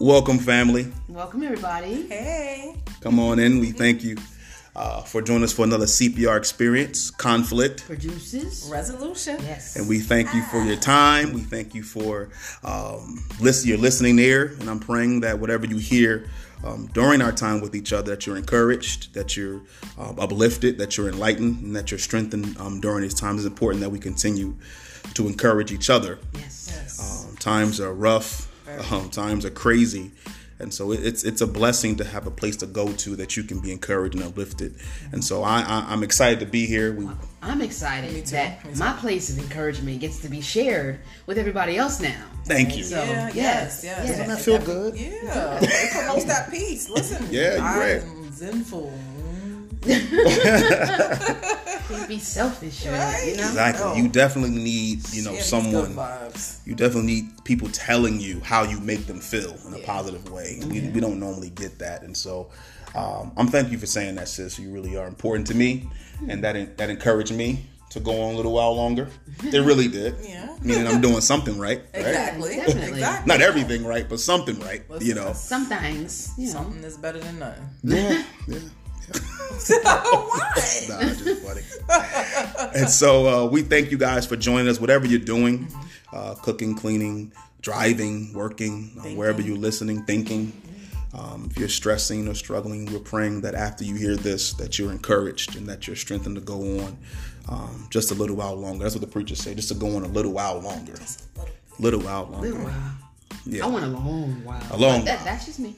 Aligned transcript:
Welcome, 0.00 0.38
family. 0.38 0.92
Welcome, 1.08 1.42
everybody. 1.42 2.06
Hey. 2.06 2.76
Come 3.00 3.18
on 3.18 3.40
in. 3.40 3.58
We 3.58 3.72
thank 3.72 4.04
you 4.04 4.16
uh, 4.76 5.02
for 5.02 5.20
joining 5.20 5.42
us 5.42 5.52
for 5.52 5.64
another 5.64 5.86
CPR 5.86 6.36
experience, 6.36 7.10
conflict. 7.10 7.84
Produces. 7.84 8.70
Resolution. 8.70 9.38
Yes. 9.40 9.74
And 9.74 9.88
we 9.88 9.98
thank 9.98 10.32
you 10.32 10.42
for 10.44 10.62
your 10.62 10.76
time. 10.76 11.32
We 11.32 11.40
thank 11.40 11.74
you 11.74 11.82
for 11.82 12.28
um, 12.62 13.18
listen, 13.40 13.68
your 13.68 13.78
listening 13.78 14.20
ear. 14.20 14.54
And 14.60 14.70
I'm 14.70 14.78
praying 14.78 15.22
that 15.22 15.40
whatever 15.40 15.66
you 15.66 15.78
hear 15.78 16.30
um, 16.64 16.88
during 16.94 17.20
our 17.20 17.32
time 17.32 17.60
with 17.60 17.74
each 17.74 17.92
other, 17.92 18.12
that 18.12 18.24
you're 18.24 18.36
encouraged, 18.36 19.14
that 19.14 19.36
you're 19.36 19.62
um, 19.98 20.16
uplifted, 20.20 20.78
that 20.78 20.96
you're 20.96 21.08
enlightened, 21.08 21.64
and 21.64 21.74
that 21.74 21.90
you're 21.90 21.98
strengthened 21.98 22.56
um, 22.58 22.80
during 22.80 23.02
these 23.02 23.14
times. 23.14 23.44
It's 23.44 23.50
important 23.50 23.82
that 23.82 23.90
we 23.90 23.98
continue 23.98 24.54
to 25.14 25.26
encourage 25.26 25.72
each 25.72 25.90
other. 25.90 26.20
yes. 26.34 26.70
Yes. 26.70 27.26
Um, 27.28 27.36
times 27.36 27.80
are 27.80 27.92
rough. 27.92 28.47
Um, 28.90 29.10
times 29.10 29.44
are 29.44 29.50
crazy. 29.50 30.12
And 30.60 30.74
so 30.74 30.90
it's 30.90 31.22
it's 31.22 31.40
a 31.40 31.46
blessing 31.46 31.96
to 31.96 32.04
have 32.04 32.26
a 32.26 32.32
place 32.32 32.56
to 32.56 32.66
go 32.66 32.92
to 32.92 33.14
that 33.16 33.36
you 33.36 33.44
can 33.44 33.60
be 33.60 33.70
encouraged 33.70 34.16
and 34.16 34.24
uplifted. 34.24 34.74
And 35.12 35.24
so 35.24 35.44
I, 35.44 35.60
I 35.60 35.86
I'm 35.88 36.02
excited 36.02 36.40
to 36.40 36.46
be 36.46 36.66
here. 36.66 36.92
We 36.92 37.08
I'm 37.42 37.62
excited 37.62 38.26
that 38.26 38.76
my 38.76 38.92
place 38.94 39.30
of 39.30 39.38
encouragement 39.38 40.00
gets 40.00 40.18
to 40.22 40.28
be 40.28 40.40
shared 40.40 40.98
with 41.26 41.38
everybody 41.38 41.76
else 41.76 42.00
now. 42.00 42.24
thank 42.44 42.76
you. 42.76 42.82
So, 42.82 42.96
yeah, 42.96 43.30
yes, 43.32 43.34
yes, 43.34 43.84
yes. 43.84 43.84
yes. 43.84 44.08
Doesn't 44.08 44.28
that 44.28 44.40
feel 44.40 44.58
good? 44.58 44.96
Yeah. 44.96 45.58
it 45.62 45.92
promotes 45.92 46.24
that 46.24 46.50
peace. 46.50 46.88
Listen. 46.90 47.24
Yeah, 47.30 47.54
you're 47.54 47.62
I'm 47.62 47.78
right. 47.78 48.32
zenful. 48.32 48.92
Can't 51.88 52.08
be 52.08 52.18
selfish, 52.18 52.84
you? 52.84 52.90
Right. 52.90 53.28
You 53.28 53.36
know? 53.36 53.42
Exactly. 53.42 53.84
Oh. 53.84 53.94
You 53.94 54.08
definitely 54.08 54.58
need 54.58 55.08
you 55.12 55.22
know 55.22 55.32
Yeah, 55.32 55.40
someone. 55.40 55.96
You 56.64 56.74
definitely 56.74 57.12
need 57.12 57.44
people 57.44 57.68
telling 57.68 58.20
you 58.20 58.40
how 58.40 58.64
you 58.64 58.80
make 58.80 59.06
them 59.06 59.20
feel 59.20 59.56
in 59.66 59.74
a 59.74 59.78
positive 59.78 60.30
way. 60.30 60.60
We, 60.68 60.80
we 60.88 61.00
don't 61.00 61.18
normally 61.18 61.50
get 61.50 61.78
that, 61.78 62.02
and 62.02 62.16
so 62.16 62.50
um, 62.94 63.32
I'm 63.36 63.48
thank 63.48 63.70
you 63.70 63.78
for 63.78 63.86
saying 63.86 64.16
that, 64.16 64.28
sis. 64.28 64.58
You 64.58 64.70
really 64.70 64.96
are 64.96 65.06
important 65.06 65.46
to 65.48 65.54
me, 65.54 65.88
and 66.28 66.42
that 66.44 66.76
that 66.78 66.90
encouraged 66.90 67.34
me 67.34 67.64
to 67.90 68.00
go 68.00 68.20
on 68.22 68.34
a 68.34 68.36
little 68.36 68.52
while 68.52 68.74
longer. 68.74 69.08
It 69.42 69.64
really 69.64 69.88
did. 69.88 70.14
Yeah. 70.28 70.56
Meaning 70.60 70.88
I'm 70.88 71.00
doing 71.00 71.20
something 71.20 71.56
right. 71.58 71.78
right? 71.94 72.06
Exactly. 72.06 72.56
Definitely. 72.56 72.82
Exactly. 72.98 73.28
Not 73.28 73.40
everything 73.40 73.86
right, 73.86 74.08
but 74.08 74.18
something 74.20 74.58
right. 74.60 74.82
You 75.00 75.14
know. 75.14 75.32
Some 75.32 75.66
things, 75.66 76.32
you 76.36 76.46
know. 76.46 76.52
Something 76.52 76.82
that's 76.82 76.96
better 76.96 77.20
than 77.20 77.38
nothing. 77.38 77.64
Yeah. 77.84 78.24
Yeah. 78.48 78.58
Why? 79.82 80.44
Nah, 80.88 81.00
just 81.00 81.42
funny. 81.42 81.62
and 82.74 82.88
so 82.88 83.26
uh, 83.26 83.46
we 83.48 83.62
thank 83.62 83.90
you 83.90 83.98
guys 83.98 84.26
for 84.26 84.36
joining 84.36 84.68
us, 84.68 84.80
whatever 84.80 85.06
you're 85.06 85.18
doing, 85.18 85.68
uh, 86.12 86.34
cooking, 86.36 86.74
cleaning, 86.74 87.32
driving, 87.60 88.32
working, 88.32 88.92
uh, 89.00 89.08
wherever 89.10 89.40
you're 89.42 89.56
listening, 89.58 90.04
thinking. 90.04 90.52
Um, 91.14 91.48
if 91.50 91.58
you're 91.58 91.68
stressing 91.68 92.28
or 92.28 92.34
struggling, 92.34 92.86
we're 92.86 92.98
praying 92.98 93.40
that 93.42 93.54
after 93.54 93.82
you 93.84 93.94
hear 93.94 94.16
this, 94.16 94.52
that 94.54 94.78
you're 94.78 94.92
encouraged 94.92 95.56
and 95.56 95.66
that 95.66 95.86
you're 95.86 95.96
strengthened 95.96 96.36
to 96.36 96.42
go 96.42 96.80
on 96.80 96.98
um, 97.48 97.86
just 97.90 98.10
a 98.10 98.14
little 98.14 98.36
while 98.36 98.54
longer. 98.54 98.84
That's 98.84 98.94
what 98.94 99.00
the 99.00 99.06
preachers 99.10 99.40
say, 99.40 99.54
just 99.54 99.68
to 99.68 99.74
go 99.74 99.96
on 99.96 100.04
a 100.04 100.08
little 100.08 100.32
while 100.32 100.60
longer. 100.60 100.94
Little 101.78 102.00
while 102.00 102.26
longer. 102.26 102.48
Little 102.48 102.64
while. 102.64 102.92
Yeah. 103.46 103.64
I 103.64 103.68
want 103.68 103.84
a 103.84 103.88
long 103.88 104.44
while. 104.44 104.62
A 104.70 104.76
long 104.76 105.00
But 105.00 105.04
that, 105.06 105.16
while. 105.16 105.24
That's 105.24 105.46
just 105.46 105.58
me. 105.60 105.74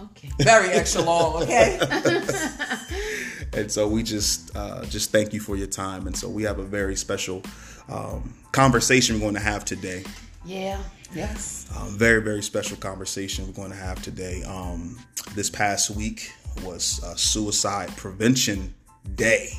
Okay. 0.00 0.30
Very 0.40 0.68
extra 0.70 1.02
long, 1.02 1.42
okay? 1.42 1.78
and 3.52 3.70
so 3.70 3.88
we 3.88 4.02
just 4.02 4.54
uh, 4.56 4.84
just 4.86 5.10
thank 5.10 5.32
you 5.32 5.40
for 5.40 5.56
your 5.56 5.66
time 5.66 6.06
and 6.06 6.16
so 6.16 6.28
we 6.28 6.42
have 6.42 6.58
a 6.58 6.64
very 6.64 6.94
special 6.96 7.42
um, 7.88 8.34
conversation 8.52 9.16
we're 9.16 9.20
going 9.22 9.34
to 9.34 9.40
have 9.40 9.64
today 9.64 10.04
Yeah. 10.44 10.78
Yes. 11.14 11.66
um, 11.76 11.96
very 11.96 12.20
very 12.22 12.42
special 12.42 12.76
conversation 12.76 13.46
we're 13.46 13.52
going 13.54 13.70
to 13.70 13.76
have 13.76 14.02
today 14.02 14.42
um, 14.44 14.98
this 15.34 15.48
past 15.50 15.90
week 15.90 16.30
was 16.62 17.02
uh, 17.04 17.14
suicide 17.14 17.88
prevention 17.96 18.74
day 19.14 19.50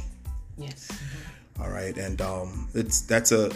Yes. 0.57 0.89
all 1.59 1.69
right 1.69 1.97
and 1.97 2.21
um, 2.21 2.67
it's 2.75 3.01
that's 3.01 3.31
a 3.31 3.51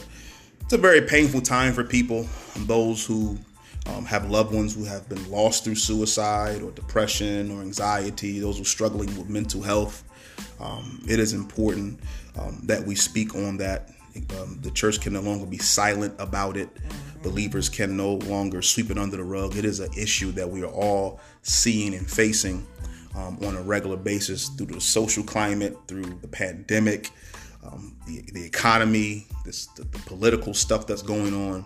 it's 0.62 0.74
a 0.74 0.78
very 0.78 1.02
painful 1.02 1.42
time 1.42 1.74
for 1.74 1.84
people 1.84 2.28
those 2.66 3.06
who 3.06 3.38
um, 3.88 4.06
have 4.06 4.30
loved 4.30 4.54
ones 4.54 4.76
who 4.76 4.86
have 4.86 5.08
been 5.10 5.30
lost 5.30 5.64
through 5.64 5.76
suicide 5.76 6.62
or 6.62 6.72
depression 6.72 7.52
or 7.52 7.62
anxiety 7.62 8.40
those 8.40 8.58
who 8.58 8.62
are 8.62 8.66
struggling 8.66 9.08
with 9.18 9.30
mental 9.30 9.62
health. 9.62 10.04
Um, 10.60 11.04
it 11.08 11.20
is 11.20 11.34
important 11.34 12.00
um, 12.40 12.62
that 12.64 12.84
we 12.86 12.96
speak 12.96 13.36
on 13.36 13.58
that. 13.58 13.90
Um, 14.40 14.60
the 14.62 14.72
church 14.72 15.02
can 15.02 15.14
no 15.14 15.22
longer 15.22 15.46
be 15.46 15.58
silent 15.58 16.14
about 16.20 16.56
it. 16.56 16.70
Believers 17.24 17.68
can 17.68 17.98
no 17.98 18.16
longer 18.16 18.62
sweep 18.62 18.92
it 18.92 18.98
under 18.98 19.18
the 19.18 19.24
rug. 19.24 19.56
It 19.56 19.66
is 19.66 19.80
an 19.80 19.92
issue 19.98 20.32
that 20.34 20.50
we 20.50 20.64
are 20.64 20.72
all 20.72 21.20
seeing 21.42 21.94
and 21.96 22.10
facing 22.10 22.66
um, 23.16 23.38
on 23.44 23.56
a 23.56 23.62
regular 23.62 23.98
basis 23.98 24.50
through 24.50 24.68
the 24.68 24.82
social 24.82 25.24
climate 25.24 25.78
through 25.88 26.04
the 26.22 26.28
pandemic 26.28 27.10
um, 27.66 27.96
the, 28.06 28.22
the 28.34 28.46
economy, 28.46 29.28
this, 29.46 29.68
the, 29.68 29.84
the 29.84 30.00
political 30.00 30.54
stuff 30.54 30.88
that's 30.88 31.02
going 31.02 31.34
on. 31.34 31.66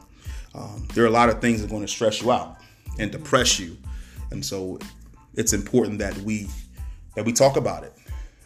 Um, 0.58 0.88
there 0.94 1.04
are 1.04 1.08
a 1.08 1.12
lot 1.12 1.30
of 1.30 1.40
things 1.40 1.62
that 1.62 1.68
are 1.68 1.70
going 1.70 1.84
to 1.84 1.88
stress 1.88 2.22
you 2.22 2.32
out 2.32 2.58
and 3.00 3.12
depress 3.12 3.60
you, 3.60 3.78
and 4.32 4.44
so 4.44 4.80
it's 5.36 5.54
important 5.54 6.00
that 6.00 6.18
we 6.20 6.48
that 7.16 7.26
we 7.26 7.32
talk 7.32 7.58
about 7.58 7.84
it, 7.84 7.94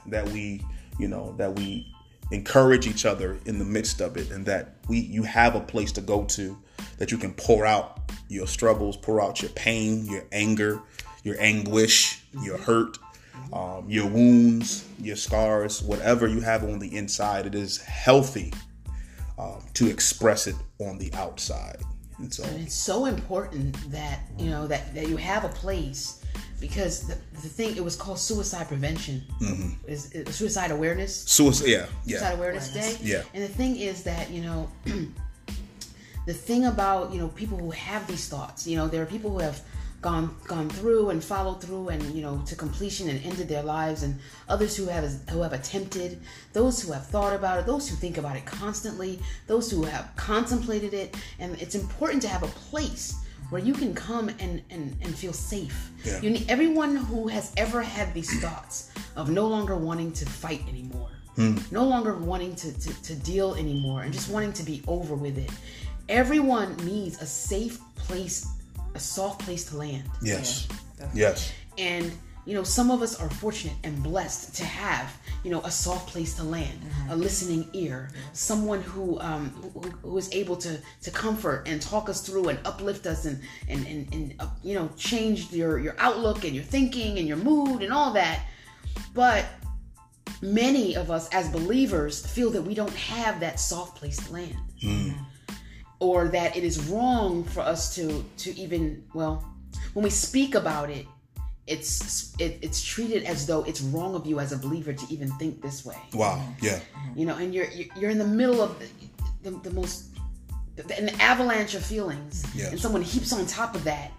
that 0.08 0.28
we 0.30 0.64
you 1.00 1.08
know 1.08 1.34
that 1.38 1.56
we 1.56 1.88
encourage 2.32 2.88
each 2.88 3.06
other 3.06 3.38
in 3.46 3.60
the 3.60 3.66
midst 3.66 4.02
of 4.02 4.18
it, 4.18 4.32
and 4.32 4.46
that 4.46 4.76
we 4.88 5.00
you 5.00 5.24
have 5.24 5.56
a 5.56 5.62
place 5.62 5.92
to 5.94 6.02
go 6.02 6.26
to 6.26 6.58
that 6.98 7.12
you 7.12 7.18
can 7.18 7.34
pour 7.34 7.66
out 7.66 8.00
your 8.28 8.48
struggles, 8.48 8.98
pour 8.98 9.22
out 9.22 9.42
your 9.42 9.52
pain, 9.52 10.06
your 10.06 10.26
anger, 10.32 10.82
your 11.24 11.36
anguish, 11.40 12.24
your 12.44 12.58
hurt 12.58 12.98
um, 13.54 13.86
your 13.90 14.08
wounds, 14.08 14.88
your 15.00 15.16
scars, 15.16 15.82
whatever 15.82 16.28
you 16.28 16.40
have 16.40 16.64
on 16.64 16.80
the 16.80 16.96
inside, 16.96 17.46
it 17.46 17.56
is 17.56 17.82
healthy 17.82 18.54
um, 19.38 19.62
to 19.74 19.90
express 19.90 20.48
it 20.48 20.56
on 20.80 20.98
the 20.98 21.14
outside. 21.14 21.82
And 22.22 22.34
so, 22.34 22.44
And 22.44 22.62
it's 22.62 22.76
so 22.76 23.06
important 23.06 23.76
that 23.92 24.20
you 24.38 24.50
know 24.50 24.68
that, 24.68 24.94
that 24.96 25.08
you 25.08 25.18
have 25.18 25.44
a 25.44 25.50
place 25.50 26.24
because 26.60 27.08
the, 27.08 27.18
the 27.34 27.50
thing 27.50 27.76
it 27.76 27.84
was 27.84 27.96
called 27.96 28.20
suicide 28.20 28.68
prevention. 28.68 29.24
Mm-hmm. 29.42 29.90
Is, 29.90 30.12
is 30.12 30.36
suicide 30.36 30.72
awareness? 30.72 31.24
Suicide, 31.24 31.68
yeah, 31.68 31.86
suicide 32.06 32.30
yeah, 32.30 32.34
awareness. 32.34 32.74
day? 32.74 32.98
Yeah. 33.02 33.24
and 33.34 33.44
the 33.44 33.48
thing 33.48 33.76
is 33.76 34.04
that 34.04 34.30
you 34.30 34.44
know 34.44 34.70
the 36.28 36.34
thing 36.34 36.66
about 36.66 37.12
you 37.12 37.20
know 37.20 37.30
people 37.30 37.58
who 37.58 37.72
have 37.72 38.06
these 38.08 38.30
thoughts 38.30 38.68
you 38.68 38.78
know 38.78 38.88
there 38.88 39.02
are 39.02 39.08
people 39.08 39.32
who 39.32 39.40
have 39.40 39.62
gone 40.02 40.36
gone 40.48 40.68
through 40.70 41.12
and 41.12 41.24
followed 41.24 41.62
through 41.62 41.90
and 41.90 42.04
you 42.16 42.22
know 42.22 42.42
to 42.48 42.56
completion 42.56 43.10
and 43.10 43.24
ended 43.24 43.48
their 43.48 43.64
lives. 43.64 44.04
And 44.04 44.18
others 44.50 44.76
who 44.76 44.88
have 44.88 45.06
who 45.30 45.42
have 45.42 45.54
attempted 45.54 46.20
those 46.54 46.82
who 46.82 46.92
have 46.92 47.06
thought 47.08 47.34
about 47.34 47.60
it 47.60 47.66
those 47.66 47.88
who 47.88 47.96
think 47.96 48.18
about 48.18 48.36
it 48.36 48.46
constantly 48.46 49.20
those 49.48 49.70
who 49.72 49.84
have 49.84 50.12
contemplated 50.16 50.94
it. 50.94 51.16
And 51.40 51.60
it's 51.62 51.76
important 51.76 52.22
to 52.24 52.28
have 52.28 52.44
a 52.44 52.48
place 52.48 53.16
where 53.50 53.62
you 53.62 53.74
can 53.74 53.94
come 53.94 54.30
and 54.30 54.62
and, 54.70 54.98
and 55.02 55.16
feel 55.16 55.34
safe. 55.34 55.92
Yeah. 56.04 56.20
you 56.22 56.32
need 56.32 56.50
everyone 56.50 56.96
who 56.96 57.28
has 57.28 57.54
ever 57.58 57.82
had 57.82 58.14
these 58.14 58.42
thoughts 58.42 58.92
of 59.16 59.30
no 59.30 59.48
longer 59.48 59.76
wanting 59.76 60.12
to 60.14 60.26
fight 60.26 60.62
anymore 60.68 61.10
hmm. 61.36 61.58
no 61.72 61.84
longer 61.86 62.16
wanting 62.16 62.56
to, 62.56 62.80
to, 62.80 63.04
to 63.04 63.16
deal 63.16 63.56
anymore 63.56 64.02
and 64.04 64.14
just 64.14 64.30
wanting 64.30 64.54
to 64.54 64.64
be 64.64 64.82
over 64.88 65.16
with 65.16 65.38
it. 65.38 65.52
Everyone 66.10 66.76
needs 66.78 67.22
a 67.22 67.26
safe 67.26 67.80
place 67.96 68.48
a 68.96 69.00
soft 69.00 69.42
place 69.42 69.66
to 69.66 69.78
land. 69.78 70.04
Yes, 70.22 70.68
Yeah, 71.00 71.10
yes, 71.14 71.54
and 71.78 72.12
you 72.46 72.56
know 72.56 72.64
some 72.64 72.90
of 72.90 73.02
us 73.02 73.20
are 73.20 73.30
fortunate 73.30 73.76
and 73.84 74.02
blessed 74.02 74.56
to 74.56 74.66
have 74.66 75.16
you 75.44 75.52
know 75.52 75.62
a 75.62 75.72
soft 75.72 76.10
place 76.10 76.34
to 76.36 76.44
land 76.44 76.80
a 77.10 77.16
listening 77.16 77.70
ear 77.74 78.10
someone 78.34 78.82
who 78.82 79.20
um 79.20 79.50
who, 79.74 79.80
who 80.10 80.18
is 80.18 80.32
able 80.34 80.56
to 80.56 80.80
to 81.02 81.12
comfort 81.12 81.64
and 81.68 81.82
talk 81.82 82.10
us 82.10 82.22
through 82.26 82.50
and 82.50 82.60
uplift 82.66 83.06
us 83.06 83.26
and 83.26 83.40
and 83.70 83.86
and, 83.86 84.14
and 84.14 84.36
uh, 84.40 84.48
you 84.64 84.74
know 84.74 84.90
change 84.98 85.52
your 85.52 85.78
your 85.80 85.96
outlook 86.00 86.44
and 86.44 86.56
your 86.56 86.64
thinking 86.64 87.20
and 87.20 87.28
your 87.28 87.38
mood 87.38 87.84
and 87.84 87.94
all 87.94 88.12
that. 88.14 88.44
But 89.14 89.46
many 90.42 90.96
of 90.96 91.12
us 91.12 91.30
as 91.34 91.50
believers 91.50 92.26
feel 92.26 92.50
that 92.52 92.62
we 92.64 92.74
don't 92.74 92.94
have 92.96 93.40
that 93.42 93.60
soft 93.60 93.98
place 93.98 94.18
to 94.18 94.34
land 94.34 94.56
or 96.02 96.28
that 96.28 96.58
it 96.58 96.64
is 96.66 96.78
wrong 96.90 97.46
for 97.46 97.62
us 97.62 97.96
to 97.96 98.26
to 98.36 98.54
even 98.60 99.02
well 99.14 99.46
when 99.94 100.04
we 100.04 100.10
speak 100.10 100.56
about 100.56 100.90
it 100.90 101.06
it's 101.68 102.36
it, 102.40 102.60
it's 102.62 102.84
treated 102.84 103.24
as 103.24 103.46
though 103.46 103.64
it's 103.64 103.82
wrong 103.82 104.16
of 104.16 104.26
you 104.26 104.40
as 104.40 104.52
a 104.52 104.58
believer 104.58 104.92
to 104.92 105.06
even 105.14 105.30
think 105.38 105.62
this 105.62 105.86
way. 105.86 105.96
Wow, 106.14 106.44
yeah, 106.60 106.80
you 107.16 107.26
know 107.26 107.38
and 107.38 107.54
you're 107.54 107.68
you're 107.96 108.10
in 108.10 108.18
the 108.18 108.28
middle 108.28 108.62
of 108.62 108.78
the, 108.80 109.50
the, 109.50 109.70
the 109.70 109.72
most 109.72 110.08
an 110.98 111.10
avalanche 111.22 111.76
of 111.76 111.86
feelings. 111.86 112.44
Yes. 112.56 112.72
and 112.72 112.80
someone 112.80 113.04
heaps 113.04 113.32
on 113.32 113.46
top 113.46 113.76
of 113.76 113.84
that 113.84 114.12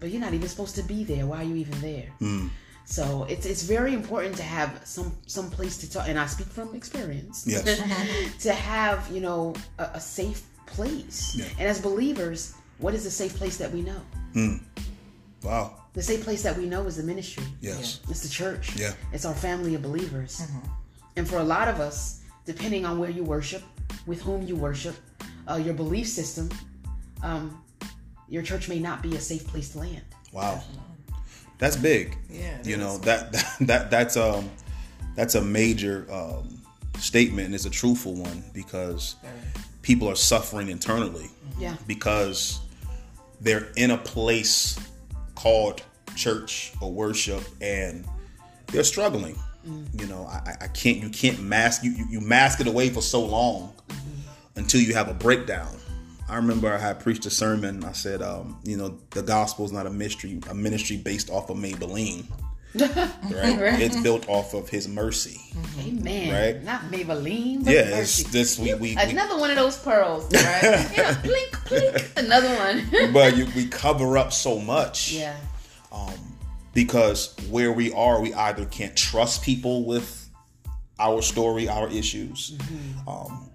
but 0.00 0.10
you're 0.10 0.20
not 0.20 0.34
even 0.34 0.48
supposed 0.48 0.76
to 0.76 0.82
be 0.82 1.04
there. 1.04 1.26
Why 1.26 1.38
are 1.38 1.44
you 1.44 1.56
even 1.56 1.80
there? 1.80 2.06
Hmm. 2.18 2.48
So 2.84 3.26
it's 3.28 3.44
it's 3.44 3.62
very 3.62 3.92
important 3.92 4.36
to 4.36 4.42
have 4.42 4.80
some 4.84 5.12
some 5.26 5.50
place 5.50 5.76
to 5.78 5.90
talk 5.90 6.08
and 6.08 6.18
i 6.18 6.26
speak 6.26 6.46
from 6.46 6.74
experience. 6.74 7.44
Yes. 7.46 7.64
to 8.40 8.52
have 8.52 9.10
you 9.10 9.20
know 9.20 9.54
a, 9.78 9.84
a 9.94 10.00
safe 10.00 10.42
place 10.70 11.34
Yeah. 11.36 11.46
and 11.58 11.68
as 11.68 11.80
believers 11.80 12.54
what 12.78 12.94
is 12.94 13.04
a 13.06 13.10
safe 13.10 13.34
place 13.36 13.56
that 13.58 13.72
we 13.72 13.82
know 13.82 14.00
Wow. 15.42 15.74
The 15.94 16.02
safe 16.02 16.22
place 16.24 16.42
that 16.42 16.56
we 16.56 16.66
know 16.66 16.86
is 16.86 16.96
the 16.96 17.02
ministry. 17.02 17.44
Yes. 17.60 18.00
It's 18.08 18.22
the 18.22 18.28
church. 18.28 18.76
Yeah. 18.76 18.92
It's 19.12 19.24
our 19.24 19.34
family 19.34 19.74
of 19.74 19.82
believers. 19.82 20.42
And 21.16 21.26
for 21.28 21.38
a 21.38 21.44
lot 21.44 21.68
of 21.68 21.80
us, 21.80 22.20
depending 22.44 22.84
on 22.84 22.98
where 22.98 23.10
you 23.10 23.22
worship, 23.24 23.62
with 24.06 24.20
whom 24.22 24.42
you 24.42 24.56
worship, 24.56 24.96
uh, 25.48 25.54
your 25.56 25.74
belief 25.74 26.08
system, 26.08 26.50
um, 27.22 27.62
your 28.28 28.42
church 28.42 28.68
may 28.68 28.78
not 28.78 29.02
be 29.02 29.14
a 29.16 29.20
safe 29.20 29.46
place 29.46 29.70
to 29.70 29.78
land. 29.78 30.02
Wow. 30.32 30.62
That's 31.58 31.76
big. 31.76 32.16
Yeah, 32.30 32.58
You 32.64 32.76
know, 32.76 32.98
that, 32.98 33.32
that 33.32 33.56
that 33.60 33.90
that's 33.90 34.16
um 34.16 34.48
that's 35.16 35.34
a 35.34 35.42
major 35.42 36.06
um 36.12 36.48
statement 36.98 37.46
and 37.46 37.54
it's 37.54 37.64
a 37.64 37.70
truthful 37.70 38.14
one 38.14 38.42
because 38.52 39.16
people 39.88 40.06
are 40.06 40.14
suffering 40.14 40.68
internally 40.68 41.30
Yeah. 41.58 41.74
because 41.86 42.60
they're 43.40 43.68
in 43.76 43.90
a 43.90 43.96
place 43.96 44.78
called 45.34 45.80
church 46.14 46.72
or 46.82 46.92
worship 46.92 47.42
and 47.62 48.04
they're 48.66 48.84
struggling. 48.84 49.36
You 49.98 50.06
know, 50.06 50.26
I, 50.26 50.56
I 50.62 50.68
can't 50.68 50.98
you 50.98 51.08
can't 51.08 51.40
mask 51.40 51.82
you, 51.84 51.90
you 51.92 52.04
you 52.10 52.20
mask 52.20 52.60
it 52.60 52.66
away 52.66 52.90
for 52.90 53.00
so 53.00 53.24
long 53.24 53.72
until 54.56 54.80
you 54.82 54.92
have 54.92 55.08
a 55.08 55.14
breakdown. 55.14 55.74
I 56.28 56.36
remember 56.36 56.70
I 56.72 56.78
had 56.78 57.00
preached 57.00 57.24
a 57.24 57.30
sermon. 57.30 57.82
I 57.84 57.92
said, 57.92 58.20
um, 58.20 58.58
you 58.64 58.76
know, 58.76 58.98
the 59.10 59.22
gospel 59.22 59.64
is 59.64 59.72
not 59.72 59.86
a 59.86 59.90
mystery, 59.90 60.38
a 60.50 60.54
ministry 60.54 60.98
based 60.98 61.30
off 61.30 61.48
of 61.48 61.56
Maybelline. 61.56 62.24
right? 62.80 63.80
It's 63.80 64.00
built 64.00 64.28
off 64.28 64.54
of 64.54 64.68
his 64.68 64.88
mercy. 64.88 65.40
Amen. 65.80 66.32
Right. 66.32 66.64
Not 66.64 66.82
Maybelline, 66.82 67.64
but 67.64 67.72
Yeah, 67.72 67.98
it's 67.98 68.22
this 68.24 68.58
we, 68.58 68.74
we, 68.74 68.80
we 68.80 68.96
Another 68.96 69.38
one 69.38 69.50
of 69.50 69.56
those 69.56 69.78
pearls, 69.78 70.32
right? 70.34 70.90
you 70.96 71.02
know, 71.02 71.16
blink, 71.22 71.68
blink. 71.68 72.12
Another 72.16 72.54
one. 72.56 73.12
but 73.12 73.36
you, 73.36 73.46
we 73.56 73.66
cover 73.66 74.18
up 74.18 74.32
so 74.32 74.58
much. 74.58 75.12
yeah. 75.12 75.36
because 76.74 77.34
where 77.50 77.72
we 77.72 77.92
are, 77.92 78.20
we 78.20 78.34
either 78.34 78.66
can't 78.66 78.96
trust 78.96 79.42
people 79.42 79.84
with 79.84 80.28
our 80.98 81.22
story, 81.22 81.68
our 81.68 81.88
issues. 81.88 82.56
Um, 83.06 83.50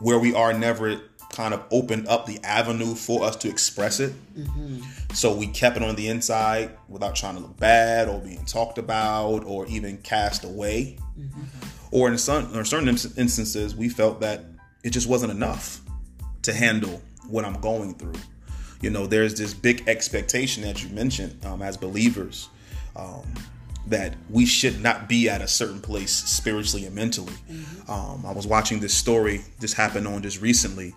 where 0.00 0.18
we 0.18 0.34
are, 0.34 0.52
never 0.52 1.00
kind 1.32 1.52
of 1.52 1.62
opened 1.70 2.08
up 2.08 2.26
the 2.26 2.38
avenue 2.44 2.94
for 2.94 3.24
us 3.24 3.36
to 3.36 3.48
express 3.48 4.00
it. 4.00 4.12
So 5.14 5.34
we 5.34 5.46
kept 5.48 5.76
it 5.76 5.82
on 5.82 5.94
the 5.94 6.08
inside 6.08 6.70
without 6.88 7.14
trying 7.14 7.34
to 7.36 7.40
look 7.40 7.58
bad 7.58 8.08
or 8.08 8.20
being 8.20 8.44
talked 8.44 8.78
about 8.78 9.44
or 9.44 9.66
even 9.66 9.98
cast 9.98 10.44
away. 10.44 10.98
Or 11.90 12.08
in 12.08 12.18
some 12.18 12.56
or 12.56 12.64
certain 12.64 12.88
instances, 12.88 13.74
we 13.76 13.88
felt 13.88 14.20
that 14.20 14.44
it 14.82 14.90
just 14.90 15.08
wasn't 15.08 15.32
enough 15.32 15.80
to 16.42 16.52
handle 16.52 17.02
what 17.28 17.44
I'm 17.44 17.60
going 17.60 17.94
through. 17.94 18.20
You 18.80 18.90
know, 18.90 19.06
there's 19.06 19.34
this 19.34 19.54
big 19.54 19.88
expectation, 19.88 20.62
that 20.64 20.82
you 20.82 20.90
mentioned, 20.90 21.44
um, 21.44 21.62
as 21.62 21.76
believers, 21.76 22.48
um, 22.94 23.22
that 23.86 24.14
we 24.30 24.44
should 24.46 24.82
not 24.82 25.08
be 25.08 25.28
at 25.28 25.40
a 25.40 25.48
certain 25.48 25.80
place 25.80 26.12
spiritually 26.12 26.86
and 26.86 26.94
mentally. 26.94 27.32
Um, 27.88 28.24
I 28.26 28.32
was 28.32 28.46
watching 28.46 28.80
this 28.80 28.94
story. 28.94 29.42
This 29.60 29.72
happened 29.72 30.06
on 30.06 30.22
just 30.22 30.40
recently 30.40 30.94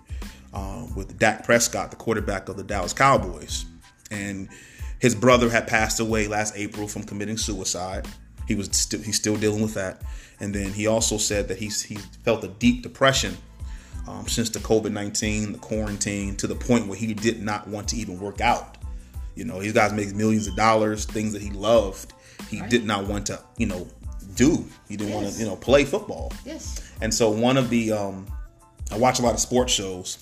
um, 0.53 0.93
with 0.95 1.17
Dak 1.19 1.43
Prescott, 1.43 1.91
the 1.91 1.97
quarterback 1.97 2.49
of 2.49 2.57
the 2.57 2.63
Dallas 2.63 2.93
Cowboys, 2.93 3.65
and 4.11 4.49
his 4.99 5.15
brother 5.15 5.49
had 5.49 5.67
passed 5.67 5.99
away 5.99 6.27
last 6.27 6.53
April 6.57 6.87
from 6.87 7.03
committing 7.03 7.37
suicide. 7.37 8.07
He 8.47 8.55
was 8.55 8.69
still 8.71 9.01
he's 9.01 9.17
still 9.17 9.37
dealing 9.37 9.61
with 9.61 9.75
that, 9.75 10.01
and 10.39 10.53
then 10.53 10.73
he 10.73 10.87
also 10.87 11.17
said 11.17 11.47
that 11.49 11.57
he's 11.57 11.81
he 11.81 11.95
felt 11.95 12.43
a 12.43 12.47
deep 12.47 12.81
depression 12.83 13.37
um, 14.07 14.27
since 14.27 14.49
the 14.49 14.59
COVID 14.59 14.91
19, 14.91 15.53
the 15.53 15.59
quarantine, 15.59 16.35
to 16.37 16.47
the 16.47 16.55
point 16.55 16.87
where 16.87 16.97
he 16.97 17.13
did 17.13 17.41
not 17.41 17.67
want 17.67 17.87
to 17.89 17.95
even 17.95 18.19
work 18.19 18.41
out. 18.41 18.77
You 19.35 19.45
know, 19.45 19.61
these 19.61 19.73
guys 19.73 19.93
make 19.93 20.13
millions 20.15 20.47
of 20.47 20.55
dollars, 20.55 21.05
things 21.05 21.33
that 21.33 21.41
he 21.41 21.51
loved. 21.51 22.13
He 22.49 22.61
did 22.61 22.85
not 22.85 23.05
want 23.05 23.27
to, 23.27 23.41
you 23.57 23.67
know, 23.67 23.87
do. 24.35 24.65
He 24.87 24.97
didn't 24.97 25.13
want 25.13 25.27
to, 25.31 25.39
you 25.39 25.45
know, 25.45 25.55
play 25.55 25.85
football. 25.85 26.33
Yes. 26.45 26.91
And 27.01 27.13
so 27.13 27.29
one 27.29 27.55
of 27.55 27.69
the, 27.69 27.91
um, 27.91 28.27
I 28.91 28.97
watch 28.97 29.19
a 29.19 29.21
lot 29.21 29.33
of 29.33 29.39
sports 29.39 29.71
shows, 29.71 30.17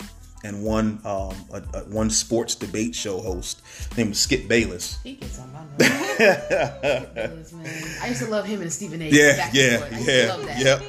and 0.48 0.64
one 0.64 1.00
um, 1.04 1.36
a, 1.52 1.62
a, 1.74 1.80
one 1.90 2.10
sports 2.10 2.56
debate 2.56 2.96
show 2.96 3.20
host 3.20 3.62
named 3.98 4.16
Skip 4.16 4.48
Bayless. 4.48 4.98
He 5.04 5.14
gets 5.14 5.40
on 5.40 5.52
my 5.54 5.60
nerves. 5.60 5.80
Yes. 6.20 7.54
I 8.02 8.08
used 8.08 8.24
to 8.24 8.30
love 8.30 8.46
him 8.46 8.62
and 8.62 8.72
Stephen 8.72 9.02
A. 9.02 9.10
Yeah, 9.10 9.50
yeah. 9.54 9.90
I 9.92 10.00
yeah, 10.00 10.34
love 10.34 10.46
that. 10.46 10.60
yep. 10.60 10.82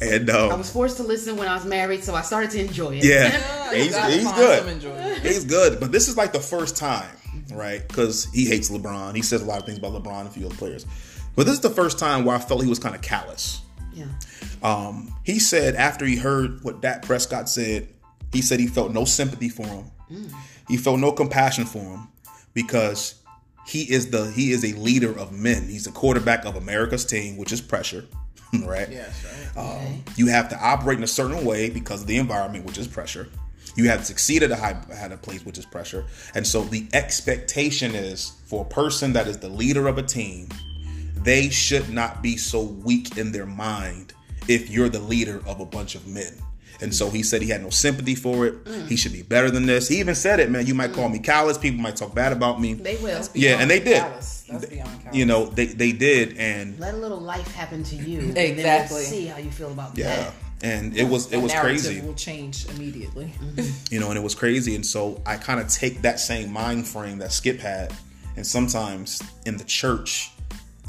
And 0.00 0.30
I 0.30 0.48
um, 0.48 0.58
was 0.58 0.70
forced 0.72 0.96
to 0.96 1.02
listen 1.02 1.36
when 1.36 1.46
I 1.46 1.54
was 1.54 1.66
married, 1.66 2.02
so 2.02 2.14
I 2.14 2.22
started 2.22 2.50
to 2.52 2.60
enjoy 2.60 2.96
it. 2.96 3.04
yeah, 3.04 3.70
You 3.72 3.82
he's, 3.84 3.96
he's 3.96 4.32
good. 4.32 5.18
He's 5.22 5.44
good, 5.44 5.78
but 5.78 5.92
this 5.92 6.08
is 6.08 6.16
like 6.16 6.32
the 6.32 6.40
first 6.40 6.76
time, 6.76 7.14
right? 7.52 7.86
Because 7.86 8.24
he 8.32 8.46
hates 8.46 8.70
LeBron. 8.70 9.14
He 9.14 9.20
says 9.20 9.42
a 9.42 9.44
lot 9.44 9.60
of 9.60 9.66
things 9.66 9.78
about 9.78 9.92
LeBron 9.92 10.20
and 10.20 10.28
a 10.28 10.32
few 10.32 10.46
other 10.46 10.54
players. 10.54 10.86
But 11.36 11.44
this 11.44 11.54
is 11.54 11.60
the 11.60 11.70
first 11.70 11.98
time 11.98 12.24
where 12.24 12.34
I 12.34 12.38
felt 12.38 12.62
he 12.62 12.68
was 12.68 12.78
kind 12.78 12.94
of 12.94 13.02
callous. 13.02 13.60
yeah. 13.92 14.06
Um, 14.62 15.14
he 15.24 15.38
said 15.38 15.74
after 15.74 16.04
he 16.06 16.16
heard 16.16 16.64
what 16.64 16.80
Dak 16.80 17.02
Prescott 17.02 17.48
said, 17.48 17.88
he 18.32 18.42
said 18.42 18.60
he 18.60 18.66
felt 18.66 18.92
no 18.92 19.04
sympathy 19.04 19.48
for 19.48 19.66
him. 19.66 19.84
He 20.68 20.76
felt 20.76 21.00
no 21.00 21.12
compassion 21.12 21.64
for 21.64 21.78
him 21.78 22.08
because 22.54 23.20
he 23.66 23.82
is 23.82 24.10
the 24.10 24.30
he 24.32 24.52
is 24.52 24.64
a 24.64 24.76
leader 24.78 25.16
of 25.18 25.32
men. 25.32 25.68
He's 25.68 25.84
the 25.84 25.92
quarterback 25.92 26.44
of 26.44 26.56
America's 26.56 27.04
team, 27.04 27.36
which 27.36 27.52
is 27.52 27.60
pressure, 27.60 28.06
right? 28.64 28.88
Yes, 28.90 29.54
right. 29.56 29.76
Um, 29.76 30.04
you 30.16 30.26
have 30.26 30.48
to 30.50 30.58
operate 30.60 30.98
in 30.98 31.04
a 31.04 31.08
certain 31.08 31.44
way 31.44 31.70
because 31.70 32.02
of 32.02 32.06
the 32.06 32.18
environment, 32.18 32.64
which 32.64 32.78
is 32.78 32.88
pressure. 32.88 33.28
You 33.76 33.88
have 33.88 34.00
to 34.00 34.04
succeed 34.04 34.42
at 34.42 34.50
a 34.50 34.56
high 34.56 34.76
at 34.92 35.12
a 35.12 35.16
place, 35.16 35.44
which 35.44 35.58
is 35.58 35.64
pressure. 35.64 36.04
And 36.34 36.46
so 36.46 36.62
the 36.62 36.86
expectation 36.92 37.94
is 37.94 38.32
for 38.46 38.62
a 38.62 38.68
person 38.68 39.12
that 39.12 39.28
is 39.28 39.38
the 39.38 39.48
leader 39.48 39.86
of 39.86 39.98
a 39.98 40.02
team, 40.02 40.48
they 41.16 41.50
should 41.50 41.90
not 41.90 42.22
be 42.22 42.36
so 42.36 42.62
weak 42.62 43.16
in 43.16 43.30
their 43.30 43.46
mind 43.46 44.12
if 44.48 44.70
you're 44.70 44.88
the 44.88 45.00
leader 45.00 45.42
of 45.46 45.60
a 45.60 45.66
bunch 45.66 45.94
of 45.94 46.06
men. 46.08 46.32
And 46.82 46.94
so 46.94 47.10
he 47.10 47.22
said 47.22 47.42
he 47.42 47.48
had 47.50 47.62
no 47.62 47.70
sympathy 47.70 48.14
for 48.14 48.46
it. 48.46 48.54
He 48.88 48.96
should 48.96 49.12
be 49.12 49.22
better 49.22 49.50
than 49.50 49.66
this. 49.66 49.86
He 49.88 50.00
even 50.00 50.14
said 50.14 50.40
it, 50.40 50.50
man. 50.50 50.66
You 50.66 50.74
might 50.74 50.92
call 50.92 51.08
me 51.10 51.18
callous. 51.18 51.58
People 51.58 51.80
might 51.80 51.96
talk 51.96 52.14
bad 52.14 52.32
about 52.32 52.60
me. 52.60 52.74
They 52.74 52.96
will. 52.96 53.22
Yeah, 53.34 53.60
and 53.60 53.70
they 53.70 53.80
did. 53.80 53.98
Callous. 53.98 54.44
That's 54.48 54.64
callous. 54.66 54.90
You 55.12 55.26
know, 55.26 55.46
they 55.46 55.66
they 55.66 55.92
did, 55.92 56.36
and 56.38 56.78
Let 56.78 56.94
a 56.94 56.96
little 56.96 57.20
life 57.20 57.52
happen 57.54 57.82
to 57.84 57.96
you. 57.96 58.20
And 58.20 58.38
Exactly. 58.38 58.96
then 59.02 59.04
see 59.10 59.26
how 59.26 59.38
you 59.38 59.50
feel 59.50 59.70
about 59.72 59.94
that. 59.94 60.00
yeah, 60.00 60.16
that. 60.16 60.34
and 60.62 60.96
it 60.96 61.04
was 61.08 61.26
it 61.26 61.32
The 61.32 61.40
was 61.40 61.52
narrative 61.52 61.82
crazy. 61.84 62.00
will 62.00 62.14
change 62.14 62.66
immediately. 62.70 63.32
you 63.90 64.00
know, 64.00 64.08
and 64.08 64.16
it 64.18 64.22
was 64.22 64.34
crazy. 64.34 64.74
And 64.74 64.84
so 64.86 65.20
I 65.26 65.36
kind 65.36 65.60
of 65.60 65.68
take 65.68 66.00
that 66.02 66.18
same 66.18 66.50
mind 66.52 66.88
frame 66.88 67.18
that 67.18 67.32
Skip 67.32 67.60
had, 67.60 67.92
and 68.36 68.46
sometimes 68.46 69.22
in 69.46 69.56
the 69.58 69.64
church, 69.64 70.30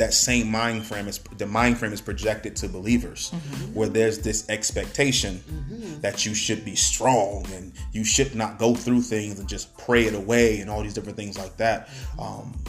that 0.01 0.15
same 0.15 0.50
mind 0.50 0.84
frame 0.84 1.08
is 1.08 1.20
the 1.38 1.46
mind 1.46 1.77
frame 1.77 1.93
is 1.93 2.01
projected 2.01 2.55
to 2.55 2.67
believers, 2.67 3.29
mm-hmm. 3.29 3.74
where 3.75 3.88
there's 3.88 4.17
this 4.17 4.50
expectation 4.50 5.36
mm-hmm. 5.48 6.01
that 6.01 6.25
you 6.25 6.34
should 6.34 6.65
be 6.65 6.75
strong 6.75 7.46
and 7.53 7.72
you 7.93 8.03
should 8.03 8.34
not 8.34 8.58
go 8.58 8.74
through 8.74 9.01
things 9.01 9.39
and 9.39 9.48
just 9.48 9.77
pray 9.77 10.05
it 10.05 10.15
away 10.15 10.60
and 10.60 10.72
all 10.72 10.81
these 10.81 10.96
different 10.96 11.17
things 11.17 11.38
like 11.38 11.55
that. 11.58 11.88
Mm-hmm. 11.88 12.20
Um, 12.20 12.63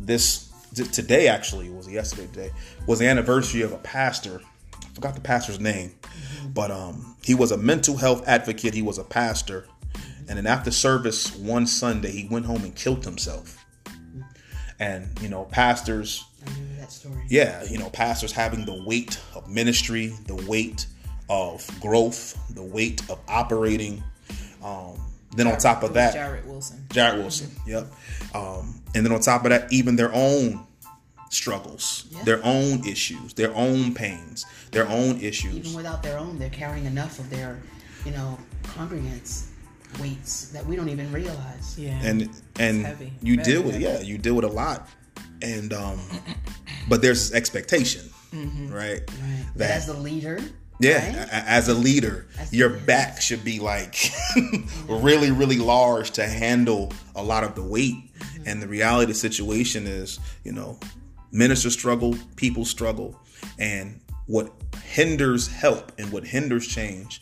this 0.00 0.52
today 0.92 1.26
actually 1.26 1.70
was 1.70 1.88
yesterday 1.88 2.28
today 2.32 2.50
was 2.86 3.00
the 3.00 3.08
anniversary 3.08 3.62
of 3.62 3.72
a 3.72 3.78
pastor. 3.78 4.40
I 4.80 4.88
forgot 4.94 5.16
the 5.16 5.20
pastor's 5.20 5.58
name, 5.58 5.92
but 6.54 6.70
um, 6.70 7.16
he 7.20 7.34
was 7.34 7.50
a 7.50 7.56
mental 7.56 7.96
health 7.96 8.28
advocate. 8.28 8.74
He 8.74 8.82
was 8.82 8.98
a 8.98 9.04
pastor, 9.04 9.66
and 10.28 10.38
then 10.38 10.46
after 10.46 10.70
service 10.70 11.34
one 11.34 11.66
Sunday, 11.66 12.12
he 12.12 12.28
went 12.28 12.46
home 12.46 12.62
and 12.62 12.76
killed 12.76 13.04
himself. 13.04 13.64
And 14.78 15.08
you 15.20 15.28
know, 15.28 15.44
pastors, 15.46 16.24
I 16.46 16.50
remember 16.50 16.80
that 16.80 16.92
story. 16.92 17.22
yeah, 17.28 17.64
you 17.64 17.78
know, 17.78 17.90
pastors 17.90 18.32
having 18.32 18.64
the 18.64 18.82
weight 18.84 19.20
of 19.34 19.48
ministry, 19.48 20.14
the 20.26 20.36
weight 20.48 20.86
of 21.28 21.68
growth, 21.80 22.38
the 22.54 22.62
weight 22.62 23.02
of 23.10 23.18
operating. 23.28 24.02
Um, 24.62 24.98
then 25.36 25.46
on 25.46 25.58
top 25.58 25.82
of 25.82 25.94
that, 25.94 26.14
Jarrett 26.14 26.46
Wilson. 26.46 26.86
Jarrid 26.88 27.18
Wilson. 27.18 27.50
Yep. 27.66 27.86
Um, 28.34 28.80
and 28.94 29.04
then 29.04 29.12
on 29.12 29.20
top 29.20 29.44
of 29.44 29.50
that, 29.50 29.70
even 29.72 29.96
their 29.96 30.12
own 30.14 30.66
struggles, 31.30 32.06
Yeah. 32.10 32.22
their 32.24 32.44
own 32.44 32.86
issues, 32.86 33.34
their 33.34 33.54
own 33.54 33.92
pains, 33.94 34.46
their 34.70 34.88
own 34.88 35.20
issues. 35.20 35.54
Even 35.56 35.74
without 35.74 36.02
their 36.02 36.18
own, 36.18 36.38
they're 36.38 36.48
carrying 36.50 36.84
enough 36.86 37.18
of 37.18 37.28
their, 37.30 37.58
you 38.04 38.12
know, 38.12 38.38
congregants' 38.62 39.46
weights 40.00 40.48
that 40.48 40.64
we 40.66 40.76
don't 40.76 40.88
even 40.88 41.10
realize. 41.12 41.74
Yeah. 41.78 41.98
and 42.02 42.30
and 42.58 42.86
heavy. 42.86 43.12
you 43.22 43.36
Very 43.36 43.44
deal 43.44 43.62
with 43.62 43.72
heavy. 43.74 43.84
yeah, 43.84 44.00
you 44.00 44.18
deal 44.18 44.34
with 44.34 44.44
a 44.44 44.48
lot. 44.48 44.88
And 45.42 45.72
um, 45.72 46.00
but 46.88 47.02
there's 47.02 47.28
this 47.30 47.36
expectation, 47.36 48.08
right? 48.32 48.40
Mm-hmm. 48.46 48.72
Right. 48.72 49.02
But 49.52 49.58
That 49.58 49.70
as 49.76 49.88
a 49.88 49.94
leader, 49.96 50.38
Yeah, 50.80 51.06
right? 51.06 51.28
as 51.32 51.68
a 51.68 51.74
leader, 51.74 52.26
As- 52.38 52.52
your 52.52 52.74
yes. 52.76 52.86
back 52.86 53.20
should 53.20 53.44
be 53.44 53.58
like 53.60 54.10
really, 54.88 55.30
really 55.30 55.58
large 55.58 56.10
to 56.12 56.26
handle 56.26 56.92
a 57.14 57.22
lot 57.22 57.44
of 57.44 57.54
the 57.54 57.62
weight. 57.62 57.94
Mm-hmm. 58.18 58.42
And 58.46 58.62
the 58.62 58.68
reality 58.68 59.04
of 59.04 59.08
the 59.08 59.14
situation 59.14 59.86
is, 59.86 60.18
you 60.44 60.52
know, 60.52 60.78
ministers 61.32 61.72
struggle, 61.74 62.16
people 62.36 62.64
struggle, 62.64 63.18
and 63.58 64.00
what 64.26 64.52
hinders 64.84 65.46
help 65.48 65.92
and 65.98 66.10
what 66.12 66.24
hinders 66.24 66.66
change 66.66 67.20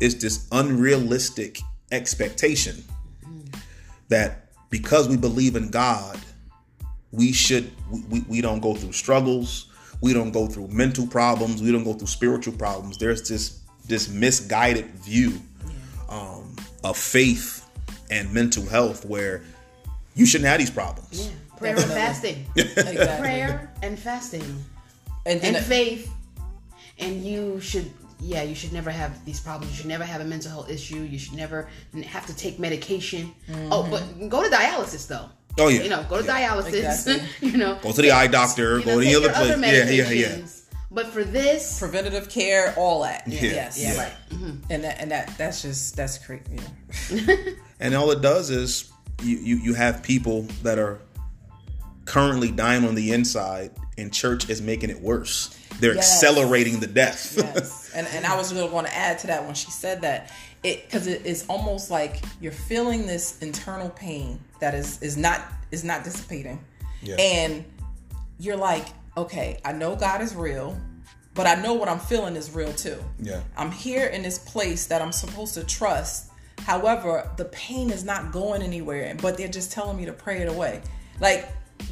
is 0.00 0.18
this 0.20 0.46
unrealistic 0.52 1.60
expectation 1.92 2.84
Mm-hmm. 3.24 3.58
that 4.08 4.50
because 4.70 5.08
we 5.08 5.16
believe 5.16 5.56
in 5.56 5.70
God, 5.70 6.18
we 7.14 7.32
should 7.32 7.70
we, 7.90 8.00
we, 8.10 8.20
we 8.28 8.40
don't 8.40 8.60
go 8.60 8.74
through 8.74 8.92
struggles 8.92 9.66
we 10.00 10.12
don't 10.12 10.32
go 10.32 10.46
through 10.46 10.68
mental 10.68 11.06
problems 11.06 11.62
we 11.62 11.70
don't 11.72 11.84
go 11.84 11.92
through 11.94 12.06
spiritual 12.06 12.52
problems 12.54 12.98
there's 12.98 13.28
this 13.28 13.60
this 13.86 14.08
misguided 14.08 14.86
view 14.96 15.40
um, 16.08 16.54
of 16.82 16.96
faith 16.96 17.66
and 18.10 18.32
mental 18.32 18.64
health 18.66 19.04
where 19.04 19.42
you 20.14 20.26
shouldn't 20.26 20.48
have 20.48 20.58
these 20.58 20.70
problems 20.70 21.26
Yeah. 21.26 21.32
Prayer 21.58 21.76
and 21.76 21.84
fasting. 21.84 22.46
Exactly. 22.56 23.06
Prayer 23.20 23.72
and 23.82 23.98
fasting. 23.98 24.64
and 25.24 25.40
then 25.40 25.54
and 25.54 25.64
faith. 25.64 26.12
And 26.98 27.22
you 27.24 27.60
should 27.60 27.90
yeah, 28.20 28.42
you 28.42 28.54
should 28.54 28.72
never 28.72 28.90
have 28.90 29.24
these 29.24 29.40
problems. 29.40 29.70
You 29.72 29.76
should 29.78 29.86
never 29.86 30.04
have 30.04 30.20
a 30.20 30.24
mental 30.24 30.50
health 30.50 30.70
issue. 30.70 31.00
You 31.02 31.18
should 31.18 31.34
never 31.34 31.68
have 32.06 32.26
to 32.26 32.34
take 32.34 32.58
medication. 32.58 33.32
Oh, 33.70 33.86
but 33.88 34.02
go 34.28 34.42
to 34.42 34.48
dialysis 34.48 35.06
though. 35.06 35.28
Oh, 35.58 35.68
yeah. 35.68 35.82
You 35.82 35.90
know, 35.90 36.04
go 36.08 36.20
to 36.20 36.26
dialysis. 36.28 36.74
Exactly. 36.84 37.48
you 37.48 37.56
know, 37.56 37.78
go 37.82 37.92
to 37.92 38.02
the 38.02 38.10
eye 38.10 38.26
doctor 38.26 38.78
you 38.78 38.84
go 38.84 38.94
know, 38.94 39.00
to 39.00 39.06
the 39.06 39.14
other 39.14 39.26
your 39.26 39.34
place 39.34 39.50
other 39.52 39.66
yeah 39.66 39.90
yeah 39.90 40.10
yeah. 40.10 40.46
But 40.90 41.06
for 41.08 41.24
this, 41.24 41.78
preventative 41.78 42.28
care, 42.28 42.72
all 42.76 43.02
that. 43.02 43.26
Yeah. 43.26 43.40
Yes. 43.42 43.82
Yeah. 43.82 43.96
right. 43.98 44.12
Mm-hmm. 44.30 44.50
And 44.70 44.84
that 44.84 45.00
and 45.00 45.10
that 45.10 45.36
that's 45.36 45.62
just 45.62 45.96
that's 45.96 46.18
crazy. 46.18 46.42
Yeah. 47.10 47.36
and 47.80 47.94
all 47.94 48.10
it 48.12 48.20
does 48.20 48.50
is 48.50 48.92
you, 49.22 49.36
you 49.38 49.56
you 49.56 49.74
have 49.74 50.02
people 50.02 50.42
that 50.62 50.78
are 50.78 51.00
currently 52.04 52.50
dying 52.50 52.86
on 52.86 52.94
the 52.94 53.12
inside 53.12 53.70
and 53.96 54.12
church 54.12 54.50
is 54.50 54.60
making 54.60 54.90
it 54.90 55.00
worse 55.00 55.56
they're 55.80 55.94
Yes. 55.94 56.12
accelerating 56.22 56.78
the 56.80 56.86
death 56.86 57.34
yes. 57.38 57.90
And 57.94 58.06
and 58.08 58.26
I 58.26 58.36
was 58.36 58.52
really 58.52 58.68
going 58.68 58.84
to 58.84 58.94
add 58.94 59.18
to 59.20 59.26
that 59.28 59.44
when 59.46 59.54
she 59.54 59.70
said 59.70 60.02
that 60.02 60.30
it 60.64 60.84
because 60.84 61.06
it 61.06 61.24
is 61.24 61.44
almost 61.48 61.90
like 61.90 62.24
you're 62.40 62.52
feeling 62.52 63.06
this 63.06 63.38
internal 63.40 63.90
pain 63.90 64.40
that 64.60 64.74
is 64.74 65.00
is 65.02 65.16
not 65.16 65.42
is 65.70 65.84
not 65.84 66.02
dissipating, 66.02 66.58
Yeah. 67.02 67.16
and 67.16 67.64
you're 68.38 68.56
like, 68.56 68.86
okay, 69.16 69.60
I 69.64 69.72
know 69.72 69.94
God 69.94 70.20
is 70.22 70.34
real, 70.34 70.76
but 71.34 71.46
I 71.46 71.54
know 71.56 71.74
what 71.74 71.88
I'm 71.88 72.00
feeling 72.00 72.34
is 72.34 72.50
real 72.50 72.72
too. 72.72 72.98
Yeah. 73.20 73.42
I'm 73.56 73.70
here 73.70 74.06
in 74.06 74.22
this 74.22 74.38
place 74.38 74.86
that 74.86 75.02
I'm 75.02 75.12
supposed 75.12 75.54
to 75.54 75.64
trust. 75.64 76.30
However, 76.60 77.30
the 77.36 77.44
pain 77.46 77.90
is 77.90 78.04
not 78.04 78.32
going 78.32 78.62
anywhere, 78.62 79.14
but 79.20 79.36
they're 79.36 79.48
just 79.48 79.70
telling 79.70 79.96
me 79.96 80.06
to 80.06 80.12
pray 80.12 80.40
it 80.40 80.48
away. 80.48 80.80
Like, 81.20 81.48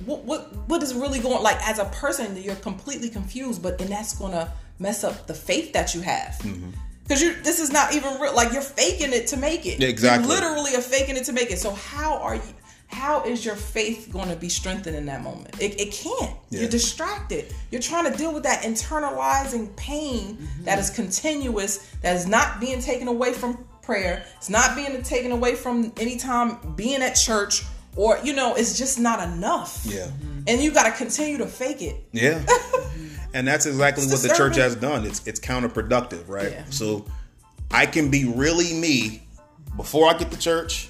what 0.06 0.24
what 0.24 0.56
what 0.68 0.82
is 0.82 0.94
really 0.94 1.18
going? 1.18 1.42
Like, 1.42 1.60
as 1.68 1.78
a 1.78 1.84
person, 1.86 2.36
you're 2.40 2.54
completely 2.56 3.10
confused, 3.10 3.62
but 3.62 3.76
then 3.78 3.90
that's 3.90 4.14
gonna 4.14 4.52
mess 4.78 5.04
up 5.04 5.26
the 5.26 5.34
faith 5.34 5.74
that 5.74 5.94
you 5.94 6.00
have. 6.00 6.38
Mm-hmm. 6.42 6.70
Because 7.02 7.20
you, 7.20 7.34
this 7.42 7.60
is 7.60 7.72
not 7.72 7.94
even 7.94 8.20
real. 8.20 8.34
Like 8.34 8.52
you're 8.52 8.62
faking 8.62 9.12
it 9.12 9.26
to 9.28 9.36
make 9.36 9.66
it. 9.66 9.82
Exactly. 9.82 10.28
You 10.28 10.34
literally 10.34 10.74
are 10.76 10.82
faking 10.82 11.16
it 11.16 11.24
to 11.24 11.32
make 11.32 11.50
it. 11.50 11.58
So 11.58 11.72
how 11.72 12.18
are 12.18 12.36
you? 12.36 12.42
How 12.92 13.24
is 13.24 13.44
your 13.44 13.54
faith 13.56 14.10
going 14.12 14.28
to 14.28 14.36
be 14.36 14.50
strengthened 14.50 14.94
in 14.94 15.06
that 15.06 15.22
moment? 15.22 15.60
It, 15.60 15.80
it 15.80 15.92
can't. 15.92 16.36
Yeah. 16.50 16.60
You're 16.60 16.68
distracted. 16.68 17.52
You're 17.70 17.80
trying 17.80 18.10
to 18.10 18.16
deal 18.16 18.34
with 18.34 18.42
that 18.42 18.64
internalizing 18.64 19.74
pain 19.76 20.36
mm-hmm. 20.36 20.64
that 20.64 20.78
is 20.78 20.90
continuous, 20.90 21.90
that 22.02 22.14
is 22.16 22.26
not 22.26 22.60
being 22.60 22.82
taken 22.82 23.08
away 23.08 23.32
from 23.32 23.64
prayer. 23.80 24.26
It's 24.36 24.50
not 24.50 24.76
being 24.76 25.02
taken 25.02 25.32
away 25.32 25.54
from 25.54 25.90
any 25.96 26.18
time 26.18 26.74
being 26.76 27.02
at 27.02 27.14
church, 27.14 27.62
or 27.96 28.18
you 28.22 28.32
know, 28.32 28.54
it's 28.54 28.78
just 28.78 28.98
not 28.98 29.22
enough. 29.22 29.82
Yeah. 29.84 30.08
And 30.46 30.60
you 30.60 30.72
got 30.72 30.84
to 30.84 30.92
continue 30.92 31.38
to 31.38 31.46
fake 31.46 31.82
it. 31.82 31.96
Yeah. 32.12 32.44
and 33.34 33.46
that's 33.46 33.66
exactly 33.66 34.06
what 34.06 34.20
the 34.20 34.34
church 34.36 34.56
has 34.56 34.76
done. 34.76 35.04
It's 35.06 35.26
it's 35.26 35.40
counterproductive, 35.40 36.28
right? 36.28 36.52
Yeah. 36.52 36.64
So 36.70 37.04
I 37.70 37.86
can 37.86 38.10
be 38.10 38.24
really 38.24 38.74
me 38.74 39.26
before 39.76 40.08
I 40.08 40.14
get 40.14 40.30
to 40.30 40.38
church. 40.38 40.88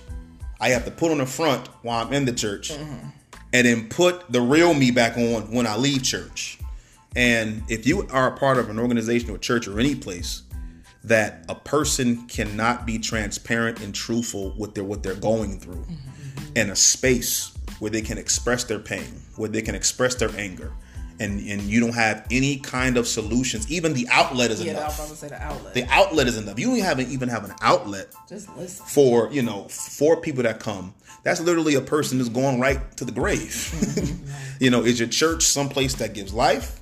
I 0.61 0.69
have 0.71 0.85
to 0.85 0.91
put 0.91 1.11
on 1.11 1.19
the 1.19 1.27
front 1.27 1.67
while 1.83 2.05
I'm 2.07 2.13
in 2.13 2.25
the 2.25 2.33
church. 2.33 2.73
Mm-hmm. 2.73 3.09
And 3.55 3.67
then 3.67 3.89
put 3.91 4.33
the 4.33 4.41
real 4.41 4.73
me 4.73 4.91
back 4.91 5.19
on 5.19 5.53
when 5.53 5.67
I 5.67 5.77
leave 5.77 6.03
church. 6.03 6.59
And 7.15 7.63
if 7.69 7.87
you 7.87 8.07
are 8.09 8.29
a 8.29 8.37
part 8.39 8.57
of 8.57 8.71
an 8.71 8.79
organization 8.79 9.29
or 9.29 9.37
church 9.37 9.69
or 9.69 9.79
any 9.79 9.95
place 9.95 10.43
that 11.05 11.45
a 11.51 11.55
person 11.55 12.27
cannot 12.29 12.87
be 12.87 12.99
transparent 12.99 13.81
and 13.81 13.95
truthful 13.95 14.55
with 14.57 14.75
their 14.75 14.85
what 14.85 15.03
they're 15.03 15.15
going 15.15 15.59
through 15.59 15.85
in 16.55 16.71
a 16.71 16.77
space 16.77 17.57
where 17.79 17.91
they 17.91 18.03
can 18.03 18.19
express 18.19 18.65
their 18.65 18.79
pain, 18.79 19.21
where 19.37 19.49
they 19.49 19.63
can 19.63 19.75
express 19.75 20.15
their 20.15 20.31
anger, 20.37 20.73
and 21.19 21.41
and 21.49 21.63
you 21.63 21.81
don't 21.81 21.95
have 21.95 22.27
any 22.31 22.59
kind 22.59 22.97
of 22.97 23.07
solutions, 23.07 23.71
even 23.71 23.93
the 23.95 24.07
outlet 24.11 24.51
is 24.51 24.63
Yeah, 24.63 24.73
I 24.73 24.75
was 24.75 24.83
enough. 24.83 24.99
about 24.99 25.09
to 25.09 25.17
say 25.17 25.29
the 25.29 25.43
outlet. 25.43 25.75
The 25.75 25.85
outlet 25.89 26.27
is 26.29 26.37
enough. 26.37 26.59
You 26.59 26.67
don't 26.67 26.81
have 26.81 27.01
even 27.01 27.29
have 27.29 27.45
an 27.45 27.55
outlet 27.61 28.15
just 28.29 28.55
listen. 28.57 28.87
for 28.87 29.31
you 29.33 29.43
know 29.43 29.65
for 29.69 30.21
people 30.21 30.43
that 30.43 30.61
come 30.61 30.95
that's 31.23 31.41
literally 31.41 31.75
a 31.75 31.81
person 31.81 32.19
who's 32.19 32.29
going 32.29 32.61
right 32.61 32.97
to 32.97 33.05
the 33.05 33.13
grave 33.13 33.49
mm-hmm. 33.49 34.27
you 34.65 34.71
know 34.71 34.83
is 34.83 34.99
your 34.99 35.09
church 35.09 35.45
someplace 35.45 35.95
that 35.95 36.15
gives 36.15 36.33
life 36.33 36.81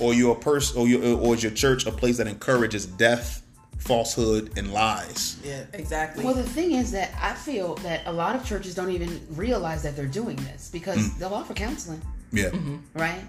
or 0.00 0.14
you're 0.14 0.36
a 0.36 0.40
person 0.40 0.80
or, 0.80 0.86
you 0.86 1.16
or 1.18 1.34
is 1.34 1.42
your 1.42 1.52
church 1.52 1.86
a 1.86 1.92
place 1.92 2.16
that 2.16 2.26
encourages 2.26 2.86
death 2.86 3.41
falsehood 3.82 4.52
and 4.56 4.72
lies 4.72 5.36
Yeah, 5.44 5.64
exactly. 5.72 6.24
Well, 6.24 6.34
the 6.34 6.42
thing 6.44 6.72
is 6.72 6.90
that 6.92 7.10
I 7.20 7.34
feel 7.34 7.74
that 7.76 8.02
a 8.06 8.12
lot 8.12 8.36
of 8.36 8.44
churches 8.44 8.74
don't 8.74 8.90
even 8.92 9.20
realize 9.30 9.82
that 9.82 9.96
they're 9.96 10.06
doing 10.22 10.36
this 10.36 10.70
because 10.72 10.98
Mm. 10.98 11.18
they'll 11.18 11.34
offer 11.34 11.54
counseling, 11.54 12.00
yeah 12.32 12.50
right? 12.94 13.24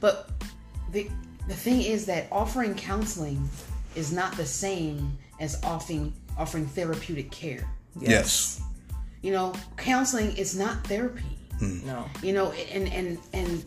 But 0.00 0.30
the 0.92 1.08
the 1.46 1.54
thing 1.54 1.82
is 1.82 2.06
that 2.06 2.26
offering 2.32 2.74
counseling 2.74 3.48
is 3.94 4.10
not 4.12 4.36
the 4.36 4.46
same 4.46 5.16
as 5.40 5.62
offering 5.62 6.12
offering 6.38 6.66
therapeutic 6.66 7.30
care. 7.30 7.64
yes, 8.00 8.60
You 9.22 9.32
know, 9.32 9.52
counseling 9.76 10.36
is 10.36 10.56
not 10.56 10.84
therapy. 10.86 11.38
no. 11.60 12.06
You 12.22 12.32
know, 12.32 12.50
and 12.72 12.88
and 12.92 13.18
and 13.32 13.64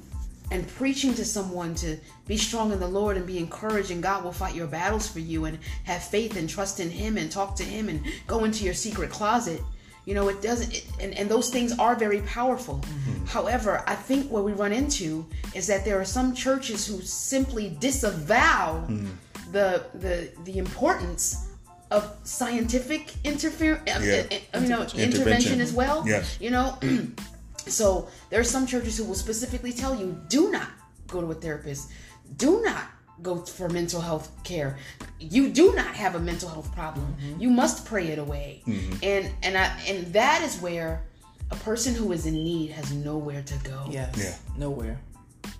and 0.52 0.68
preaching 0.68 1.14
to 1.14 1.26
someone 1.26 1.76
to 1.76 1.98
be 2.26 2.38
strong 2.38 2.72
in 2.72 2.80
the 2.80 2.88
Lord 2.88 3.18
and 3.18 3.26
be 3.26 3.38
encouraged 3.38 3.92
and 3.92 4.02
God 4.02 4.24
will 4.24 4.32
fight 4.32 4.56
your 4.56 4.68
battles 4.68 5.08
for 5.08 5.20
you 5.20 5.46
and 5.46 5.60
have 5.84 6.04
faith 6.04 6.38
and 6.38 6.50
trust 6.50 6.80
in 6.80 6.90
him 6.90 7.18
and 7.18 7.32
talk 7.32 7.56
to 7.58 7.64
him 7.64 7.90
and 7.90 8.02
go 8.28 8.44
into 8.44 8.64
your 8.64 8.74
secret 8.74 9.10
closet. 9.10 9.62
You 10.06 10.14
know, 10.14 10.30
it 10.30 10.42
doesn't 10.42 10.74
it, 10.74 10.86
and, 11.02 11.14
and 11.16 11.30
those 11.30 11.50
things 11.50 11.78
are 11.78 11.94
very 11.94 12.22
powerful. 12.22 12.76
Mm-hmm. 12.76 13.26
However, 13.26 13.84
I 13.88 13.96
think 13.96 14.32
what 14.32 14.46
we 14.46 14.54
run 14.54 14.72
into 14.72 15.26
is 15.54 15.68
that 15.68 15.84
there 15.84 16.00
are 16.00 16.06
some 16.06 16.34
churches 16.34 16.88
who 16.88 17.02
simply 17.02 17.76
disavow 17.82 18.86
mm-hmm. 18.88 19.08
the 19.52 19.84
the 19.96 20.32
the 20.46 20.60
importance 20.60 21.50
of 21.92 22.10
scientific 22.24 23.16
interference, 23.24 23.90
uh, 23.90 24.00
Yeah. 24.02 24.38
Uh, 24.54 24.60
you 24.60 24.68
know, 24.70 24.82
intervention. 24.82 25.00
Intervention. 25.00 25.62
as 25.62 25.74
well. 25.74 26.04
Yes. 26.08 26.38
You 26.40 26.52
know, 26.52 26.78
so 27.70 28.10
there 28.30 28.40
are 28.40 28.44
some 28.46 28.66
churches 28.68 28.98
who 28.98 29.04
will 29.06 29.16
specifically 29.16 29.72
tell 29.74 29.96
you 29.96 30.20
do 30.28 30.52
not 30.52 30.70
go 31.08 31.22
to 31.22 31.32
a 31.32 31.36
therapist, 31.36 31.92
do 32.38 32.62
not 32.64 32.84
go 33.24 33.38
for 33.38 33.68
mental 33.70 34.00
health 34.02 34.30
care. 34.44 34.78
You 35.20 35.50
do 35.50 35.74
not 35.74 35.96
have 35.96 36.16
a 36.16 36.20
mental 36.20 36.50
health 36.50 36.74
problem. 36.76 37.16
Mm-hmm. 37.20 37.42
You 37.42 37.50
must 37.50 37.86
pray 37.86 38.08
it 38.10 38.20
away. 38.20 38.62
Mm-hmm. 38.68 38.94
And 39.04 39.32
and 39.44 39.58
I 39.58 39.66
and 39.88 40.14
that 40.14 40.42
is 40.44 40.60
where 40.62 41.04
a 41.50 41.56
person 41.56 41.96
who 41.96 42.12
is 42.12 42.26
in 42.26 42.34
need 42.34 42.72
has 42.72 42.92
nowhere 42.94 43.42
to 43.42 43.58
go. 43.64 43.88
Yes. 43.90 44.16
Yeah. 44.18 44.58
Nowhere. 44.58 45.00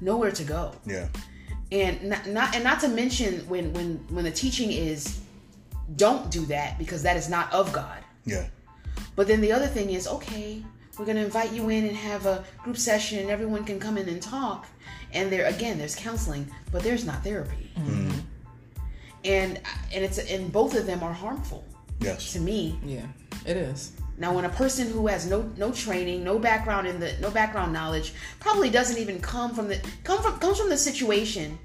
Nowhere 0.02 0.32
to 0.32 0.44
go. 0.44 0.74
yeah 0.86 1.08
And 1.72 2.10
not, 2.10 2.28
not 2.28 2.56
and 2.56 2.64
not 2.64 2.80
to 2.82 2.90
mention 2.90 3.40
when 3.48 3.74
when 3.74 4.06
when 4.10 4.24
the 4.26 4.32
teaching 4.32 4.72
is 4.72 5.20
don't 5.96 6.30
do 6.30 6.46
that 6.48 6.78
because 6.78 7.02
that 7.04 7.16
is 7.18 7.30
not 7.30 7.52
of 7.54 7.72
God. 7.72 8.00
yeah 8.26 8.48
But 9.16 9.28
then 9.28 9.40
the 9.42 9.52
other 9.54 9.68
thing 9.68 9.90
is, 9.92 10.08
okay, 10.08 10.64
we're 10.98 11.06
gonna 11.06 11.24
invite 11.24 11.52
you 11.52 11.70
in 11.70 11.86
and 11.86 11.96
have 11.96 12.26
a 12.26 12.44
group 12.64 12.78
session, 12.78 13.20
and 13.20 13.30
everyone 13.30 13.64
can 13.64 13.80
come 13.80 13.98
in 13.98 14.08
and 14.10 14.22
talk. 14.22 14.68
And 15.14 15.32
there 15.32 15.46
again, 15.46 15.78
there's 15.78 15.96
counseling, 15.96 16.50
but 16.72 16.84
there's 16.84 17.06
not 17.06 17.24
therapy. 17.24 17.72
And 19.24 19.60
and 19.94 20.04
it's 20.04 20.18
and 20.18 20.52
both 20.52 20.76
of 20.76 20.86
them 20.86 21.04
are 21.04 21.14
harmful 21.14 21.66
yes 22.00 22.34
to 22.34 22.40
me. 22.40 22.80
Yeah. 22.84 23.06
It 23.46 23.58
is. 23.58 23.94
Now, 24.20 24.34
when 24.34 24.46
a 24.46 24.50
person 24.50 24.90
who 24.90 25.08
has 25.08 25.28
no 25.28 25.50
no 25.58 25.72
training, 25.72 26.24
no 26.24 26.40
background 26.40 26.88
in 26.88 27.00
the 27.00 27.14
no 27.22 27.30
background 27.30 27.72
knowledge, 27.72 28.14
probably 28.40 28.70
doesn't 28.70 28.98
even 28.98 29.20
come 29.20 29.54
from 29.54 29.68
the 29.68 29.80
come 30.04 30.22
from 30.22 30.40
comes 30.40 30.58
from 30.58 30.70
the 30.70 30.78
situation, 30.78 31.58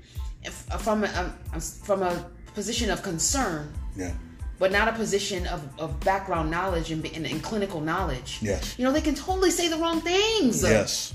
if, 0.43 0.53
from 0.81 1.05
a, 1.05 1.33
um, 1.53 1.61
from 1.61 2.03
a 2.03 2.27
position 2.55 2.91
of 2.91 3.03
concern 3.03 3.73
yeah 3.97 4.13
but 4.63 4.71
not 4.71 4.87
a 4.87 4.93
position 4.93 5.45
of, 5.49 5.61
of 5.81 5.99
background 5.99 6.49
knowledge 6.49 6.93
and, 6.93 7.05
and, 7.05 7.27
and 7.27 7.43
clinical 7.43 7.81
knowledge. 7.81 8.39
Yes. 8.41 8.79
You 8.79 8.85
know, 8.85 8.93
they 8.93 9.01
can 9.01 9.17
totally 9.17 9.51
say 9.51 9.67
the 9.67 9.77
wrong 9.77 10.01
things. 10.01 10.63
yes 10.63 11.13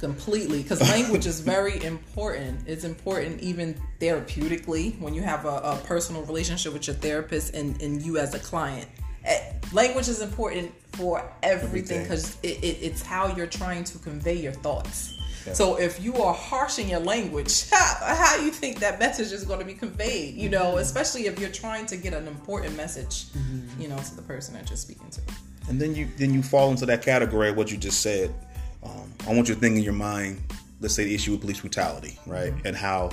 Completely. 0.00 0.64
Because 0.64 0.80
language 0.90 1.24
is 1.26 1.38
very 1.38 1.80
important. 1.84 2.66
It's 2.66 2.82
important 2.82 3.40
even 3.40 3.80
therapeutically 4.00 4.98
when 4.98 5.14
you 5.14 5.22
have 5.22 5.44
a, 5.44 5.56
a 5.74 5.80
personal 5.84 6.22
relationship 6.22 6.72
with 6.72 6.88
your 6.88 6.96
therapist 6.96 7.54
and, 7.54 7.80
and 7.80 8.02
you 8.02 8.18
as 8.18 8.34
a 8.34 8.40
client. 8.40 8.88
Eh, 9.24 9.52
Language 9.72 10.08
is 10.08 10.20
important 10.20 10.72
for 10.94 11.30
everything 11.44 11.68
Everything. 11.68 12.02
because 12.02 12.38
it, 12.42 12.58
it, 12.64 12.78
it's 12.82 13.02
how 13.02 13.36
you're 13.36 13.46
trying 13.46 13.84
to 13.84 13.98
convey 13.98 14.34
your 14.34 14.52
thoughts. 14.52 15.17
So 15.52 15.76
if 15.76 16.02
you 16.02 16.14
are 16.16 16.34
harsh 16.34 16.78
in 16.78 16.88
your 16.88 17.00
language, 17.00 17.68
how, 17.70 18.14
how 18.14 18.36
you 18.36 18.50
think 18.50 18.80
that 18.80 18.98
message 18.98 19.32
is 19.32 19.44
going 19.44 19.60
to 19.60 19.64
be 19.64 19.74
conveyed? 19.74 20.34
You 20.34 20.48
know, 20.48 20.70
mm-hmm. 20.70 20.78
especially 20.78 21.26
if 21.26 21.38
you're 21.38 21.50
trying 21.50 21.86
to 21.86 21.96
get 21.96 22.14
an 22.14 22.26
important 22.26 22.76
message, 22.76 23.26
mm-hmm. 23.26 23.80
you 23.80 23.88
know, 23.88 23.98
to 23.98 24.16
the 24.16 24.22
person 24.22 24.54
that 24.54 24.68
you're 24.68 24.76
speaking 24.76 25.10
to. 25.10 25.20
and 25.68 25.80
then 25.80 25.94
you 25.94 26.08
then 26.16 26.32
you 26.32 26.42
fall 26.42 26.70
into 26.70 26.86
that 26.86 27.02
category 27.02 27.50
of 27.50 27.56
what 27.56 27.70
you 27.70 27.76
just 27.76 28.00
said 28.00 28.34
um, 28.82 29.12
I 29.26 29.34
want 29.34 29.48
you 29.48 29.54
to 29.54 29.60
think 29.60 29.76
in 29.76 29.82
your 29.82 29.92
mind, 29.92 30.40
let's 30.80 30.94
say 30.94 31.04
the 31.04 31.14
issue 31.14 31.32
with 31.32 31.40
police 31.40 31.60
brutality, 31.60 32.18
right? 32.26 32.52
Mm-hmm. 32.52 32.66
And 32.66 32.76
how 32.76 33.10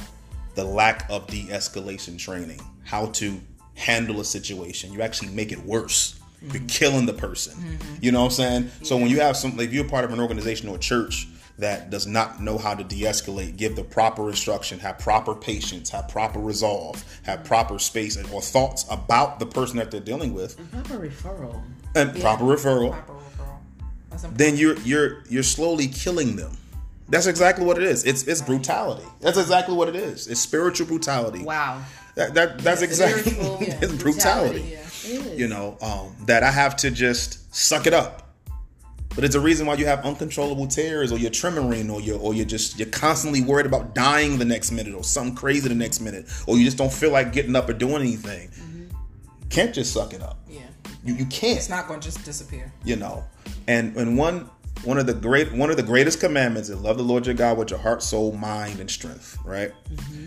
the 0.56 0.64
lack 0.64 1.10
of 1.10 1.28
de 1.28 1.46
escalation 1.48 2.18
training, 2.18 2.62
how 2.84 3.08
to 3.08 3.40
handle 3.76 4.22
a 4.22 4.26
situation, 4.26 4.94
you 4.94 5.02
actually 5.02 5.30
make 5.30 5.52
it 5.52 5.60
worse. 5.60 6.20
You're 6.54 6.62
killing 6.68 7.08
the 7.08 7.14
person. 7.14 7.80
You 8.02 8.12
know 8.12 8.20
what 8.20 8.26
I'm 8.26 8.32
saying? 8.32 8.72
So 8.84 8.98
when 8.98 9.10
you 9.10 9.20
have 9.20 9.36
some, 9.36 9.60
if 9.60 9.74
you're 9.74 9.88
part 9.88 10.06
of 10.06 10.14
an 10.14 10.20
organization 10.20 10.70
or 10.70 10.76
a 10.76 10.80
church 10.80 11.28
that 11.58 11.90
does 11.90 12.06
not 12.06 12.42
know 12.42 12.58
how 12.58 12.74
to 12.76 12.84
de-escalate, 12.84 13.56
give 13.56 13.76
the 13.76 13.84
proper 13.84 14.30
instruction, 14.30 14.80
have 14.80 15.00
proper 15.00 15.34
patience, 15.34 15.90
have 15.90 16.08
proper 16.10 16.40
resolve, 16.40 17.04
have 17.24 17.44
proper 17.46 17.80
space 17.80 18.18
and, 18.18 18.30
or 18.32 18.42
thoughts 18.42 18.86
about 18.90 19.40
the 19.40 19.46
person 19.46 19.78
that 19.78 19.90
they're 19.92 20.02
dealing 20.02 20.34
with, 20.34 20.58
Proper 20.72 21.08
referral. 21.08 21.62
and 21.96 22.20
proper 22.20 22.44
referral, 22.44 22.92
Proper 22.92 23.14
referral. 23.14 24.38
Then 24.38 24.56
you're 24.58 24.78
you're 24.80 25.24
you're 25.30 25.44
slowly 25.44 25.88
killing 25.88 26.36
them. 26.36 26.58
That's 27.10 27.28
exactly 27.28 27.66
what 27.66 27.78
it 27.78 27.84
is. 27.84 28.04
It's 28.06 28.24
it's 28.24 28.42
brutality. 28.42 29.06
That's 29.22 29.38
exactly 29.38 29.76
what 29.76 29.90
it 29.90 29.96
is. 29.96 30.28
It's 30.28 30.40
spiritual 30.40 30.88
brutality. 30.88 31.44
Wow. 31.44 31.84
That, 32.16 32.34
that 32.34 32.60
that's 32.60 32.82
exactly 32.82 33.32
Spiritual 33.34 33.58
it's 33.62 33.94
brutality. 34.02 34.62
Yeah. 34.72 34.80
It 34.80 35.26
is. 35.26 35.40
You 35.40 35.48
know, 35.50 35.78
um, 35.82 36.16
that 36.28 36.44
I 36.44 36.52
have 36.52 36.76
to 36.78 36.92
just 36.92 37.54
suck 37.54 37.86
it 37.88 37.94
up. 37.94 38.25
But 39.16 39.24
it's 39.24 39.36
a 39.36 39.40
reason 39.40 39.66
why 39.66 39.76
you 39.76 39.86
have 39.86 40.04
uncontrollable 40.06 40.68
tears, 40.68 41.12
or 41.12 41.18
you're 41.18 41.32
tremoring, 41.32 41.92
or 41.92 42.02
you're 42.02 42.20
or 42.20 42.34
you're 42.34 42.46
just 42.46 42.78
you're 42.78 42.90
constantly 42.90 43.42
worried 43.42 43.66
about 43.66 43.96
dying 43.96 44.38
the 44.38 44.46
next 44.46 44.72
minute, 44.72 44.94
or 44.94 45.04
something 45.04 45.36
crazy 45.36 45.70
the 45.70 45.76
next 45.76 46.02
minute, 46.02 46.26
or 46.48 46.58
you 46.58 46.66
just 46.66 46.78
don't 46.78 46.92
feel 46.92 47.12
like 47.12 47.32
getting 47.32 47.56
up 47.56 47.70
or 47.70 47.74
doing 47.74 48.02
anything. 48.02 48.50
Mm-hmm. 48.50 49.48
Can't 49.50 49.74
just 49.74 49.94
suck 49.94 50.14
it 50.14 50.22
up. 50.22 50.40
Yeah. 50.50 50.62
You 51.06 51.14
you 51.16 51.26
can't 51.28 51.58
It's 51.58 51.70
not 51.70 51.88
going 51.88 52.00
to 52.02 52.06
just 52.06 52.26
disappear. 52.26 52.74
you 52.84 52.96
know 52.96 53.24
and 53.68 53.96
and 53.96 54.18
one 54.18 54.50
one 54.84 54.98
of 54.98 55.06
the 55.06 55.14
great 55.14 55.54
one 55.54 55.70
of 55.70 55.78
the 55.78 55.84
greatest 55.84 56.20
commandments 56.20 56.68
is 56.70 56.80
love 56.80 56.98
the 56.98 57.04
lord 57.04 57.26
your 57.26 57.36
god 57.36 57.58
with 57.58 57.70
your 57.70 57.80
heart 57.80 58.02
soul 58.04 58.32
mind 58.34 58.80
and 58.80 58.90
strength 58.90 59.38
right 59.46 59.72
mm-hmm. 59.94 60.26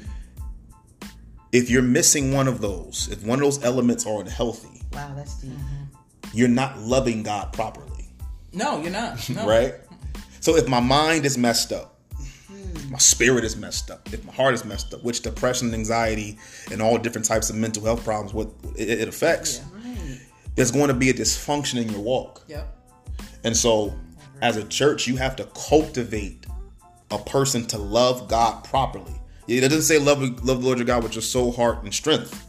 if 1.52 1.68
you're 1.68 1.82
missing 1.82 2.32
one 2.32 2.46
of 2.48 2.60
those 2.60 3.08
if 3.10 3.24
one 3.24 3.38
of 3.40 3.44
those 3.44 3.62
elements 3.64 4.06
are 4.06 4.20
unhealthy 4.20 4.82
Wow, 4.92 5.12
that's 5.16 5.34
deep. 5.40 5.52
you're 6.32 6.48
not 6.48 6.78
loving 6.78 7.22
god 7.22 7.52
properly 7.52 7.87
No, 8.52 8.80
you're 8.80 8.90
not. 8.90 9.28
No. 9.34 9.46
right 9.46 9.74
so 10.40 10.56
if 10.56 10.68
my 10.68 10.80
mind 10.80 11.26
is 11.26 11.36
messed 11.36 11.72
up 11.72 12.00
hmm. 12.16 12.92
my 12.92 12.98
spirit 12.98 13.44
is 13.44 13.56
messed 13.56 13.90
up 13.90 14.12
if 14.12 14.24
my 14.24 14.32
heart 14.32 14.54
is 14.54 14.64
messed 14.64 14.94
up 14.94 15.02
which 15.02 15.22
depression 15.22 15.72
anxiety 15.74 16.38
and 16.70 16.80
all 16.80 16.96
different 16.98 17.26
types 17.26 17.50
of 17.50 17.56
mental 17.56 17.84
health 17.84 18.04
problems 18.04 18.32
what 18.32 18.48
it, 18.76 18.88
it 18.88 19.08
affects 19.08 19.58
Yeah. 19.58 19.90
Right. 19.90 20.20
there's 20.54 20.70
going 20.70 20.88
to 20.88 20.94
be 20.94 21.10
a 21.10 21.14
dysfunction 21.14 21.80
in 21.80 21.88
your 21.90 22.00
walk 22.00 22.44
Yep. 22.48 22.74
And 23.44 23.56
so, 23.56 23.94
as 24.42 24.56
a 24.56 24.64
church, 24.64 25.06
you 25.06 25.16
have 25.16 25.36
to 25.36 25.44
cultivate 25.54 26.46
a 27.10 27.18
person 27.18 27.66
to 27.68 27.78
love 27.78 28.28
God 28.28 28.64
properly. 28.64 29.14
It 29.46 29.60
doesn't 29.60 29.82
say 29.82 29.98
love 29.98 30.20
love 30.44 30.60
the 30.60 30.66
Lord 30.66 30.78
your 30.78 30.86
God 30.86 31.02
with 31.02 31.14
your 31.14 31.22
soul, 31.22 31.52
heart, 31.52 31.82
and 31.82 31.94
strength. 31.94 32.46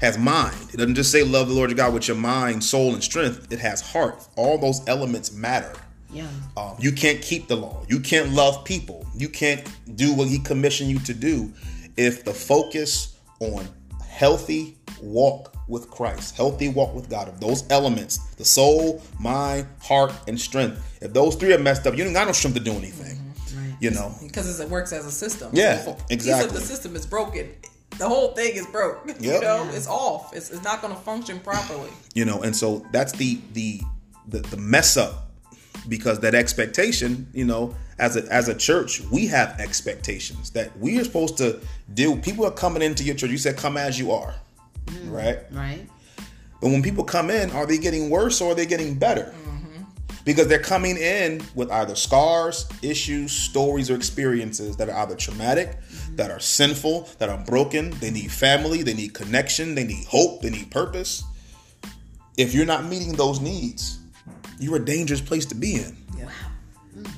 Has 0.00 0.16
mind. 0.16 0.56
It 0.72 0.76
doesn't 0.76 0.94
just 0.94 1.10
say 1.10 1.24
love 1.24 1.48
the 1.48 1.54
Lord 1.54 1.70
your 1.70 1.76
God 1.76 1.92
with 1.92 2.06
your 2.06 2.16
mind, 2.16 2.62
soul, 2.62 2.94
and 2.94 3.02
strength. 3.02 3.52
It 3.52 3.58
has 3.58 3.80
heart. 3.80 4.26
All 4.36 4.58
those 4.58 4.86
elements 4.86 5.32
matter. 5.32 5.72
Yeah. 6.10 6.28
Um, 6.56 6.76
you 6.78 6.92
can't 6.92 7.20
keep 7.20 7.48
the 7.48 7.56
law. 7.56 7.84
You 7.88 8.00
can't 8.00 8.30
love 8.30 8.64
people. 8.64 9.06
You 9.14 9.28
can't 9.28 9.66
do 9.96 10.14
what 10.14 10.28
He 10.28 10.38
commissioned 10.38 10.90
you 10.90 10.98
to 11.00 11.14
do 11.14 11.52
if 11.96 12.24
the 12.24 12.32
focus 12.32 13.18
on 13.40 13.68
healthy 14.08 14.76
walk 15.02 15.54
with 15.68 15.90
Christ, 15.90 16.36
healthy 16.36 16.68
walk 16.68 16.94
with 16.94 17.10
God, 17.10 17.28
if 17.28 17.38
those 17.40 17.64
elements, 17.70 18.18
the 18.36 18.44
soul, 18.44 19.02
mind, 19.20 19.66
heart, 19.82 20.12
and 20.26 20.40
strength, 20.40 20.98
if 21.02 21.12
those 21.12 21.34
three 21.36 21.52
are 21.52 21.58
messed 21.58 21.86
up, 21.86 21.96
you 21.96 22.04
ain't 22.04 22.14
got 22.14 22.26
no 22.26 22.32
strength 22.32 22.56
to 22.56 22.64
do 22.64 22.72
anything. 22.72 23.18
Right. 23.54 23.76
You 23.80 23.90
know, 23.90 24.14
Because 24.22 24.58
it 24.58 24.68
works 24.68 24.92
as 24.92 25.06
a 25.06 25.10
system. 25.10 25.50
Yeah, 25.52 25.84
piece 25.84 25.94
exactly. 26.10 26.48
of 26.48 26.54
the 26.54 26.60
system 26.60 26.96
is 26.96 27.06
broken, 27.06 27.50
the 27.98 28.08
whole 28.08 28.28
thing 28.32 28.54
is 28.54 28.66
broke. 28.66 29.08
You 29.20 29.40
know, 29.40 29.68
it's 29.72 29.88
off. 29.88 30.34
It's, 30.34 30.50
it's 30.50 30.62
not 30.62 30.80
going 30.80 30.94
to 30.94 31.00
function 31.00 31.40
properly. 31.40 31.90
you 32.14 32.24
know, 32.24 32.42
and 32.42 32.54
so 32.54 32.86
that's 32.92 33.12
the 33.12 33.40
the 33.52 33.80
the, 34.28 34.40
the 34.40 34.56
mess 34.56 34.96
up 34.96 35.30
because 35.88 36.20
that 36.20 36.34
expectation, 36.34 37.26
you 37.32 37.44
know, 37.44 37.74
as 37.98 38.16
a 38.16 38.24
as 38.32 38.48
a 38.48 38.54
church, 38.54 39.00
we 39.10 39.26
have 39.26 39.58
expectations 39.60 40.50
that 40.50 40.76
we 40.78 40.98
are 41.00 41.04
supposed 41.04 41.36
to 41.38 41.60
deal. 41.94 42.16
People 42.18 42.46
are 42.46 42.52
coming 42.52 42.82
into 42.82 43.02
your 43.02 43.14
church. 43.14 43.30
You 43.30 43.38
said, 43.38 43.56
"Come 43.56 43.76
as 43.76 43.98
you 43.98 44.12
are," 44.12 44.34
mm-hmm. 44.86 45.10
right? 45.10 45.38
Right. 45.50 45.88
But 46.60 46.70
when 46.70 46.82
people 46.82 47.04
come 47.04 47.30
in, 47.30 47.50
are 47.50 47.66
they 47.66 47.78
getting 47.78 48.10
worse 48.10 48.40
or 48.40 48.52
are 48.52 48.54
they 48.54 48.66
getting 48.66 48.98
better? 48.98 49.34
Mm-hmm. 49.46 49.82
Because 50.24 50.48
they're 50.48 50.58
coming 50.58 50.96
in 50.96 51.42
with 51.54 51.70
either 51.70 51.94
scars, 51.94 52.68
issues, 52.82 53.32
stories, 53.32 53.90
or 53.90 53.94
experiences 53.94 54.76
that 54.76 54.88
are 54.88 54.96
either 54.98 55.14
traumatic, 55.14 55.78
that 56.18 56.32
are 56.32 56.40
sinful, 56.40 57.08
that 57.18 57.28
are 57.28 57.38
broken. 57.38 57.90
They 58.00 58.10
need 58.10 58.32
family, 58.32 58.82
they 58.82 58.92
need 58.92 59.14
connection, 59.14 59.76
they 59.76 59.84
need 59.84 60.04
hope, 60.08 60.42
they 60.42 60.50
need 60.50 60.68
purpose. 60.68 61.22
If 62.36 62.54
you're 62.54 62.66
not 62.66 62.84
meeting 62.84 63.12
those 63.12 63.40
needs, 63.40 64.00
you're 64.58 64.76
a 64.76 64.84
dangerous 64.84 65.20
place 65.20 65.46
to 65.46 65.54
be 65.54 65.76
in. 65.76 65.96
Yeah. 66.18 66.30
Mm. 66.96 67.10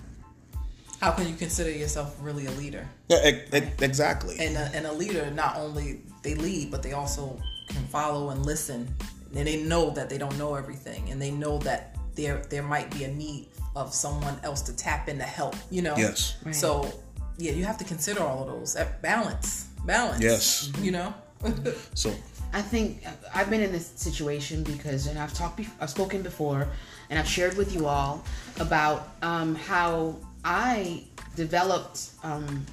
How 1.00 1.12
can 1.12 1.26
you 1.26 1.34
consider 1.34 1.70
yourself 1.70 2.14
really 2.20 2.44
a 2.44 2.50
leader? 2.52 2.86
Yeah, 3.08 3.26
e- 3.26 3.56
e- 3.56 3.70
exactly. 3.80 4.36
And 4.38 4.54
a, 4.54 4.70
and 4.74 4.86
a 4.86 4.92
leader, 4.92 5.30
not 5.30 5.56
only 5.56 6.02
they 6.22 6.34
lead, 6.34 6.70
but 6.70 6.82
they 6.82 6.92
also 6.92 7.40
can 7.68 7.86
follow 7.86 8.28
and 8.28 8.44
listen. 8.44 8.86
And 9.34 9.46
they 9.46 9.62
know 9.62 9.90
that 9.92 10.10
they 10.10 10.18
don't 10.18 10.36
know 10.36 10.56
everything, 10.56 11.10
and 11.10 11.22
they 11.22 11.30
know 11.30 11.56
that 11.60 11.96
there 12.16 12.42
there 12.50 12.64
might 12.64 12.90
be 12.90 13.04
a 13.04 13.08
need 13.08 13.46
of 13.76 13.94
someone 13.94 14.38
else 14.42 14.60
to 14.62 14.76
tap 14.76 15.08
in 15.08 15.16
to 15.18 15.24
help. 15.24 15.54
You 15.70 15.82
know. 15.82 15.96
Yes. 15.96 16.36
Right. 16.44 16.54
So 16.54 16.92
yeah, 17.40 17.52
you 17.52 17.64
have 17.64 17.78
to 17.78 17.84
consider 17.84 18.22
all 18.22 18.42
of 18.42 18.48
those. 18.48 18.74
That 18.74 19.00
balance, 19.02 19.68
balance. 19.84 20.22
Yes. 20.22 20.72
You 20.80 20.92
know. 20.92 21.14
So, 21.94 22.14
I 22.52 22.60
think 22.60 23.04
I've 23.34 23.48
been 23.48 23.62
in 23.62 23.72
this 23.72 23.86
situation 23.86 24.62
because, 24.62 25.06
and 25.06 25.18
I've 25.18 25.32
talked, 25.32 25.58
bef- 25.58 25.70
I've 25.80 25.88
spoken 25.88 26.20
before, 26.20 26.68
and 27.08 27.18
I've 27.18 27.28
shared 27.28 27.56
with 27.56 27.74
you 27.74 27.86
all 27.86 28.24
about 28.58 29.08
um, 29.22 29.54
how 29.54 30.16
I 30.44 31.04
developed 31.36 32.10
um, 32.22 32.66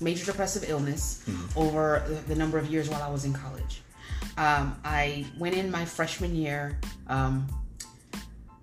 major 0.00 0.24
depressive 0.24 0.68
illness 0.70 1.24
over 1.56 2.02
the, 2.08 2.14
the 2.14 2.34
number 2.34 2.58
of 2.58 2.66
years 2.70 2.88
while 2.88 3.02
I 3.02 3.10
was 3.10 3.24
in 3.24 3.32
college. 3.32 3.82
Um, 4.38 4.76
I 4.84 5.26
went 5.38 5.54
in 5.56 5.70
my 5.70 5.84
freshman 5.84 6.34
year 6.34 6.78
um, 7.08 7.46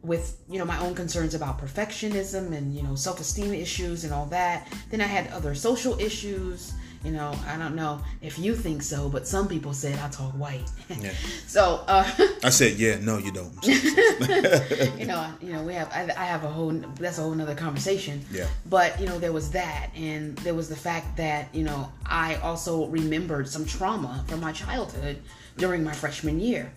with 0.02 0.38
you 0.50 0.58
know 0.60 0.66
my 0.66 0.80
own 0.80 0.96
concerns 0.96 1.34
about 1.34 1.60
perfectionism 1.60 2.54
and 2.54 2.74
you 2.74 2.82
know 2.84 2.96
self-esteem 2.96 3.54
issues 3.54 4.04
and 4.04 4.14
all 4.14 4.26
that. 4.28 4.68
Then 4.90 5.02
I 5.02 5.06
had 5.06 5.28
other 5.32 5.56
social 5.56 6.00
issues. 6.00 6.74
You 7.04 7.12
know, 7.12 7.34
I 7.48 7.58
don't 7.58 7.76
know 7.76 8.02
if 8.22 8.38
you 8.38 8.54
think 8.54 8.84
so, 8.84 9.08
but 9.08 9.26
some 9.26 9.48
people 9.48 9.74
said 9.74 9.98
I 10.00 10.10
talk 10.10 10.34
white. 10.34 10.70
Yeah. 10.90 11.14
so, 11.48 11.86
uh, 11.88 12.04
I 12.44 12.50
said, 12.50 12.74
yeah, 12.74 12.98
no, 13.00 13.18
you 13.18 13.32
don't. 13.32 13.54
you 13.66 15.06
know, 15.06 15.32
you 15.42 15.54
know, 15.54 15.64
we 15.64 15.76
have 15.76 15.90
I, 15.94 16.12
I 16.18 16.26
have 16.26 16.44
a 16.44 16.50
whole 16.50 16.72
that's 16.72 17.18
a 17.18 17.22
whole 17.22 17.34
nother 17.34 17.56
conversation. 17.56 18.26
Yeah. 18.32 18.48
But 18.66 19.00
you 19.00 19.06
know, 19.06 19.18
there 19.18 19.32
was 19.32 19.52
that, 19.52 19.92
and 19.96 20.38
there 20.40 20.54
was 20.54 20.68
the 20.68 20.76
fact 20.76 21.16
that 21.16 21.56
you 21.56 21.64
know 21.64 21.90
I 22.06 22.36
also 22.36 22.88
remembered 22.88 23.48
some 23.48 23.66
trauma 23.66 24.26
from 24.28 24.42
my 24.42 24.52
childhood 24.52 25.22
during 25.56 25.84
my 25.86 25.94
freshman 25.94 26.40
year, 26.40 26.72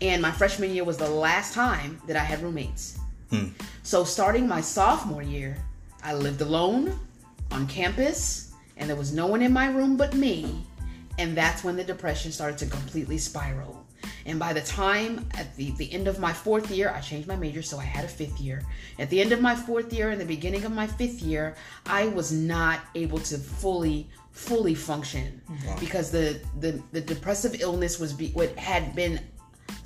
and 0.00 0.22
my 0.22 0.30
freshman 0.30 0.70
year 0.70 0.84
was 0.84 0.96
the 0.96 1.08
last 1.08 1.54
time 1.54 2.00
that 2.06 2.16
I 2.16 2.20
had 2.20 2.42
roommates. 2.42 2.98
Hmm. 3.30 3.48
So 3.82 4.04
starting 4.04 4.46
my 4.46 4.60
sophomore 4.60 5.22
year, 5.22 5.56
I 6.02 6.14
lived 6.14 6.40
alone 6.40 6.98
on 7.50 7.66
campus, 7.66 8.52
and 8.76 8.88
there 8.88 8.96
was 8.96 9.12
no 9.12 9.26
one 9.26 9.42
in 9.42 9.52
my 9.52 9.68
room 9.70 9.96
but 9.96 10.14
me. 10.14 10.64
And 11.18 11.36
that's 11.36 11.64
when 11.64 11.76
the 11.76 11.84
depression 11.84 12.30
started 12.30 12.58
to 12.58 12.66
completely 12.66 13.18
spiral. 13.18 13.84
And 14.24 14.38
by 14.38 14.52
the 14.52 14.60
time 14.60 15.26
at 15.34 15.56
the, 15.56 15.72
the 15.72 15.92
end 15.92 16.06
of 16.06 16.20
my 16.20 16.32
fourth 16.32 16.70
year, 16.70 16.90
I 16.90 17.00
changed 17.00 17.26
my 17.26 17.34
major, 17.34 17.62
so 17.62 17.78
I 17.78 17.84
had 17.84 18.04
a 18.04 18.08
fifth 18.08 18.40
year. 18.40 18.62
At 18.98 19.10
the 19.10 19.20
end 19.20 19.32
of 19.32 19.40
my 19.40 19.56
fourth 19.56 19.92
year 19.92 20.10
and 20.10 20.20
the 20.20 20.26
beginning 20.26 20.64
of 20.64 20.72
my 20.72 20.86
fifth 20.86 21.22
year, 21.22 21.56
I 21.86 22.08
was 22.08 22.30
not 22.30 22.80
able 22.94 23.18
to 23.18 23.38
fully 23.38 24.08
fully 24.30 24.74
function 24.74 25.42
because 25.80 26.12
the, 26.12 26.40
the 26.60 26.80
the 26.92 27.00
depressive 27.00 27.60
illness 27.60 27.98
was 27.98 28.12
be, 28.12 28.28
what 28.28 28.56
had 28.56 28.94
been 28.94 29.18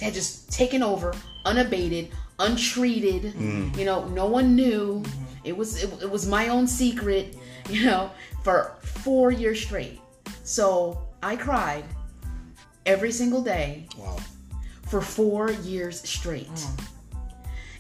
had 0.01 0.15
just 0.15 0.51
taken 0.53 0.83
over, 0.83 1.15
unabated, 1.45 2.11
untreated. 2.39 3.35
Mm. 3.35 3.77
You 3.77 3.85
know, 3.85 4.07
no 4.09 4.27
one 4.27 4.55
knew. 4.55 5.03
It 5.45 5.57
was 5.57 5.83
it, 5.83 6.03
it 6.03 6.11
was 6.11 6.27
my 6.27 6.49
own 6.49 6.67
secret. 6.67 7.37
You 7.71 7.87
know, 7.87 8.11
for 8.43 8.77
four 8.83 9.31
years 9.31 9.63
straight. 9.63 10.01
So 10.43 10.99
I 11.23 11.37
cried 11.37 11.85
every 12.85 13.13
single 13.13 13.41
day 13.41 13.87
wow. 13.97 14.19
for 14.89 15.01
four 15.01 15.53
years 15.53 16.01
straight. 16.03 16.49
Mm. 16.49 16.89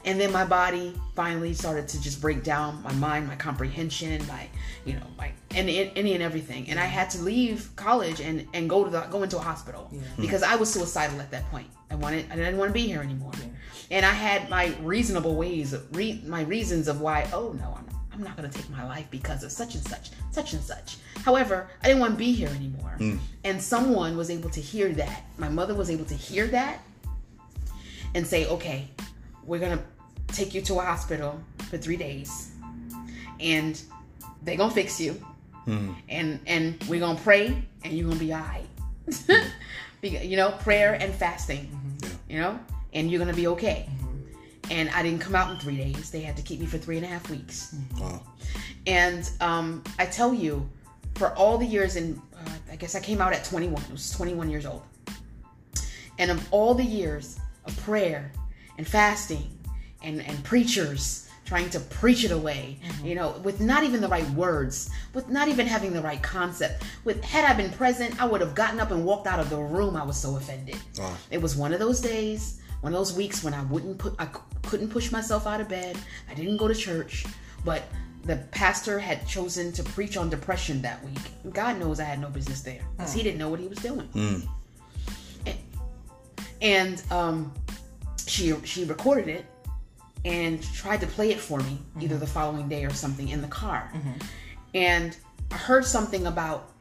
And 0.04 0.20
then 0.20 0.32
my 0.32 0.44
body 0.44 0.94
finally 1.14 1.54
started 1.54 1.86
to 1.88 2.00
just 2.00 2.20
break 2.20 2.42
down 2.42 2.82
my 2.82 2.92
mind, 2.94 3.28
my 3.28 3.36
comprehension, 3.36 4.24
my, 4.26 4.48
you 4.84 4.94
know, 4.94 5.06
my 5.16 5.30
any 5.52 5.94
any 5.96 6.14
and 6.14 6.22
everything. 6.22 6.68
And 6.70 6.80
I 6.80 6.86
had 6.86 7.08
to 7.10 7.22
leave 7.22 7.70
college 7.76 8.20
and 8.20 8.46
and 8.52 8.68
go 8.68 8.84
to 8.84 8.90
the 8.90 9.02
go 9.02 9.22
into 9.22 9.36
a 9.36 9.42
hospital 9.42 9.84
hmm. 9.84 10.20
because 10.20 10.42
I 10.42 10.56
was 10.56 10.72
suicidal 10.72 11.20
at 11.20 11.30
that 11.30 11.48
point. 11.50 11.68
I 11.92 11.94
wanted 11.96 12.26
I 12.32 12.36
didn't 12.36 12.56
want 12.56 12.70
to 12.70 12.74
be 12.74 12.86
here 12.86 13.02
anymore. 13.02 13.32
And 13.90 14.06
I 14.06 14.12
had 14.12 14.48
my 14.48 14.74
reasonable 14.80 15.36
ways, 15.36 15.74
of 15.74 15.94
re, 15.94 16.22
my 16.26 16.42
reasons 16.42 16.88
of 16.88 17.02
why. 17.02 17.28
Oh 17.32 17.52
no, 17.52 17.76
I'm 17.78 17.86
I'm 18.14 18.22
not 18.22 18.36
going 18.36 18.48
to 18.48 18.56
take 18.56 18.68
my 18.70 18.86
life 18.86 19.06
because 19.10 19.42
of 19.42 19.52
such 19.52 19.74
and 19.74 19.84
such, 19.84 20.10
such 20.30 20.52
and 20.52 20.62
such. 20.62 20.96
However, 21.24 21.68
I 21.82 21.86
didn't 21.88 22.00
want 22.00 22.12
to 22.12 22.18
be 22.18 22.32
here 22.32 22.48
anymore. 22.48 22.96
Mm. 22.98 23.18
And 23.44 23.60
someone 23.60 24.16
was 24.16 24.30
able 24.30 24.50
to 24.50 24.60
hear 24.60 24.92
that. 24.92 25.24
My 25.38 25.48
mother 25.48 25.74
was 25.74 25.90
able 25.90 26.04
to 26.06 26.14
hear 26.14 26.46
that 26.48 26.80
and 28.14 28.26
say, 28.26 28.46
okay, 28.48 28.88
we're 29.44 29.60
going 29.60 29.78
to 29.78 29.84
take 30.34 30.54
you 30.54 30.60
to 30.62 30.74
a 30.74 30.82
hospital 30.82 31.40
for 31.70 31.78
three 31.78 31.96
days 31.96 32.52
and 33.40 33.80
they're 34.42 34.56
going 34.56 34.68
to 34.68 34.74
fix 34.74 35.00
you. 35.00 35.20
Mm. 35.66 35.94
And, 36.08 36.40
and 36.46 36.84
we're 36.88 37.00
going 37.00 37.16
to 37.16 37.22
pray 37.22 37.62
and 37.82 37.92
you're 37.94 38.08
going 38.08 38.18
to 38.18 38.24
be 38.24 38.32
all 38.34 38.40
right. 38.40 38.66
You 40.02 40.36
know, 40.36 40.50
prayer 40.50 40.94
and 40.94 41.14
fasting, 41.14 41.70
you 42.28 42.40
know, 42.40 42.58
and 42.92 43.08
you're 43.08 43.20
going 43.20 43.30
to 43.30 43.40
be 43.40 43.46
okay. 43.46 43.88
And 44.68 44.90
I 44.90 45.02
didn't 45.02 45.20
come 45.20 45.36
out 45.36 45.52
in 45.52 45.58
three 45.58 45.76
days. 45.76 46.10
They 46.10 46.22
had 46.22 46.36
to 46.36 46.42
keep 46.42 46.58
me 46.58 46.66
for 46.66 46.76
three 46.76 46.96
and 46.96 47.06
a 47.06 47.08
half 47.08 47.30
weeks. 47.30 47.76
Wow. 48.00 48.20
And 48.86 49.30
um, 49.40 49.84
I 50.00 50.06
tell 50.06 50.34
you, 50.34 50.68
for 51.14 51.32
all 51.34 51.56
the 51.56 51.66
years, 51.66 51.94
and 51.94 52.20
uh, 52.34 52.50
I 52.72 52.76
guess 52.76 52.96
I 52.96 53.00
came 53.00 53.20
out 53.20 53.32
at 53.32 53.44
21. 53.44 53.80
I 53.88 53.92
was 53.92 54.10
21 54.10 54.50
years 54.50 54.66
old. 54.66 54.82
And 56.18 56.32
of 56.32 56.52
all 56.52 56.74
the 56.74 56.84
years 56.84 57.38
of 57.64 57.76
prayer 57.78 58.32
and 58.78 58.86
fasting 58.86 59.56
and, 60.02 60.20
and 60.20 60.42
preachers 60.42 61.28
trying 61.44 61.68
to 61.70 61.80
preach 61.80 62.24
it 62.24 62.30
away, 62.30 62.78
mm-hmm. 62.84 63.06
you 63.06 63.14
know, 63.14 63.32
with 63.42 63.60
not 63.60 63.84
even 63.84 64.00
the 64.00 64.08
right 64.08 64.28
words, 64.30 64.90
with 65.14 65.28
not 65.28 65.48
even 65.48 65.66
having 65.66 65.92
the 65.92 66.00
right 66.00 66.22
concept. 66.22 66.84
With 67.04 67.22
had 67.24 67.44
I 67.44 67.54
been 67.54 67.70
present, 67.72 68.20
I 68.20 68.26
would 68.26 68.40
have 68.40 68.54
gotten 68.54 68.80
up 68.80 68.90
and 68.90 69.04
walked 69.04 69.26
out 69.26 69.40
of 69.40 69.50
the 69.50 69.58
room. 69.58 69.96
I 69.96 70.04
was 70.04 70.16
so 70.16 70.36
offended. 70.36 70.76
Wow. 70.98 71.14
It 71.30 71.40
was 71.42 71.56
one 71.56 71.72
of 71.72 71.80
those 71.80 72.00
days, 72.00 72.60
one 72.80 72.92
of 72.92 72.98
those 72.98 73.14
weeks 73.14 73.42
when 73.42 73.54
I 73.54 73.62
wouldn't 73.64 73.98
put, 73.98 74.14
I 74.18 74.28
couldn't 74.62 74.88
push 74.88 75.10
myself 75.10 75.46
out 75.46 75.60
of 75.60 75.68
bed. 75.68 75.98
I 76.30 76.34
didn't 76.34 76.56
go 76.56 76.68
to 76.68 76.74
church, 76.74 77.26
but 77.64 77.82
the 78.24 78.36
pastor 78.52 78.98
had 78.98 79.26
chosen 79.26 79.72
to 79.72 79.82
preach 79.82 80.16
on 80.16 80.30
depression 80.30 80.80
that 80.82 81.04
week. 81.04 81.52
God 81.52 81.78
knows 81.78 81.98
I 81.98 82.04
had 82.04 82.20
no 82.20 82.28
business 82.28 82.62
there 82.62 82.80
because 82.96 83.12
he 83.12 83.20
hmm. 83.20 83.24
didn't 83.24 83.38
know 83.38 83.48
what 83.48 83.60
he 83.60 83.66
was 83.66 83.78
doing. 83.78 84.06
Hmm. 84.06 84.40
And, 85.46 85.58
and 86.60 87.02
um, 87.10 87.52
she 88.26 88.54
she 88.64 88.84
recorded 88.84 89.28
it 89.28 89.44
and 90.24 90.62
tried 90.74 91.00
to 91.00 91.06
play 91.06 91.30
it 91.30 91.40
for 91.40 91.60
me 91.60 91.78
either 92.00 92.16
the 92.16 92.24
mm-hmm. 92.24 92.34
following 92.34 92.68
day 92.68 92.84
or 92.84 92.90
something 92.90 93.28
in 93.28 93.42
the 93.42 93.48
car. 93.48 93.90
Mm-hmm. 93.94 94.12
And 94.74 95.16
I 95.50 95.56
heard 95.56 95.84
something 95.84 96.26
about 96.26 96.72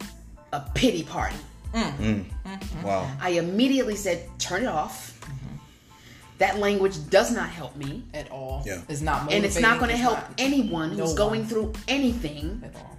a 0.54 0.62
pity 0.76 1.04
party. 1.04 1.36
Mm. 1.74 1.98
Mm. 1.98 2.26
Mm-hmm. 2.46 2.84
Wow. 2.84 3.10
I 3.20 3.32
immediately 3.32 3.96
said, 3.96 4.28
"Turn 4.38 4.64
it 4.64 4.68
off." 4.68 5.18
That 6.42 6.58
language 6.58 7.08
does 7.12 7.32
not 7.32 7.50
help 7.50 7.76
me, 7.76 8.04
At 8.16 8.32
all. 8.32 8.64
Yeah. 8.66 8.82
It's 8.90 9.02
not 9.02 9.32
and 9.32 9.46
it's 9.46 9.60
not 9.60 9.78
going 9.78 9.92
to 9.92 9.98
help 9.98 10.18
it's 10.18 10.42
anyone 10.42 10.90
who's 10.90 11.12
no 11.12 11.16
going 11.16 11.42
one. 11.42 11.50
through 11.50 11.74
anything 11.88 12.64
At 12.66 12.76
all. 12.76 12.98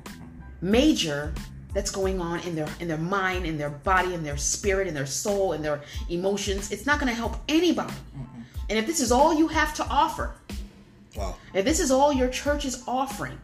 major 0.61 1.35
that's 1.75 1.91
going 1.91 2.21
on 2.21 2.39
in 2.41 2.55
their 2.55 2.69
in 2.79 2.87
their 2.87 2.99
mind, 2.99 3.45
in 3.45 3.59
their 3.59 3.71
body, 3.71 4.15
in 4.15 4.23
their 4.23 4.37
spirit, 4.37 4.87
in 4.87 4.95
their 4.95 5.07
soul, 5.07 5.55
in 5.55 5.63
their 5.63 5.81
emotions. 6.09 6.71
It's 6.71 6.87
not 6.87 7.01
going 7.01 7.09
to 7.09 7.17
help 7.17 7.35
anybody. 7.49 7.93
And 8.69 8.79
if 8.79 8.87
this 8.87 9.01
is 9.01 9.13
all 9.13 9.35
you 9.35 9.49
have 9.49 9.75
to 9.75 9.87
offer, 9.89 10.35
Wow. 11.17 11.37
if 11.53 11.65
this 11.65 11.79
is 11.81 11.91
all 11.91 12.13
your 12.13 12.29
church 12.29 12.65
is 12.65 12.83
offering, 12.87 13.39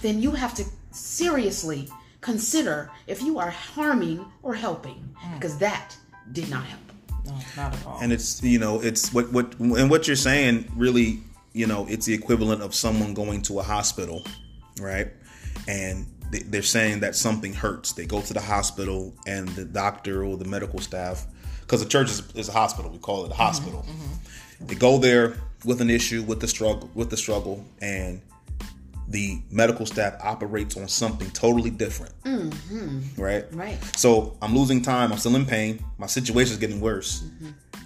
then 0.00 0.20
you 0.22 0.30
have 0.32 0.54
to 0.54 0.64
seriously 0.90 1.88
consider 2.20 2.90
if 3.06 3.22
you 3.22 3.38
are 3.38 3.50
harming 3.50 4.24
or 4.42 4.54
helping, 4.54 4.94
hmm. 5.16 5.34
because 5.34 5.58
that 5.58 5.96
did 6.32 6.48
not 6.48 6.64
help. 6.64 6.80
No, 7.24 7.34
not 7.56 7.72
at 7.74 7.86
all. 7.86 7.98
and 8.02 8.12
it's 8.12 8.42
you 8.42 8.58
know 8.58 8.80
it's 8.80 9.12
what 9.12 9.32
what 9.32 9.54
and 9.60 9.88
what 9.88 10.08
you're 10.08 10.16
saying 10.16 10.68
really 10.76 11.20
you 11.52 11.68
know 11.68 11.86
it's 11.88 12.04
the 12.04 12.14
equivalent 12.14 12.62
of 12.62 12.74
someone 12.74 13.14
going 13.14 13.42
to 13.42 13.60
a 13.60 13.62
hospital 13.62 14.24
right 14.80 15.06
and 15.68 16.04
they're 16.46 16.62
saying 16.62 16.98
that 16.98 17.14
something 17.14 17.54
hurts 17.54 17.92
they 17.92 18.06
go 18.06 18.20
to 18.20 18.34
the 18.34 18.40
hospital 18.40 19.14
and 19.28 19.46
the 19.50 19.64
doctor 19.64 20.24
or 20.24 20.36
the 20.36 20.44
medical 20.44 20.80
staff 20.80 21.26
because 21.72 21.82
the 21.82 21.88
church 21.88 22.10
is, 22.10 22.22
is 22.34 22.50
a 22.50 22.52
hospital 22.52 22.90
we 22.90 22.98
call 22.98 23.24
it 23.24 23.30
a 23.30 23.34
hospital 23.34 23.80
mm-hmm, 23.80 24.02
mm-hmm. 24.02 24.66
they 24.66 24.74
go 24.74 24.98
there 24.98 25.36
with 25.64 25.80
an 25.80 25.88
issue 25.88 26.22
with 26.24 26.38
the 26.38 26.46
struggle 26.46 26.90
with 26.94 27.08
the 27.08 27.16
struggle 27.16 27.64
and 27.80 28.20
the 29.08 29.40
medical 29.50 29.86
staff 29.86 30.14
operates 30.22 30.76
on 30.76 30.86
something 30.86 31.30
totally 31.30 31.70
different 31.70 32.12
mm-hmm. 32.24 33.00
right 33.20 33.46
Right. 33.52 33.78
so 33.96 34.36
I'm 34.42 34.54
losing 34.54 34.82
time. 34.82 35.12
I'm 35.12 35.18
still 35.18 35.34
in 35.34 35.44
pain. 35.46 35.82
My 35.98 36.06
situation 36.06 36.52
is 36.52 36.58
getting 36.58 36.80
worse. 36.80 37.24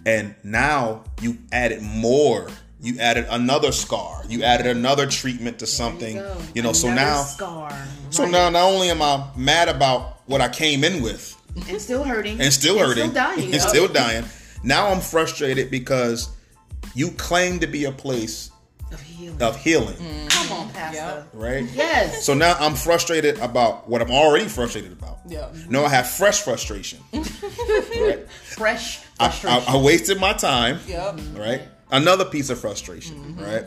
And 0.05 0.35
now 0.45 1.05
you 1.21 1.39
added 1.51 1.83
more. 1.83 2.49
You 2.81 2.99
added 3.01 3.27
another 3.31 3.73
scar. 3.73 4.23
You 4.29 4.43
added 4.43 4.67
another 4.67 5.07
treatment 5.07 5.59
to 5.61 5.67
something. 5.67 6.17
Go. 6.17 6.37
You 6.55 6.63
know, 6.63 6.73
so 6.73 6.93
now 6.93 7.23
scar. 7.23 7.73
so 8.11 8.25
now 8.27 8.51
not 8.51 8.63
only 8.73 8.91
am 8.91 9.03
I 9.03 9.29
mad 9.37 9.69
about 9.69 10.21
what 10.27 10.41
I 10.41 10.49
came 10.49 10.85
in 10.85 11.03
with 11.03 11.36
and 11.69 11.81
still 11.81 12.05
hurting 12.05 12.41
and 12.41 12.53
still 12.53 12.79
hurting 12.79 13.11
still 13.11 13.15
dying, 13.15 13.53
and 13.53 13.63
still 13.63 13.89
dying. 13.89 14.25
Now 14.63 14.89
I'm 14.89 15.01
frustrated 15.01 15.71
because 15.71 16.31
you 16.95 17.11
claim 17.13 17.59
to 17.61 17.67
be 17.67 17.85
a 17.85 17.93
place 17.93 18.51
of 18.93 19.01
healing. 19.01 19.43
of 19.43 19.57
healing, 19.57 19.97
mm. 19.97 20.27
Come 20.49 20.59
on, 20.59 20.71
Pastor. 20.71 20.97
Yep. 20.97 21.29
right? 21.33 21.65
Yes. 21.75 22.25
So 22.25 22.35
now 22.35 22.57
I'm 22.59 22.75
frustrated 22.75 23.39
about 23.39 23.89
what 23.89 24.01
I'm 24.01 24.11
already 24.11 24.47
frustrated 24.47 24.93
about. 24.93 25.19
Yeah. 25.27 25.41
Mm-hmm. 25.41 25.73
No, 25.73 25.85
I 25.85 25.89
have 25.89 26.09
fresh 26.09 26.43
frustration. 26.43 27.01
right? 27.13 28.31
Fresh 28.31 29.01
I, 29.19 29.29
frustration. 29.31 29.75
I, 29.75 29.79
I 29.79 29.83
wasted 29.83 30.21
my 30.21 30.33
time. 30.35 30.79
Yep. 30.87 31.17
Mm-hmm. 31.17 31.37
Right. 31.37 31.63
Another 31.91 32.25
piece 32.25 32.51
of 32.51 32.61
frustration. 32.61 33.17
Mm-hmm. 33.17 33.45
Right. 33.45 33.65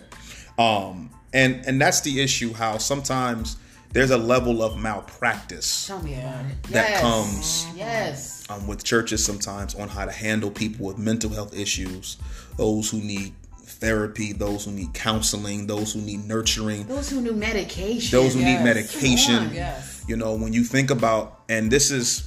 Um. 0.57 1.09
And 1.33 1.63
and 1.65 1.79
that's 1.79 2.01
the 2.01 2.21
issue. 2.21 2.53
How 2.53 2.77
sometimes 2.77 3.57
there's 3.91 4.11
a 4.11 4.17
level 4.17 4.61
of 4.63 4.77
malpractice 4.77 5.87
Tell 5.87 6.01
me 6.01 6.15
about 6.19 6.45
it. 6.45 6.63
that 6.71 6.89
Yes. 6.89 7.01
comes 7.01 7.65
Yes. 7.75 8.43
um, 8.49 8.67
with 8.67 8.83
churches 8.83 9.23
sometimes 9.23 9.75
on 9.75 9.89
how 9.89 10.05
to 10.05 10.11
handle 10.11 10.51
people 10.51 10.85
with 10.87 10.97
mental 10.97 11.29
health 11.31 11.55
issues, 11.55 12.17
those 12.57 12.89
who 12.89 12.97
need 12.99 13.33
therapy, 13.63 14.33
those 14.33 14.65
who 14.65 14.71
need 14.71 14.93
counseling, 14.93 15.65
those 15.67 15.93
who 15.93 16.01
need 16.01 16.25
nurturing, 16.27 16.85
Those 16.87 17.09
who 17.09 17.21
need 17.21 17.35
medication. 17.35 18.11
those 18.19 18.33
who 18.33 18.41
Yes. 18.41 18.57
need 18.59 18.63
medication. 18.63 19.53
Yes. 19.53 20.01
You 20.07 20.17
know, 20.17 20.33
when 20.35 20.53
you 20.53 20.63
think 20.63 20.91
about, 20.91 21.41
and 21.49 21.71
this 21.71 21.89
is 21.91 22.23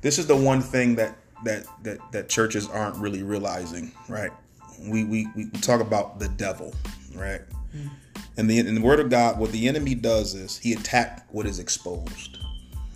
this 0.00 0.18
is 0.18 0.26
the 0.26 0.36
one 0.36 0.60
thing 0.60 0.96
that 0.96 1.16
that 1.44 1.64
that 1.84 1.98
that 2.12 2.28
churches 2.28 2.66
aren't 2.68 2.96
really 2.96 3.22
realizing, 3.22 3.92
right? 4.08 4.30
We 4.80 5.04
we 5.04 5.28
we 5.36 5.46
talk 5.60 5.80
about 5.80 6.18
the 6.18 6.28
devil, 6.28 6.74
right? 7.14 7.40
And 8.36 8.48
the 8.48 8.58
in 8.58 8.74
the 8.74 8.80
word 8.80 9.00
of 9.00 9.10
God, 9.10 9.38
what 9.38 9.52
the 9.52 9.68
enemy 9.68 9.94
does 9.94 10.34
is 10.34 10.58
he 10.58 10.72
attacked 10.72 11.32
what 11.32 11.46
is 11.46 11.58
exposed, 11.58 12.38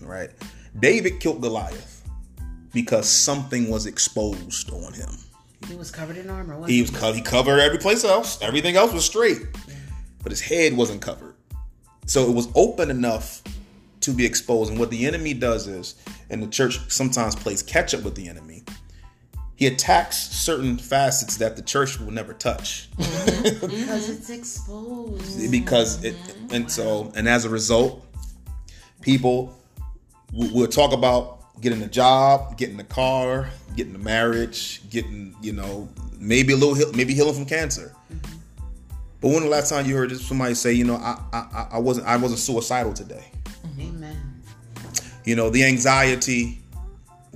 right? 0.01 0.31
David 0.81 1.20
killed 1.20 1.42
Goliath 1.42 2.09
because 2.72 3.09
something 3.09 3.68
was 3.68 3.87
exposed 3.87 4.70
on 4.72 4.92
him. 4.92 5.11
He 5.68 5.75
was 5.75 5.90
covered 5.90 6.16
in 6.16 6.31
armor. 6.31 6.55
Wasn't 6.55 6.70
He 6.70 6.81
was 6.83 6.90
co- 6.90 7.12
he 7.12 7.20
covered 7.20 7.61
every 7.61 7.79
place 7.79 8.05
else. 8.05 8.40
Everything 8.40 8.77
else 8.77 8.92
was 8.92 9.05
straight, 9.05 9.42
but 10.22 10.31
his 10.33 10.40
head 10.40 10.77
wasn't 10.77 11.03
covered. 11.03 11.35
So 12.07 12.29
it 12.31 12.35
was 12.35 12.49
open 12.55 12.90
enough 12.90 13.42
to 14.01 14.12
be 14.12 14.25
exposed. 14.25 14.70
And 14.70 14.79
what 14.79 14.90
the 14.90 15.07
enemy 15.07 15.35
does 15.35 15.66
is, 15.66 15.96
and 16.31 16.42
the 16.42 16.46
church 16.46 16.79
sometimes 16.90 17.35
plays 17.35 17.62
catch 17.62 17.94
up 17.94 18.05
with 18.05 18.14
the 18.14 18.29
enemy. 18.29 18.62
He 19.57 19.66
attacks 19.66 20.19
certain 20.19 20.77
facets 20.77 21.38
that 21.38 21.57
the 21.57 21.62
church 21.62 21.99
will 21.99 22.12
never 22.12 22.35
touch 22.35 22.90
because 22.99 24.11
it's 24.11 24.29
exposed. 24.29 25.51
because 25.51 26.05
it, 26.05 26.14
and 26.51 26.71
so 26.71 27.11
and 27.16 27.27
as 27.27 27.47
a 27.47 27.49
result, 27.49 28.05
people 29.01 29.57
will 30.31 30.66
talk 30.66 30.92
about 30.92 31.61
getting 31.62 31.81
a 31.83 31.88
job, 31.88 32.59
getting 32.59 32.79
a 32.81 32.85
car, 32.85 33.49
getting 33.77 33.95
a 33.95 33.99
marriage, 33.99 34.83
getting 34.90 35.35
you 35.40 35.55
know 35.55 35.88
maybe 36.19 36.53
a 36.53 36.57
little 36.57 36.92
maybe 36.92 37.14
healing 37.14 37.35
from 37.35 37.47
cancer. 37.47 37.95
But 39.23 39.29
when 39.29 39.42
the 39.42 39.49
last 39.49 39.71
time 39.71 39.87
you 39.87 39.97
heard 39.97 40.14
somebody 40.19 40.55
say, 40.55 40.75
you 40.75 40.85
know, 40.85 40.97
I 40.97 41.19
I, 41.33 41.69
I 41.73 41.79
wasn't 41.79 42.07
I 42.07 42.19
wasn't 42.19 42.40
suicidal 42.40 42.92
today. 42.92 43.25
Amen. 43.81 44.42
You 45.25 45.35
know, 45.35 45.49
the 45.49 45.64
anxiety 45.64 46.61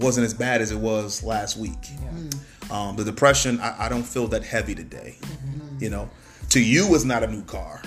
wasn't 0.01 0.25
as 0.27 0.35
bad 0.35 0.61
as 0.61 0.71
it 0.71 0.79
was 0.79 1.23
last 1.23 1.57
week. 1.57 1.81
Mm. 1.83 2.71
Um, 2.73 2.97
the 2.97 3.05
depression, 3.05 3.61
I, 3.61 3.87
I 3.87 3.89
don't 3.89 4.03
feel 4.05 4.27
that 4.29 4.45
heavy 4.45 4.75
today. 4.75 5.17
Mm-hmm. 5.21 5.83
You 5.83 5.91
know, 5.91 6.11
to 6.51 6.61
you, 6.61 6.95
it's 6.95 7.05
not 7.05 7.23
a 7.23 7.27
new 7.27 7.43
car. 7.45 7.83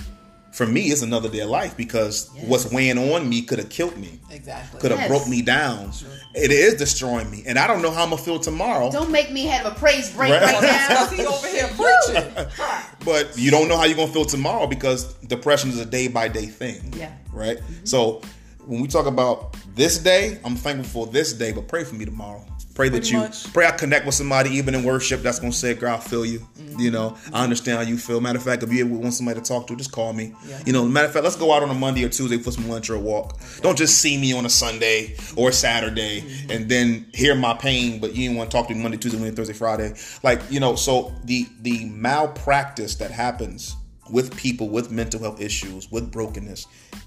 For 0.52 0.67
me, 0.67 0.82
it's 0.91 1.02
another 1.02 1.30
day 1.30 1.39
of 1.39 1.49
life 1.49 1.76
because 1.76 2.30
what's 2.45 2.71
weighing 2.71 2.99
on 2.99 3.28
me 3.28 3.41
could 3.41 3.58
have 3.58 3.69
killed 3.69 3.97
me, 3.97 4.19
Exactly. 4.30 4.80
could 4.80 4.91
have 4.91 4.99
Yes. 4.99 5.10
broke 5.10 5.28
me 5.28 5.41
down. 5.41 5.91
It 6.36 6.52
is 6.52 6.76
destroying 6.76 7.32
me, 7.32 7.41
and 7.47 7.58
I 7.58 7.65
don't 7.65 7.82
know 7.82 7.89
how 7.89 8.04
I'm 8.04 8.12
gonna 8.12 8.21
feel 8.21 8.38
tomorrow. 8.39 8.91
Don't 8.91 9.10
make 9.10 9.32
me 9.32 9.45
have 9.45 9.65
a 9.65 9.71
praise 9.71 10.12
break 10.13 10.32
Right. 10.32 10.41
right, 10.43 10.62
now. 10.62 11.10
Because 11.10 11.12
he 11.17 11.26
over 11.26 11.47
here 11.47 11.69
preaching. 11.76 12.45
But 13.06 13.36
you 13.38 13.49
don't 13.52 13.67
know 13.67 13.78
how 13.78 13.86
you're 13.86 13.97
gonna 13.97 14.13
feel 14.13 14.26
tomorrow 14.26 14.67
because 14.67 15.12
depression 15.28 15.71
is 15.71 15.80
a 15.80 15.86
day 15.86 16.08
by 16.08 16.28
day 16.28 16.45
thing. 16.45 16.93
Yeah. 16.97 17.12
Right. 17.34 17.58
Mm-hmm. 17.58 17.86
So 17.86 18.21
when 18.65 18.82
we 18.82 18.88
talk 18.88 19.06
about 19.06 19.56
this 19.76 19.97
day, 19.97 20.39
I'm 20.45 20.56
thankful 20.56 21.06
for 21.06 21.12
this 21.12 21.34
day, 21.34 21.52
but 21.52 21.67
pray 21.67 21.84
for 21.84 21.95
me 21.95 22.06
tomorrow. 22.06 22.45
Pray 22.76 22.89
that 22.89 23.02
Pretty 23.02 23.12
you 23.12 23.19
much. 23.19 23.54
pray 23.54 23.67
I 23.67 23.71
connect 23.71 24.04
with 24.08 24.15
somebody 24.15 24.49
even 24.52 24.73
in 24.73 24.84
worship 24.84 25.21
that's 25.21 25.38
gonna 25.38 25.52
say, 25.54 25.76
girl, 25.76 25.93
I 25.93 25.99
feel 25.99 26.26
you. 26.26 26.39
Mm-hmm. 26.39 26.80
You 26.80 26.89
know, 26.89 27.15
I 27.32 27.43
understand 27.43 27.78
how 27.78 27.84
you 27.84 27.99
feel. 27.99 28.19
Matter 28.19 28.39
of 28.39 28.43
fact, 28.43 28.63
if 28.63 28.73
you 28.73 28.88
want 28.88 29.13
somebody 29.13 29.39
to 29.39 29.45
talk 29.45 29.67
to, 29.67 29.76
just 29.76 29.91
call 29.91 30.12
me. 30.12 30.34
Yeah. 30.47 30.60
You 30.65 30.73
know, 30.73 30.84
matter 30.86 31.06
of 31.06 31.13
fact, 31.13 31.23
let's 31.23 31.36
go 31.36 31.54
out 31.54 31.62
on 31.62 31.69
a 31.69 31.76
Monday 31.76 32.04
or 32.04 32.10
Tuesday 32.10 32.39
for 32.39 32.49
some 32.52 32.67
lunch 32.67 32.89
or 32.89 32.95
a 32.95 32.99
walk. 32.99 33.39
Don't 33.62 33.78
just 33.78 33.99
see 33.99 34.17
me 34.17 34.34
on 34.34 34.47
a 34.47 34.49
Sunday 34.49 35.15
or 35.36 35.49
a 35.49 35.54
Saturday 35.54 36.21
Mm-hmm. 36.21 36.52
and 36.52 36.67
then 36.69 37.06
hear 37.13 37.36
my 37.36 37.54
pain, 37.54 37.99
but 37.99 38.15
you 38.15 38.23
didn't 38.23 38.38
want 38.38 38.49
to 38.49 38.58
talk 38.58 38.67
to 38.69 38.73
me 38.73 38.82
Monday, 38.82 38.97
Tuesday, 38.97 39.19
Wednesday, 39.19 39.36
Thursday, 39.36 39.54
Friday. 39.54 39.93
Like, 40.23 40.41
you 40.49 40.60
know, 40.60 40.76
so 40.76 41.13
the 41.26 41.45
the 41.62 41.86
malpractice 41.86 42.95
that 42.95 43.12
happens 43.12 43.76
with 44.10 44.36
people 44.36 44.69
with 44.69 44.89
mental 44.89 45.19
health 45.19 45.39
issues, 45.41 45.91
with 45.91 46.12
brokenness, 46.12 46.65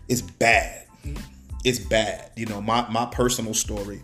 is 0.09 0.23
bad 0.23 0.85
it's 1.67 1.79
bad. 1.81 2.31
You 2.37 2.47
know, 2.47 2.61
my 2.63 2.89
my 2.89 3.07
personal 3.07 3.53
story, 3.55 4.03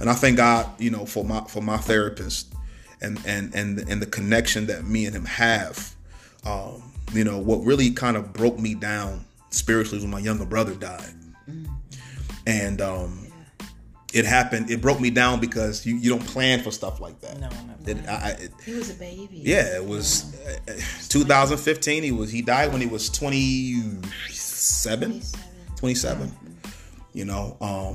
and 0.00 0.10
I 0.10 0.14
thank 0.14 0.36
God, 0.36 0.68
you 0.80 0.90
know, 0.90 1.06
for 1.06 1.24
my 1.24 1.40
for 1.48 1.62
my 1.62 1.76
therapist, 1.78 2.52
and 3.00 3.18
and 3.24 3.54
and 3.54 3.78
and 3.88 4.02
the 4.02 4.06
connection 4.06 4.66
that 4.66 4.84
me 4.84 5.06
and 5.06 5.14
him 5.16 5.24
have. 5.24 5.94
Um, 6.44 6.82
you 7.12 7.22
know, 7.24 7.38
what 7.38 7.58
really 7.64 7.90
kind 7.92 8.16
of 8.16 8.32
broke 8.32 8.58
me 8.58 8.74
down 8.74 9.24
spiritually 9.50 9.98
was 9.98 10.04
when 10.04 10.10
my 10.10 10.18
younger 10.18 10.44
brother 10.44 10.74
died, 10.74 11.14
and 12.46 12.80
um, 12.80 13.28
it 14.12 14.24
happened. 14.24 14.70
It 14.70 14.80
broke 14.82 15.00
me 15.00 15.10
down 15.10 15.38
because 15.40 15.86
you 15.86 15.96
you 15.96 16.10
don't 16.10 16.26
plan 16.26 16.62
for 16.62 16.70
stuff 16.72 17.00
like 17.00 17.20
that. 17.20 17.38
No, 17.40 17.48
never. 17.48 17.70
It, 17.86 18.08
I, 18.08 18.12
I- 18.12 18.30
it, 18.42 18.50
He 18.64 18.72
was 18.74 18.90
a 18.90 18.94
baby. 18.94 19.28
yeah, 19.44 19.76
it 19.76 19.84
was 19.84 20.34
uh, 20.68 20.72
2015. 21.08 22.02
He 22.02 22.10
was 22.12 22.30
he 22.32 22.42
died 22.42 22.72
when 22.72 22.80
he 22.80 22.86
was 22.88 23.08
27. 23.10 24.02
27. 25.12 25.22
27 25.76 26.32
you 27.14 27.24
know 27.24 27.56
um 27.62 27.94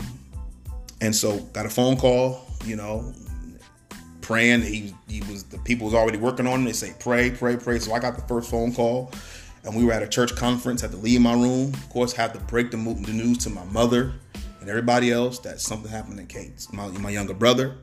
and 1.02 1.16
so 1.16 1.38
got 1.54 1.68
a 1.68 1.70
phone 1.70 1.96
call 1.96 2.48
you 2.66 2.76
know 2.76 3.14
praying. 4.30 4.62
He 4.62 4.94
he 5.08 5.22
was 5.22 5.44
the 5.46 5.58
people 5.58 5.86
was 5.86 5.96
already 5.96 6.20
working 6.20 6.46
on 6.46 6.62
it 6.62 6.66
they 6.66 6.74
say 6.74 6.94
pray 7.00 7.32
pray 7.32 7.58
pray. 7.58 7.80
So 7.80 7.94
i 7.94 8.00
got 8.00 8.16
the 8.16 8.22
first 8.28 8.52
phone 8.52 8.72
call 8.72 9.12
and 9.64 9.76
we 9.76 9.84
were 9.84 9.92
at 9.92 10.04
a 10.04 10.08
church 10.08 10.36
conference 10.36 10.82
had 10.82 10.92
to 10.92 10.98
leave 10.98 11.20
my 11.20 11.34
room. 11.34 11.74
Of 11.74 11.90
course 11.90 12.14
had 12.14 12.34
to 12.36 12.40
break 12.42 12.70
the, 12.70 12.78
the 12.78 13.12
news 13.12 13.40
to 13.40 13.50
my 13.50 13.64
mother 13.66 14.14
and 14.62 14.70
everybody 14.70 15.12
else 15.12 15.40
that 15.40 15.60
something 15.60 15.90
happened 15.92 16.18
to 16.18 16.26
kate 16.26 16.68
my, 16.72 16.88
my 16.90 17.10
younger 17.10 17.34
brother. 17.34 17.78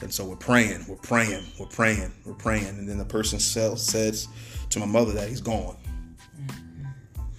And 0.00 0.10
so 0.10 0.24
we're 0.24 0.36
praying 0.36 0.86
we're 0.88 0.96
praying 0.96 1.44
we're 1.58 1.66
praying 1.66 2.10
we're 2.24 2.32
praying. 2.32 2.66
And 2.66 2.88
then 2.88 2.96
the 2.96 3.04
person 3.04 3.38
says 3.38 4.26
to 4.70 4.78
my 4.78 4.86
mother 4.86 5.12
that 5.12 5.28
he's 5.28 5.42
gone. 5.42 5.76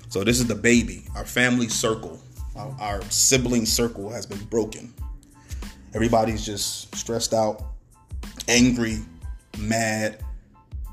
So 0.10 0.24
this 0.24 0.40
is 0.40 0.46
the 0.46 0.56
baby. 0.56 1.08
Our 1.16 1.26
family 1.26 1.68
circle, 1.68 2.22
our, 2.56 2.76
our 2.80 3.02
sibling 3.10 3.66
circle 3.66 4.10
has 4.10 4.26
been 4.26 4.44
broken. 4.46 4.94
Everybody's 5.94 6.46
just 6.46 6.94
stressed 6.96 7.34
out, 7.34 7.62
angry, 8.48 9.00
mad, 9.58 10.24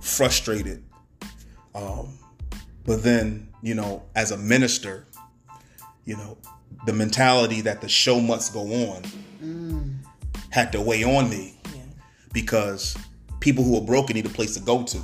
frustrated. 0.01 0.83
Um, 1.75 2.19
but 2.85 3.03
then, 3.03 3.49
you 3.63 3.75
know, 3.75 4.03
as 4.17 4.31
a 4.31 4.37
minister, 4.37 5.05
you 6.05 6.17
know, 6.17 6.39
the 6.87 6.93
mentality 6.93 7.61
that 7.63 7.81
the 7.81 7.89
show 7.89 8.21
must 8.21 8.53
go 8.53 8.61
on 8.93 9.03
had 10.51 10.73
to 10.73 10.81
weigh 10.81 11.05
on 11.05 11.29
me 11.29 11.55
Yeah. 11.75 11.83
because 12.33 12.97
people 13.41 13.63
who 13.63 13.77
are 13.77 13.83
broken 13.83 14.17
need 14.17 14.27
a 14.27 14.31
place 14.31 14.55
to 14.55 14.61
go 14.61 14.83
to. 14.85 14.99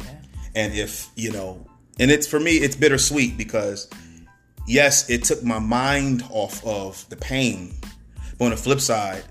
Yeah. 0.00 0.14
And 0.54 0.74
if, 0.74 1.08
you 1.16 1.32
know, 1.32 1.66
and 1.98 2.10
it's 2.10 2.26
for 2.26 2.38
me, 2.38 2.52
it's 2.56 2.76
bittersweet 2.76 3.36
because 3.36 3.88
yes, 4.66 5.08
it 5.10 5.24
took 5.24 5.42
my 5.42 5.58
mind 5.58 6.24
off 6.30 6.64
of 6.66 7.08
the 7.08 7.16
pain. 7.16 7.74
But 8.38 8.46
on 8.46 8.50
the 8.52 8.56
flip 8.56 8.80
side, 8.80 9.24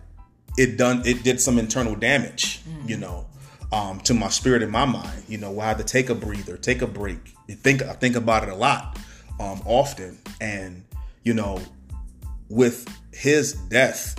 it 0.57 0.77
done 0.77 1.01
it 1.05 1.23
did 1.23 1.39
some 1.39 1.57
internal 1.57 1.95
damage, 1.95 2.61
you 2.85 2.97
know, 2.97 3.25
um, 3.71 3.99
to 4.01 4.13
my 4.13 4.29
spirit 4.29 4.63
and 4.63 4.71
my 4.71 4.85
mind. 4.85 5.23
You 5.27 5.37
know, 5.37 5.51
where 5.51 5.65
I 5.65 5.69
had 5.69 5.77
to 5.77 5.83
take 5.83 6.09
a 6.09 6.15
breather, 6.15 6.57
take 6.57 6.81
a 6.81 6.87
break. 6.87 7.33
You 7.47 7.55
think 7.55 7.81
I 7.81 7.93
think 7.93 8.15
about 8.15 8.43
it 8.43 8.49
a 8.49 8.55
lot, 8.55 8.99
um, 9.39 9.61
often. 9.65 10.17
And, 10.39 10.83
you 11.23 11.33
know, 11.33 11.61
with 12.49 12.87
his 13.13 13.53
death 13.53 14.15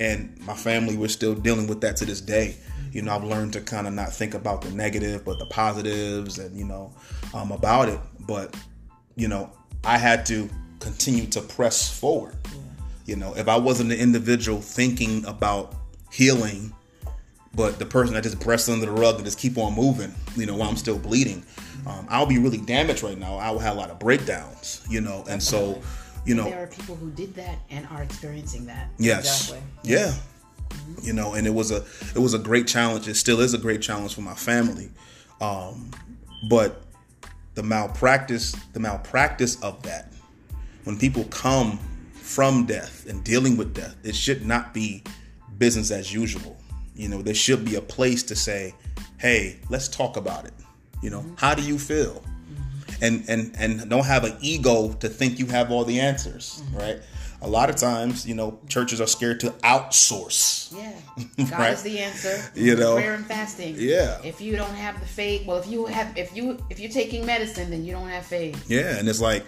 and 0.00 0.38
my 0.46 0.54
family 0.54 0.96
we're 0.96 1.08
still 1.08 1.34
dealing 1.34 1.66
with 1.66 1.80
that 1.80 1.96
to 1.96 2.04
this 2.04 2.20
day 2.20 2.56
you 2.92 3.02
know 3.02 3.14
i've 3.14 3.24
learned 3.24 3.52
to 3.52 3.60
kind 3.60 3.86
of 3.86 3.92
not 3.92 4.12
think 4.12 4.34
about 4.34 4.62
the 4.62 4.70
negative 4.70 5.24
but 5.24 5.38
the 5.38 5.46
positives 5.46 6.38
and 6.38 6.56
you 6.56 6.64
know 6.64 6.92
um, 7.32 7.52
about 7.52 7.88
it 7.88 8.00
but 8.20 8.56
you 9.16 9.28
know 9.28 9.50
i 9.84 9.98
had 9.98 10.24
to 10.26 10.48
continue 10.80 11.26
to 11.26 11.40
press 11.40 11.98
forward 11.98 12.36
you 13.06 13.16
know 13.16 13.34
if 13.36 13.48
i 13.48 13.56
wasn't 13.56 13.90
an 13.90 13.98
individual 13.98 14.60
thinking 14.60 15.24
about 15.26 15.74
healing 16.10 16.72
but 17.56 17.78
the 17.78 17.86
person 17.86 18.14
that 18.14 18.22
just 18.22 18.40
breasts 18.40 18.68
under 18.68 18.86
the 18.86 18.92
rug 18.92 19.16
and 19.16 19.24
just 19.24 19.38
keep 19.38 19.56
on 19.58 19.74
moving, 19.74 20.12
you 20.36 20.46
know, 20.46 20.56
while 20.56 20.68
I'm 20.68 20.76
still 20.76 20.98
bleeding, 20.98 21.44
um, 21.86 22.06
I'll 22.08 22.26
be 22.26 22.38
really 22.38 22.58
damaged 22.58 23.02
right 23.02 23.18
now. 23.18 23.36
I 23.36 23.50
will 23.50 23.60
have 23.60 23.76
a 23.76 23.78
lot 23.78 23.90
of 23.90 23.98
breakdowns, 23.98 24.84
you 24.88 25.00
know, 25.00 25.24
and 25.28 25.42
so, 25.42 25.80
you 26.24 26.34
know, 26.34 26.44
There 26.44 26.62
are 26.62 26.66
people 26.66 26.96
who 26.96 27.10
did 27.10 27.34
that 27.34 27.58
and 27.70 27.86
are 27.88 28.02
experiencing 28.02 28.66
that. 28.66 28.88
Yes. 28.98 29.50
Exactly. 29.50 29.68
Yeah. 29.84 30.14
You 31.02 31.12
know, 31.12 31.34
and 31.34 31.46
it 31.46 31.54
was 31.54 31.70
a 31.70 31.84
it 32.14 32.18
was 32.18 32.34
a 32.34 32.38
great 32.38 32.66
challenge. 32.66 33.06
It 33.06 33.14
still 33.14 33.40
is 33.40 33.54
a 33.54 33.58
great 33.58 33.80
challenge 33.80 34.14
for 34.14 34.22
my 34.22 34.34
family. 34.34 34.90
Um, 35.40 35.90
but 36.48 36.82
the 37.54 37.62
malpractice, 37.62 38.52
the 38.72 38.80
malpractice 38.80 39.60
of 39.62 39.82
that, 39.82 40.12
when 40.84 40.98
people 40.98 41.24
come 41.24 41.78
from 42.12 42.66
death 42.66 43.06
and 43.08 43.22
dealing 43.24 43.56
with 43.56 43.74
death, 43.74 43.96
it 44.02 44.14
should 44.14 44.46
not 44.46 44.74
be 44.74 45.02
business 45.58 45.90
as 45.90 46.12
usual. 46.12 46.56
You 46.94 47.08
know, 47.08 47.22
there 47.22 47.34
should 47.34 47.64
be 47.64 47.76
a 47.76 47.80
place 47.80 48.22
to 48.24 48.36
say, 48.36 48.74
"Hey, 49.18 49.58
let's 49.68 49.88
talk 49.88 50.16
about 50.16 50.44
it." 50.44 50.54
You 51.02 51.10
know, 51.10 51.20
mm-hmm. 51.20 51.34
how 51.36 51.54
do 51.54 51.62
you 51.62 51.78
feel? 51.78 52.22
Mm-hmm. 52.22 53.04
and 53.04 53.24
and 53.28 53.54
and 53.58 53.90
don't 53.90 54.04
have 54.04 54.24
an 54.24 54.36
ego 54.40 54.92
to 54.94 55.08
think 55.08 55.38
you 55.38 55.46
have 55.46 55.70
all 55.70 55.84
the 55.84 56.00
answers, 56.00 56.62
mm-hmm. 56.62 56.76
right? 56.76 57.00
A 57.44 57.48
lot 57.48 57.68
of 57.68 57.76
times, 57.76 58.26
you 58.26 58.34
know, 58.34 58.58
churches 58.68 59.02
are 59.02 59.06
scared 59.06 59.40
to 59.40 59.50
outsource. 59.62 60.74
Yeah. 60.74 60.92
God 61.50 61.58
Right. 61.58 61.72
is 61.74 61.82
the 61.82 61.98
answer. 61.98 62.42
You 62.54 62.74
know? 62.74 62.94
prayer 62.94 63.14
and 63.14 63.26
fasting. 63.26 63.74
Yeah. 63.78 64.18
If 64.24 64.40
you 64.40 64.56
don't 64.56 64.74
have 64.74 64.98
the 64.98 65.06
faith, 65.06 65.46
well, 65.46 65.58
if 65.58 65.66
you 65.66 65.84
have, 65.84 66.16
if 66.16 66.34
you, 66.34 66.58
if 66.70 66.80
you're 66.80 66.90
taking 66.90 67.26
medicine, 67.26 67.70
then 67.70 67.84
you 67.84 67.92
don't 67.92 68.08
have 68.08 68.24
faith. 68.24 68.64
Yeah, 68.68 68.96
and 68.96 69.06
it's 69.08 69.20
like, 69.20 69.44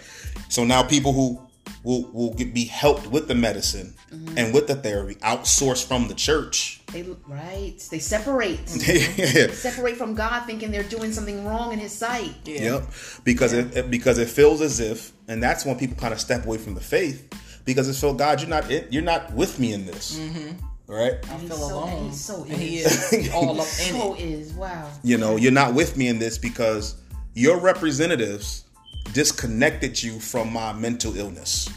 so 0.51 0.65
now 0.65 0.83
people 0.83 1.15
who 1.15 1.41
will 1.83 2.03
will 2.13 2.35
get, 2.35 2.53
be 2.53 2.65
helped 2.65 3.07
with 3.07 3.29
the 3.29 3.35
medicine 3.35 3.95
mm-hmm. 4.13 4.37
and 4.37 4.53
with 4.53 4.67
the 4.67 4.75
therapy 4.75 5.15
outsourced 5.17 5.87
from 5.87 6.09
the 6.09 6.15
church. 6.15 6.83
They 6.93 7.03
right. 7.27 7.79
They 7.91 7.99
separate. 7.99 8.61
yeah. 8.87 9.51
separate 9.53 9.97
from 9.97 10.15
God, 10.15 10.45
thinking 10.47 10.71
they're 10.71 10.83
doing 10.83 11.13
something 11.13 11.47
wrong 11.47 11.73
in 11.73 11.79
His 11.79 11.93
sight. 11.93 12.35
Yeah. 12.45 12.75
Yep. 12.75 12.91
Because 13.25 13.53
it, 13.53 13.77
it 13.77 13.91
because 13.91 14.19
it 14.19 14.29
feels 14.29 14.61
as 14.61 14.81
if, 14.81 15.13
and 15.29 15.43
that's 15.43 15.65
when 15.65 15.79
people 15.79 15.97
kind 15.97 16.13
of 16.13 16.21
step 16.21 16.45
away 16.45 16.59
from 16.59 16.75
the 16.75 16.81
faith 16.81 17.33
because 17.67 17.89
it's 17.89 17.99
feels 17.99 18.15
God, 18.15 18.41
you're 18.41 18.49
not 18.49 18.71
in, 18.71 18.87
you're 18.91 19.03
not 19.03 19.33
with 19.35 19.59
me 19.59 19.75
in 19.75 19.85
this, 19.85 20.19
mm-hmm. 20.19 20.53
right? 20.91 21.15
I 21.31 21.37
feel 21.39 21.57
so, 21.57 21.75
alone. 21.75 21.89
and 21.93 22.07
He's 22.07 22.21
so 22.25 22.43
and 22.45 22.53
he 22.53 22.79
is. 22.79 23.13
is 23.13 23.31
all 23.35 23.51
up 23.61 23.67
in 23.67 23.93
So 23.93 24.15
it. 24.15 24.21
is 24.21 24.53
wow. 24.55 24.91
You 25.03 25.19
know, 25.19 25.37
you're 25.37 25.53
not 25.53 25.75
with 25.75 25.97
me 25.99 26.09
in 26.09 26.19
this 26.19 26.39
because 26.39 26.97
your 27.35 27.59
representatives 27.61 28.65
disconnected 29.13 30.03
you 30.03 30.19
from 30.19 30.53
my 30.53 30.73
mental 30.73 31.17
illness. 31.17 31.69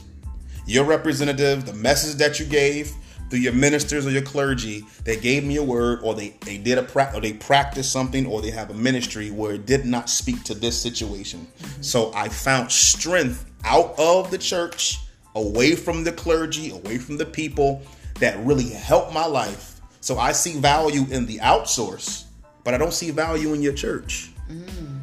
Your 0.65 0.85
representative, 0.85 1.65
the 1.65 1.73
message 1.73 2.15
that 2.17 2.39
you 2.39 2.45
gave 2.45 2.91
through 3.29 3.39
your 3.39 3.53
ministers 3.53 4.05
or 4.07 4.11
your 4.11 4.21
clergy, 4.23 4.83
they 5.03 5.15
gave 5.15 5.43
me 5.43 5.57
a 5.57 5.63
word, 5.63 5.99
or 6.03 6.13
they 6.15 6.29
they 6.45 6.57
did 6.57 6.77
a 6.77 6.83
pra- 6.83 7.11
or 7.13 7.21
they 7.21 7.33
practiced 7.33 7.91
something, 7.91 8.25
or 8.25 8.41
they 8.41 8.51
have 8.51 8.69
a 8.69 8.73
ministry 8.73 9.31
where 9.31 9.53
it 9.53 9.65
did 9.65 9.85
not 9.85 10.09
speak 10.09 10.43
to 10.43 10.53
this 10.53 10.79
situation. 10.79 11.47
Mm-hmm. 11.59 11.81
So 11.81 12.11
I 12.13 12.29
found 12.29 12.71
strength 12.71 13.45
out 13.63 13.93
of 13.99 14.29
the 14.31 14.37
church, 14.37 14.99
away 15.39 15.75
from 15.75 16.03
the 16.03 16.11
clergy, 16.11 16.69
away 16.71 16.97
from 16.97 17.17
the 17.17 17.25
people 17.25 17.81
that 18.19 18.37
really 18.45 18.69
helped 18.69 19.13
my 19.13 19.25
life. 19.25 19.79
So 20.01 20.17
I 20.17 20.33
see 20.33 20.59
value 20.59 21.05
in 21.09 21.25
the 21.25 21.37
outsource, 21.37 22.25
but 22.63 22.73
I 22.73 22.77
don't 22.77 22.93
see 22.93 23.11
value 23.11 23.53
in 23.53 23.61
your 23.61 23.73
church. 23.73 24.31
Mm. 24.49 25.01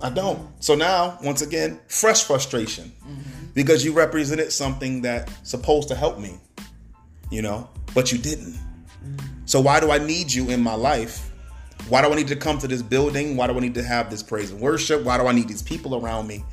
I 0.00 0.10
don't. 0.10 0.48
So 0.62 0.74
now, 0.74 1.18
once 1.22 1.42
again, 1.42 1.80
fresh 1.88 2.24
frustration 2.24 2.92
mm-hmm. 3.00 3.46
because 3.54 3.84
you 3.84 3.92
represented 3.92 4.52
something 4.52 5.02
that's 5.02 5.32
supposed 5.48 5.88
to 5.88 5.94
help 5.94 6.18
me, 6.18 6.38
you 7.30 7.42
know, 7.42 7.70
but 7.94 8.12
you 8.12 8.18
didn't. 8.18 8.58
Mm. 9.04 9.20
So 9.46 9.60
why 9.60 9.80
do 9.80 9.90
I 9.90 9.98
need 9.98 10.32
you 10.32 10.50
in 10.50 10.60
my 10.60 10.74
life? 10.74 11.30
Why 11.88 12.02
do 12.02 12.12
I 12.12 12.16
need 12.16 12.28
to 12.28 12.36
come 12.36 12.58
to 12.58 12.68
this 12.68 12.82
building? 12.82 13.36
Why 13.36 13.46
do 13.46 13.56
I 13.56 13.60
need 13.60 13.74
to 13.74 13.82
have 13.82 14.10
this 14.10 14.22
praise 14.22 14.50
and 14.50 14.60
worship? 14.60 15.04
Why 15.04 15.18
do 15.18 15.26
I 15.28 15.32
need 15.32 15.48
these 15.48 15.62
people 15.62 15.94
around 15.94 16.26
me? 16.26 16.44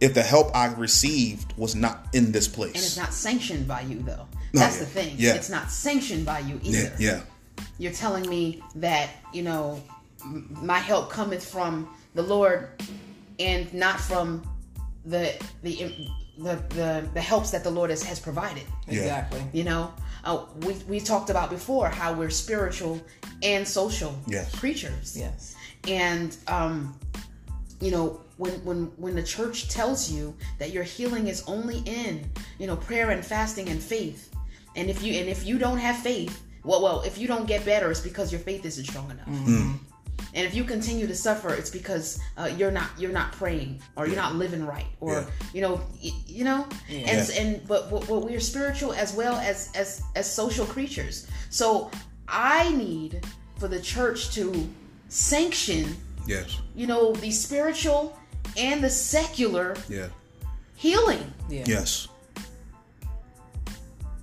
If 0.00 0.14
the 0.14 0.22
help 0.22 0.54
I 0.56 0.72
received 0.74 1.52
was 1.56 1.74
not 1.74 2.06
in 2.14 2.32
this 2.32 2.48
place. 2.48 2.74
And 2.74 2.84
it's 2.84 2.96
not 2.96 3.12
sanctioned 3.12 3.68
by 3.68 3.82
you, 3.82 3.98
though. 4.02 4.26
No, 4.52 4.60
That's 4.60 4.76
yeah. 4.78 4.80
the 4.84 4.86
thing. 4.90 5.14
Yeah. 5.18 5.34
It's 5.34 5.50
not 5.50 5.70
sanctioned 5.70 6.24
by 6.26 6.40
you 6.40 6.58
either. 6.62 6.92
yeah, 6.98 7.12
yeah. 7.12 7.20
You're 7.78 7.92
telling 7.92 8.28
me 8.28 8.62
that 8.76 9.10
you 9.32 9.42
know 9.42 9.82
my 10.24 10.78
help 10.78 11.10
cometh 11.10 11.44
from 11.46 11.88
the 12.14 12.22
Lord 12.22 12.68
and 13.38 13.72
not 13.74 14.00
from 14.00 14.42
the 15.04 15.34
the 15.62 15.94
the 16.38 16.58
the, 16.70 17.08
the 17.12 17.20
helps 17.20 17.50
that 17.50 17.62
the 17.64 17.70
Lord 17.70 17.90
has, 17.90 18.02
has 18.02 18.18
provided. 18.18 18.64
Exactly. 18.88 19.42
You 19.52 19.64
know, 19.64 19.92
uh, 20.24 20.44
we 20.66 20.74
we 20.88 21.00
talked 21.00 21.28
about 21.30 21.50
before 21.50 21.88
how 21.90 22.12
we're 22.14 22.30
spiritual 22.30 23.00
and 23.42 23.66
social 23.68 24.18
Yes. 24.26 24.54
creatures. 24.58 25.16
Yes. 25.16 25.54
And 25.86 26.34
um, 26.48 26.98
you 27.80 27.90
know, 27.90 28.20
when 28.40 28.54
when 28.64 28.80
when 29.04 29.14
the 29.14 29.22
church 29.36 29.68
tells 29.68 30.10
you 30.10 30.34
that 30.58 30.70
your 30.76 30.82
healing 30.96 31.28
is 31.28 31.40
only 31.46 31.78
in 32.00 32.12
you 32.58 32.66
know 32.66 32.76
prayer 32.88 33.08
and 33.10 33.22
fasting 33.24 33.68
and 33.68 33.80
faith, 33.94 34.20
and 34.76 34.88
if 34.90 34.98
you 35.04 35.12
and 35.20 35.28
if 35.28 35.40
you 35.48 35.58
don't 35.58 35.78
have 35.78 35.96
faith, 35.96 36.34
well, 36.64 36.80
well, 36.82 36.98
if 37.10 37.14
you 37.20 37.26
don't 37.32 37.46
get 37.46 37.64
better, 37.64 37.90
it's 37.90 38.00
because 38.10 38.32
your 38.32 38.40
faith 38.50 38.64
isn't 38.64 38.86
strong 38.92 39.08
enough. 39.10 39.28
And 40.36 40.46
if 40.48 40.54
you 40.54 40.64
continue 40.64 41.06
to 41.08 41.14
suffer, 41.14 41.50
it's 41.60 41.70
because 41.80 42.06
uh, 42.40 42.50
you're 42.58 42.70
not 42.80 42.88
you're 43.00 43.16
not 43.22 43.32
praying 43.32 43.80
or 43.96 44.06
you're 44.06 44.22
not 44.24 44.34
living 44.36 44.64
right 44.64 44.90
or 45.00 45.12
Yeah. 45.12 45.26
you 45.54 45.60
know 45.64 45.74
y- 46.04 46.20
you 46.36 46.44
know 46.44 46.60
and 46.88 47.30
and 47.40 47.66
but, 47.66 47.90
but 47.90 48.06
but 48.10 48.18
we're 48.26 48.38
spiritual 48.54 48.92
as 49.04 49.12
well 49.20 49.36
as 49.50 49.58
as 49.74 49.88
as 50.20 50.26
social 50.42 50.66
creatures. 50.74 51.26
So 51.50 51.90
I 52.28 52.70
need 52.86 53.12
for 53.58 53.68
the 53.68 53.80
church 53.94 54.20
to 54.36 54.42
sanction 55.08 55.84
Yes. 56.26 56.60
you 56.76 56.86
know 56.86 57.12
the 57.24 57.30
spiritual 57.30 58.16
and 58.56 58.82
the 58.82 58.90
secular 58.90 59.76
Yeah. 59.88 60.08
healing. 60.76 61.32
Yeah. 61.48 61.64
Yes. 61.66 62.08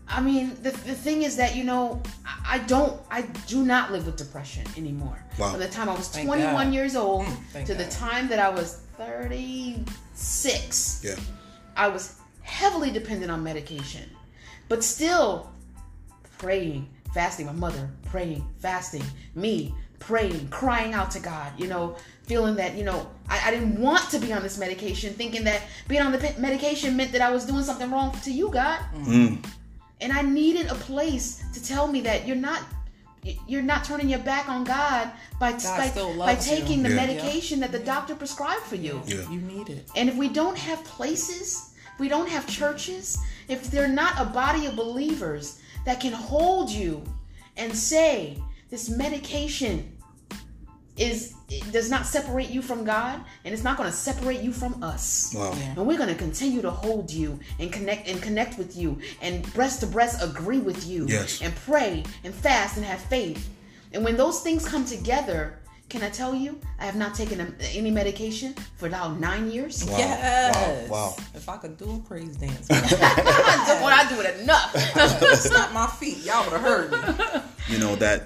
I 0.09 0.21
mean, 0.21 0.55
the, 0.63 0.71
the 0.71 0.95
thing 0.95 1.23
is 1.23 1.35
that, 1.35 1.53
you 1.55 1.65
know, 1.65 2.01
I, 2.25 2.55
I 2.55 2.57
don't, 2.59 2.99
I 3.11 3.23
do 3.45 3.65
not 3.65 3.91
live 3.91 4.05
with 4.05 4.15
depression 4.15 4.65
anymore. 4.77 5.21
Wow. 5.37 5.51
From 5.51 5.59
the 5.59 5.67
time 5.67 5.89
I 5.89 5.95
was 5.95 6.07
Thank 6.07 6.27
21 6.27 6.53
God. 6.67 6.73
years 6.73 6.95
old 6.95 7.25
mm, 7.25 7.37
thank 7.51 7.67
to 7.67 7.73
the 7.73 7.85
time 7.87 8.29
that 8.29 8.39
I 8.39 8.47
was 8.49 8.83
36, 8.97 11.01
Yeah. 11.03 11.15
I 11.75 11.89
was 11.89 12.15
heavily 12.41 12.89
dependent 12.89 13.29
on 13.31 13.43
medication. 13.43 14.09
But 14.69 14.81
still 14.83 15.51
praying, 16.37 16.87
fasting, 17.13 17.45
my 17.45 17.51
mother 17.51 17.89
praying, 18.05 18.47
fasting, 18.59 19.03
me 19.35 19.75
praying, 19.99 20.47
crying 20.49 20.93
out 20.93 21.11
to 21.11 21.19
God, 21.19 21.51
you 21.57 21.67
know, 21.67 21.95
feeling 22.27 22.55
that, 22.55 22.75
you 22.75 22.83
know, 22.83 23.07
I, 23.29 23.47
I 23.47 23.51
didn't 23.51 23.79
want 23.79 24.09
to 24.11 24.19
be 24.19 24.31
on 24.33 24.43
this 24.43 24.57
medication, 24.57 25.13
thinking 25.13 25.43
that 25.45 25.63
being 25.87 26.01
on 26.01 26.11
the 26.11 26.35
medication 26.37 26.95
meant 26.95 27.11
that 27.13 27.21
I 27.21 27.31
was 27.31 27.45
doing 27.45 27.63
something 27.63 27.89
wrong 27.89 28.11
to 28.23 28.31
you, 28.31 28.49
God. 28.49 28.79
Mm. 28.93 29.43
And 30.01 30.13
I 30.13 30.21
needed 30.21 30.67
a 30.67 30.75
place 30.75 31.43
to 31.53 31.63
tell 31.63 31.87
me 31.87 32.01
that 32.01 32.27
you're 32.27 32.35
not 32.35 32.61
you're 33.45 33.63
not 33.63 33.83
turning 33.83 34.07
your 34.07 34.19
back 34.19 34.47
on 34.47 34.63
God 34.63 35.11
by 35.37 35.51
by, 35.51 35.91
by 35.93 36.01
loves 36.01 36.49
you. 36.49 36.57
taking 36.57 36.81
the 36.83 36.89
Yeah. 36.89 36.95
medication 36.95 37.59
that 37.59 37.73
the 37.73 37.79
doctor 37.79 38.15
prescribed 38.15 38.61
for 38.61 38.75
you. 38.75 39.01
Yeah. 39.05 39.29
You 39.29 39.41
need 39.41 39.69
it. 39.69 39.89
And 39.95 40.07
if 40.07 40.15
we 40.15 40.29
don't 40.29 40.57
have 40.57 40.81
places, 40.85 41.73
if 41.93 41.99
we 41.99 42.07
don't 42.07 42.29
have 42.29 42.47
churches, 42.47 43.17
if 43.49 43.69
they're 43.69 43.87
not 43.89 44.13
a 44.17 44.25
body 44.25 44.65
of 44.65 44.75
believers 44.77 45.59
that 45.83 45.99
can 45.99 46.13
hold 46.13 46.69
you 46.69 47.03
and 47.57 47.75
say 47.75 48.41
this 48.69 48.89
medication 48.89 49.97
is 50.95 51.33
it 51.49 51.71
does 51.71 51.89
not 51.89 52.05
separate 52.05 52.49
you 52.49 52.61
from 52.61 52.83
God 52.83 53.21
and 53.45 53.53
it's 53.53 53.63
not 53.63 53.77
going 53.77 53.89
to 53.89 53.95
separate 53.95 54.41
you 54.41 54.51
from 54.51 54.83
us. 54.83 55.33
Wow. 55.35 55.53
Yeah. 55.57 55.75
And 55.77 55.87
we're 55.87 55.97
going 55.97 56.09
to 56.09 56.15
continue 56.15 56.61
to 56.61 56.71
hold 56.71 57.09
you 57.11 57.39
and 57.59 57.71
connect 57.71 58.07
and 58.09 58.21
connect 58.21 58.57
with 58.57 58.75
you 58.75 58.99
and 59.21 59.41
breast 59.53 59.79
to 59.79 59.87
breast 59.87 60.21
agree 60.21 60.59
with 60.59 60.85
you 60.87 61.05
Yes. 61.07 61.41
and 61.41 61.55
pray 61.55 62.03
and 62.23 62.33
fast 62.33 62.75
and 62.77 62.85
have 62.85 62.99
faith. 62.99 63.49
And 63.93 64.03
when 64.03 64.17
those 64.17 64.41
things 64.41 64.67
come 64.67 64.83
together, 64.83 65.57
can 65.87 66.03
I 66.03 66.09
tell 66.09 66.35
you, 66.35 66.59
I 66.81 66.85
have 66.85 66.97
not 66.97 67.15
taken 67.15 67.39
a- 67.39 67.63
any 67.73 67.91
medication 67.91 68.53
for 68.75 68.89
now 68.89 69.13
nine 69.13 69.49
years. 69.49 69.85
Wow. 69.85 69.97
Yes. 69.97 70.89
Wow. 70.89 71.05
Wow. 71.07 71.15
If 71.33 71.47
I 71.47 71.55
could 71.55 71.77
do 71.77 71.89
a 71.95 71.99
praise 72.09 72.35
dance, 72.35 72.67
I'm 72.69 72.81
not 72.81 73.67
doing 73.67 73.81
what 73.83 73.93
I 73.93 74.09
do 74.09 74.19
it 74.19 74.41
enough. 74.41 74.75
stop 75.39 75.71
my 75.71 75.87
feet, 75.87 76.25
y'all 76.25 76.43
would 76.43 76.59
have 76.59 76.61
heard 76.61 76.91
me. 76.91 77.41
you 77.69 77.79
know 77.79 77.95
that 77.95 78.23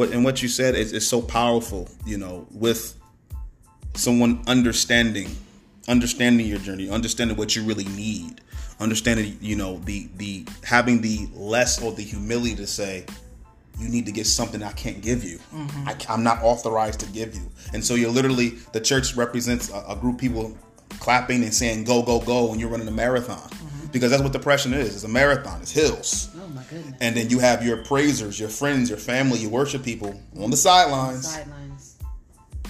what 0.00 0.12
and 0.12 0.24
what 0.24 0.40
you 0.40 0.48
said 0.48 0.74
is, 0.74 0.94
is 0.94 1.06
so 1.06 1.20
powerful 1.20 1.86
you 2.06 2.16
know 2.16 2.46
with 2.52 2.96
someone 3.94 4.42
understanding 4.46 5.28
understanding 5.88 6.46
your 6.46 6.58
journey 6.58 6.88
understanding 6.88 7.36
what 7.36 7.54
you 7.54 7.62
really 7.64 7.84
need 7.84 8.40
understanding 8.80 9.36
you 9.42 9.54
know 9.54 9.76
the 9.80 10.08
the 10.16 10.46
having 10.64 11.02
the 11.02 11.28
less 11.34 11.82
or 11.82 11.92
the 11.92 12.02
humility 12.02 12.54
to 12.54 12.66
say 12.66 13.04
you 13.78 13.90
need 13.90 14.06
to 14.06 14.12
get 14.12 14.26
something 14.26 14.62
I 14.62 14.72
can't 14.72 15.00
give 15.00 15.24
you. 15.24 15.38
Mm-hmm. 15.54 15.88
I, 15.88 16.12
am 16.12 16.22
not 16.22 16.42
authorized 16.42 17.00
to 17.00 17.06
give 17.06 17.34
you. 17.34 17.50
And 17.72 17.82
so 17.82 17.94
you're 17.94 18.10
literally, 18.10 18.50
the 18.74 18.80
church 18.80 19.16
represents 19.16 19.70
a, 19.70 19.82
a 19.88 19.96
group 19.96 20.16
of 20.16 20.20
people 20.20 20.54
clapping 20.98 21.42
and 21.44 21.54
saying, 21.54 21.84
go, 21.84 22.02
go, 22.02 22.20
go, 22.20 22.50
when 22.50 22.58
you're 22.58 22.68
running 22.68 22.88
a 22.88 22.90
marathon. 22.90 23.38
Mm-hmm. 23.38 23.69
Because 23.92 24.10
that's 24.10 24.22
what 24.22 24.32
depression 24.32 24.72
is. 24.72 24.94
It's 24.94 25.04
a 25.04 25.08
marathon, 25.08 25.60
it's 25.62 25.72
hills. 25.72 26.30
Oh 26.36 26.48
my 26.48 26.62
goodness. 26.70 26.94
And 27.00 27.16
then 27.16 27.30
you 27.30 27.38
have 27.38 27.64
your 27.64 27.78
praisers, 27.78 28.38
your 28.38 28.48
friends, 28.48 28.88
your 28.88 28.98
family, 28.98 29.40
your 29.40 29.50
worship 29.50 29.82
people 29.82 30.20
on 30.38 30.50
the 30.50 30.56
sidelines 30.56 31.32
Sidelines. 31.32 31.96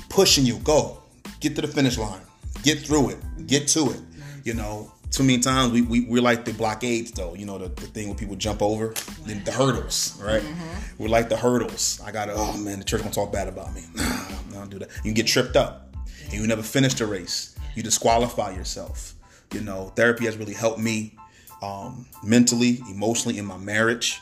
pushing 0.08 0.46
you. 0.46 0.58
Go, 0.58 1.02
get 1.40 1.54
to 1.56 1.62
the 1.62 1.68
finish 1.68 1.98
line, 1.98 2.20
get 2.62 2.78
through 2.80 3.10
it, 3.10 3.46
get 3.46 3.68
to 3.68 3.90
it. 3.90 4.00
You 4.44 4.54
know, 4.54 4.90
too 5.10 5.22
many 5.22 5.40
times 5.40 5.72
we, 5.72 5.82
we 5.82 6.00
we're 6.06 6.22
like 6.22 6.44
the 6.44 6.52
blockades 6.54 7.10
though. 7.12 7.34
You 7.34 7.44
know, 7.44 7.58
the, 7.58 7.68
the 7.68 7.86
thing 7.86 8.08
where 8.08 8.16
people 8.16 8.36
jump 8.36 8.62
over 8.62 8.94
the, 9.26 9.34
the 9.34 9.52
hurdles, 9.52 10.18
right? 10.22 10.42
Mm-hmm. 10.42 11.02
We're 11.02 11.08
like 11.08 11.28
the 11.28 11.36
hurdles. 11.36 12.00
I 12.04 12.12
gotta. 12.12 12.32
Oh 12.34 12.56
man, 12.56 12.78
the 12.78 12.84
church 12.84 13.02
gonna 13.02 13.12
talk 13.12 13.32
bad 13.32 13.48
about 13.48 13.74
me. 13.74 13.82
I 13.98 14.36
don't 14.52 14.70
do 14.70 14.78
that. 14.78 14.88
You 14.96 15.02
can 15.02 15.14
get 15.14 15.26
tripped 15.26 15.56
up, 15.56 15.94
and 16.24 16.34
you 16.34 16.46
never 16.46 16.62
finish 16.62 16.94
the 16.94 17.06
race. 17.06 17.56
You 17.74 17.82
disqualify 17.82 18.54
yourself. 18.54 19.14
You 19.52 19.60
know, 19.60 19.92
therapy 19.96 20.26
has 20.26 20.36
really 20.36 20.54
helped 20.54 20.78
me 20.78 21.16
um, 21.62 22.06
mentally, 22.22 22.80
emotionally 22.90 23.38
in 23.38 23.44
my 23.44 23.56
marriage. 23.58 24.20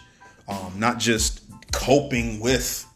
Um, 0.48 0.72
not 0.78 0.98
just 0.98 1.42
coping 1.72 2.40
with 2.40 2.86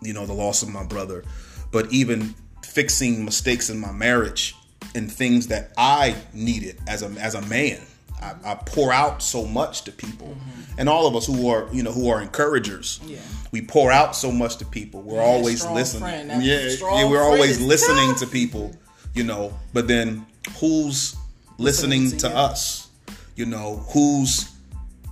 you 0.00 0.12
know 0.14 0.24
the 0.26 0.32
loss 0.32 0.62
of 0.62 0.68
my 0.70 0.84
brother 0.84 1.24
but 1.72 1.90
even 1.92 2.34
fixing 2.62 3.24
mistakes 3.24 3.68
in 3.70 3.78
my 3.78 3.92
marriage 3.92 4.54
and 4.94 5.10
things 5.12 5.46
that 5.48 5.72
i 5.76 6.14
needed 6.32 6.78
as 6.86 7.02
a 7.02 7.06
as 7.20 7.34
a 7.34 7.42
man 7.42 7.78
i, 8.22 8.34
I 8.44 8.54
pour 8.54 8.92
out 8.92 9.22
so 9.22 9.44
much 9.46 9.82
to 9.82 9.92
people 9.92 10.36
and 10.78 10.88
all 10.88 11.06
of 11.06 11.14
us 11.16 11.26
who 11.26 11.48
are 11.48 11.68
you 11.72 11.82
know 11.82 11.92
who 11.92 12.08
are 12.08 12.20
encouragers 12.22 13.00
Yeah. 13.06 13.18
we 13.52 13.60
pour 13.62 13.90
out 13.92 14.16
so 14.16 14.30
much 14.32 14.56
to 14.58 14.64
people 14.64 15.02
we're 15.02 15.20
always 15.22 15.66
listening 15.66 16.08
yeah, 16.40 16.68
yeah 16.70 17.08
we're 17.08 17.22
always 17.22 17.60
listening 17.60 18.10
tough. 18.10 18.20
to 18.20 18.26
people 18.26 18.74
you 19.14 19.24
know 19.24 19.52
but 19.74 19.88
then 19.88 20.26
who's 20.58 21.16
listening, 21.58 22.02
Listening 22.04 22.20
to 22.20 22.28
to 22.28 22.36
us 22.36 22.88
you 23.34 23.46
know 23.46 23.84
who's 23.90 24.52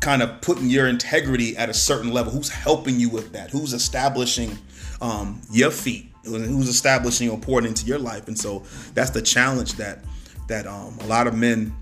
kind 0.00 0.22
of 0.22 0.40
putting 0.40 0.68
your 0.68 0.86
integrity 0.86 1.56
at 1.56 1.68
a 1.68 1.74
certain 1.74 2.12
level 2.12 2.32
who's 2.32 2.48
helping 2.48 2.98
you 3.00 3.08
with 3.08 3.32
that 3.32 3.50
who's 3.50 3.72
establishing 3.72 4.58
um, 5.00 5.40
your 5.50 5.70
feet 5.70 6.10
who's 6.24 6.68
establishing 6.68 7.28
or 7.28 7.38
pouring 7.38 7.66
into 7.66 7.86
your 7.86 7.98
life. 7.98 8.28
And 8.28 8.38
so 8.38 8.62
that's 8.94 9.10
the 9.10 9.22
challenge 9.22 9.74
that 9.74 10.04
that 10.48 10.66
um, 10.66 10.98
a 11.00 11.06
lot 11.06 11.26
of 11.26 11.34
men 11.34 11.74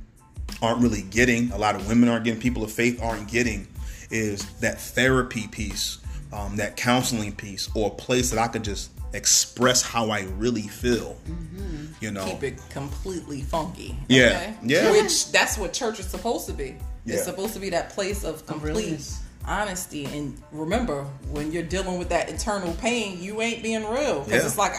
aren't 0.60 0.80
really 0.80 1.02
getting 1.02 1.50
a 1.52 1.58
lot 1.58 1.74
of 1.74 1.88
women 1.88 2.08
aren't 2.08 2.24
getting 2.24 2.40
people 2.40 2.62
of 2.62 2.70
faith 2.70 3.02
aren't 3.02 3.26
getting 3.26 3.66
is 4.10 4.44
that 4.60 4.78
therapy 4.78 5.48
piece 5.48 5.98
um, 6.32 6.56
that 6.56 6.76
counseling 6.76 7.34
piece 7.34 7.68
or 7.74 7.88
a 7.88 7.94
place 7.94 8.30
that 8.30 8.38
i 8.38 8.46
could 8.46 8.62
just 8.62 8.90
express 9.14 9.82
how 9.82 10.10
i 10.10 10.22
really 10.38 10.68
feel 10.68 11.16
mm-hmm. 11.28 11.86
you 12.00 12.10
know 12.10 12.24
Keep 12.24 12.42
it 12.42 12.62
completely 12.70 13.42
funky. 13.42 13.96
Yeah. 14.08 14.54
Yeah. 14.62 14.90
Which 14.90 15.30
that's 15.32 15.58
what 15.58 15.72
church 15.72 16.00
is 16.00 16.06
supposed 16.06 16.46
to 16.46 16.52
be. 16.52 16.76
Yeah. 17.04 17.16
It's 17.16 17.24
supposed 17.24 17.54
to 17.54 17.60
be 17.60 17.70
that 17.70 17.90
place 17.90 18.24
of 18.24 18.46
complete 18.46 19.12
honesty. 19.46 20.04
And 20.06 20.40
remember, 20.52 21.04
when 21.30 21.52
you're 21.52 21.62
dealing 21.62 21.98
with 21.98 22.08
that 22.10 22.28
internal 22.28 22.72
pain, 22.74 23.20
you 23.22 23.40
ain't 23.40 23.62
being 23.62 23.84
real 23.84 24.20
because 24.24 24.42
Yeah. 24.42 24.46
it's 24.46 24.58
like 24.58 24.72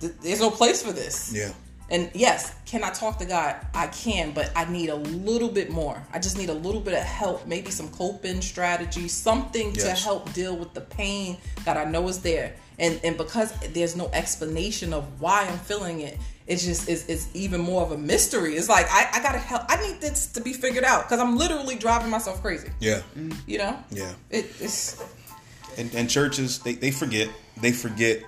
th- 0.00 0.14
there's 0.22 0.40
no 0.40 0.50
place 0.50 0.82
for 0.82 0.92
this. 0.92 1.32
yeah 1.32 1.50
And 1.90 2.10
yes, 2.14 2.54
can 2.66 2.84
I 2.84 2.90
talk 2.90 3.18
to 3.18 3.24
God? 3.24 3.56
I 3.74 3.86
can, 3.88 4.32
but 4.32 4.50
I 4.54 4.64
need 4.66 4.90
a 4.90 4.96
little 4.96 5.48
bit 5.48 5.70
more. 5.70 6.02
I 6.12 6.18
just 6.18 6.36
need 6.36 6.50
a 6.50 6.54
little 6.66 6.80
bit 6.80 6.94
of 6.94 7.02
help, 7.02 7.46
maybe 7.46 7.70
some 7.70 7.88
coping 7.88 8.40
strategy, 8.42 9.08
something 9.08 9.72
to 9.74 9.90
help 9.90 10.32
deal 10.32 10.54
with 10.56 10.74
the 10.74 10.82
pain 10.82 11.38
that 11.64 11.76
I 11.76 11.84
know 11.84 12.06
is 12.08 12.20
there. 12.20 12.54
And 12.78 13.00
and 13.02 13.16
because 13.16 13.52
there's 13.72 13.96
no 13.96 14.08
explanation 14.12 14.92
of 14.92 15.20
why 15.20 15.46
I'm 15.46 15.58
feeling 15.58 16.00
it, 16.00 16.16
it's 16.46 16.64
just 16.64 16.88
it's, 16.88 17.06
it's 17.06 17.28
even 17.34 17.60
more 17.60 17.82
of 17.82 17.92
a 17.92 17.98
mystery. 17.98 18.56
It's 18.56 18.68
like 18.68 18.86
I, 18.90 19.08
I 19.14 19.22
gotta 19.22 19.38
help. 19.38 19.62
I 19.68 19.76
need 19.86 20.00
this 20.00 20.28
to 20.28 20.40
be 20.40 20.52
figured 20.52 20.84
out 20.84 21.04
because 21.04 21.20
I'm 21.20 21.36
literally 21.36 21.76
driving 21.76 22.10
myself 22.10 22.40
crazy. 22.40 22.70
yeah 22.80 23.02
mm-hmm. 23.16 23.32
You 23.46 23.58
know? 23.58 23.78
yeah 23.90 24.12
It, 24.30 24.46
it's 24.60 25.02
and, 25.78 25.94
and 25.94 26.10
churches 26.10 26.58
they, 26.58 26.74
they 26.74 26.90
forget 26.90 27.28
they 27.60 27.72
forget 27.72 28.22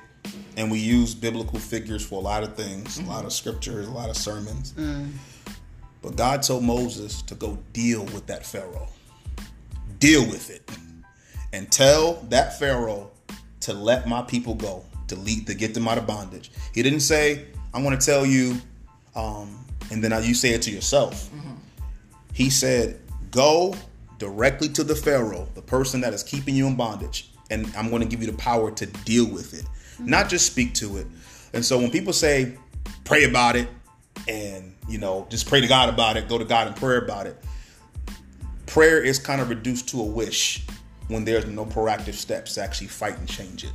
and 0.56 0.70
we 0.70 0.78
use 0.78 1.14
biblical 1.14 1.58
figures 1.58 2.04
for 2.04 2.16
a 2.16 2.22
lot 2.22 2.42
of 2.42 2.54
things 2.54 2.98
a 2.98 3.02
lot 3.02 3.18
of 3.18 3.20
mm-hmm. 3.20 3.30
scriptures 3.30 3.88
a 3.88 3.90
lot 3.90 4.08
of 4.08 4.16
sermons 4.16 4.72
mm. 4.72 5.10
but 6.02 6.16
god 6.16 6.42
told 6.42 6.62
moses 6.62 7.22
to 7.22 7.34
go 7.34 7.58
deal 7.72 8.04
with 8.06 8.26
that 8.26 8.46
pharaoh 8.46 8.88
deal 9.98 10.22
with 10.26 10.50
it 10.50 10.70
and 11.52 11.70
tell 11.70 12.14
that 12.28 12.58
pharaoh 12.58 13.09
to 13.60 13.72
let 13.72 14.08
my 14.08 14.22
people 14.22 14.54
go 14.54 14.84
to 15.08 15.16
lead 15.16 15.46
to 15.46 15.54
get 15.54 15.74
them 15.74 15.88
out 15.88 15.98
of 15.98 16.06
bondage. 16.06 16.50
He 16.74 16.82
didn't 16.82 17.00
say 17.00 17.46
i 17.72 17.80
want 17.80 18.00
to 18.00 18.04
tell 18.04 18.26
you 18.26 18.56
um, 19.14 19.64
and 19.90 20.02
then 20.02 20.12
you 20.24 20.34
say 20.34 20.50
it 20.50 20.62
to 20.62 20.70
yourself. 20.70 21.30
He 22.32 22.50
said, 22.50 23.00
Go 23.30 23.74
directly 24.18 24.68
to 24.70 24.84
the 24.84 24.94
Pharaoh, 24.94 25.48
the 25.54 25.62
person 25.62 26.00
that 26.02 26.12
is 26.12 26.22
keeping 26.22 26.54
you 26.54 26.66
in 26.66 26.76
bondage, 26.76 27.30
and 27.50 27.70
I'm 27.76 27.90
going 27.90 28.02
to 28.02 28.08
give 28.08 28.20
you 28.20 28.30
the 28.30 28.36
power 28.36 28.70
to 28.70 28.86
deal 28.86 29.28
with 29.28 29.54
it, 29.54 29.66
not 29.98 30.28
just 30.28 30.46
speak 30.46 30.74
to 30.74 30.98
it. 30.98 31.06
And 31.52 31.64
so 31.64 31.78
when 31.78 31.90
people 31.90 32.12
say, 32.12 32.56
pray 33.04 33.24
about 33.24 33.56
it, 33.56 33.68
and 34.28 34.74
you 34.88 34.98
know, 34.98 35.26
just 35.30 35.48
pray 35.48 35.60
to 35.60 35.66
God 35.66 35.88
about 35.88 36.16
it, 36.16 36.28
go 36.28 36.38
to 36.38 36.44
God 36.44 36.68
in 36.68 36.74
prayer 36.74 36.98
about 36.98 37.26
it, 37.26 37.36
prayer 38.66 39.02
is 39.02 39.18
kind 39.18 39.40
of 39.40 39.48
reduced 39.48 39.88
to 39.90 40.00
a 40.00 40.04
wish 40.04 40.64
when 41.10 41.24
there's 41.24 41.46
no 41.46 41.66
proactive 41.66 42.14
steps 42.14 42.54
to 42.54 42.62
actually 42.62 42.86
fight 42.86 43.18
and 43.18 43.28
change 43.28 43.64
it. 43.64 43.72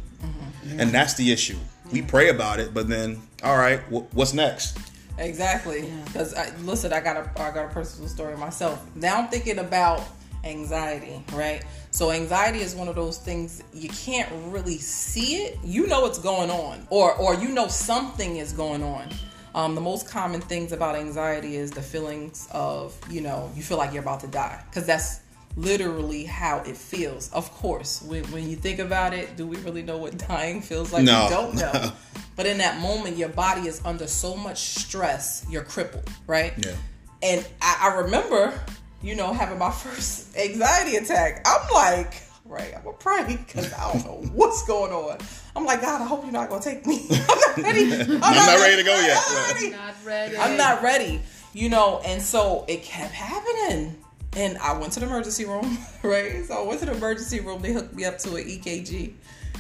And 0.78 0.90
that's 0.92 1.14
the 1.14 1.32
issue. 1.32 1.58
We 1.92 2.02
pray 2.02 2.30
about 2.30 2.60
it, 2.60 2.74
but 2.74 2.90
then, 2.90 3.22
all 3.44 3.58
right, 3.58 3.80
wh- 3.82 4.14
what's 4.16 4.34
next? 4.34 4.78
Exactly. 5.18 5.92
Because 6.06 6.36
listen, 6.64 6.92
I 6.92 7.00
got 7.00 7.18
a 7.18 7.42
I 7.42 7.52
got 7.52 7.66
a 7.66 7.70
personal 7.70 8.10
story 8.10 8.36
myself. 8.36 8.84
Now 8.96 9.18
I'm 9.18 9.28
thinking 9.30 9.60
about 9.60 10.02
anxiety, 10.44 11.24
right? 11.34 11.64
So 11.92 12.12
anxiety 12.12 12.60
is 12.60 12.76
one 12.76 12.88
of 12.88 12.96
those 12.96 13.18
things 13.18 13.64
you 13.74 13.90
can't 13.90 14.30
really 14.48 14.78
see 14.78 15.44
it. 15.44 15.58
You 15.64 15.88
know 15.88 16.02
what's 16.02 16.20
going 16.20 16.50
on, 16.50 16.86
or 16.90 17.14
or 17.14 17.36
you 17.36 17.50
know 17.50 17.68
something 17.68 18.38
is 18.38 18.52
going 18.52 18.84
on. 18.84 19.08
Um, 19.54 19.74
the 19.74 19.82
most 19.82 20.10
common 20.10 20.42
things 20.42 20.74
about 20.74 20.96
anxiety 20.98 21.56
is 21.56 21.72
the 21.72 21.82
feelings 21.82 22.50
of 22.52 22.98
you 23.10 23.22
know 23.22 23.50
you 23.56 23.64
feel 23.64 23.78
like 23.78 23.94
you're 23.94 24.04
about 24.04 24.20
to 24.22 24.28
die 24.28 24.62
because 24.70 24.86
that's 24.86 25.22
literally 25.56 26.26
how 26.26 26.60
it 26.60 26.76
feels. 26.76 27.32
Of 27.32 27.52
course, 27.52 28.02
when, 28.02 28.24
when 28.26 28.50
you 28.50 28.56
think 28.56 28.80
about 28.80 29.14
it, 29.14 29.38
do 29.38 29.48
we 29.48 29.58
really 29.58 29.82
know 29.82 29.98
what 29.98 30.18
dying 30.28 30.62
feels 30.62 30.92
like? 30.92 31.04
No. 31.04 31.26
We 31.26 31.36
don't 31.36 31.56
know. 31.56 31.92
But 32.36 32.48
in 32.48 32.58
that 32.58 32.82
moment, 32.82 33.16
your 33.16 33.30
body 33.30 33.68
is 33.68 33.82
under 33.86 34.08
so 34.08 34.36
much 34.36 34.58
stress, 34.58 35.46
you're 35.50 35.64
crippled, 35.64 36.10
right? 36.28 36.54
Yeah. 36.58 36.76
And 37.24 37.48
I, 37.62 37.90
I 37.90 38.02
remember, 38.02 38.60
you 39.02 39.16
know, 39.16 39.32
having 39.32 39.58
my 39.58 39.72
first 39.84 40.36
anxiety 40.38 40.98
attack. 40.98 41.48
I'm 41.48 41.74
like, 41.74 42.24
right, 42.44 42.74
I'm 42.76 42.84
gonna 42.84 42.98
pray 42.98 43.38
because 43.38 43.72
I 43.74 43.94
don't 43.94 44.06
know 44.06 44.30
what's 44.34 44.66
going 44.68 44.92
on. 44.92 45.18
I'm 45.56 45.64
like, 45.66 45.82
God, 45.82 46.02
I 46.02 46.06
hope 46.06 46.24
you're 46.24 46.34
not 46.34 46.50
gonna 46.50 46.62
take 46.62 46.86
me. 46.86 47.08
I'm 47.10 47.40
not 47.40 47.58
ready. 47.58 47.94
I'm, 47.94 48.20
not 48.20 48.60
ready 48.60 48.76
to 48.76 48.84
go 48.84 49.00
yet. 49.00 49.24
I'm 49.26 49.34
not 49.34 49.54
ready. 49.54 49.70
Not 49.70 49.96
ready. 50.04 50.38
I'm 50.38 50.58
not 50.58 50.84
ready. 50.84 51.22
You 51.54 51.70
know, 51.70 52.02
and 52.06 52.22
so 52.22 52.66
it 52.68 52.84
kept 52.84 53.14
happening. 53.14 53.96
And 54.36 54.58
I 54.58 54.78
went 54.78 54.94
to 54.94 55.00
the 55.00 55.06
emergency 55.06 55.46
room, 55.46 55.78
right? 56.04 56.46
So 56.46 56.64
I 56.64 56.68
went 56.68 56.80
to 56.82 56.86
the 56.86 56.94
emergency 56.94 57.40
room. 57.40 57.62
They 57.62 57.74
hooked 57.74 57.94
me 57.94 58.06
up 58.06 58.18
to 58.20 58.36
an 58.36 58.44
EKG. 58.44 59.14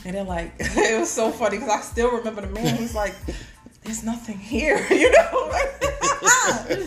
And 0.06 0.16
they're 0.16 0.24
like, 0.24 0.54
it 0.60 1.00
was 1.00 1.10
so 1.10 1.32
funny 1.32 1.58
because 1.58 1.70
I 1.70 1.82
still 1.82 2.12
remember 2.12 2.42
the 2.42 2.48
man 2.48 2.76
who's 2.76 2.94
like, 2.94 3.16
there's 3.84 4.04
nothing 4.04 4.38
here, 4.38 4.78
you 4.90 5.12
know? 5.12 5.52
and 6.68 6.82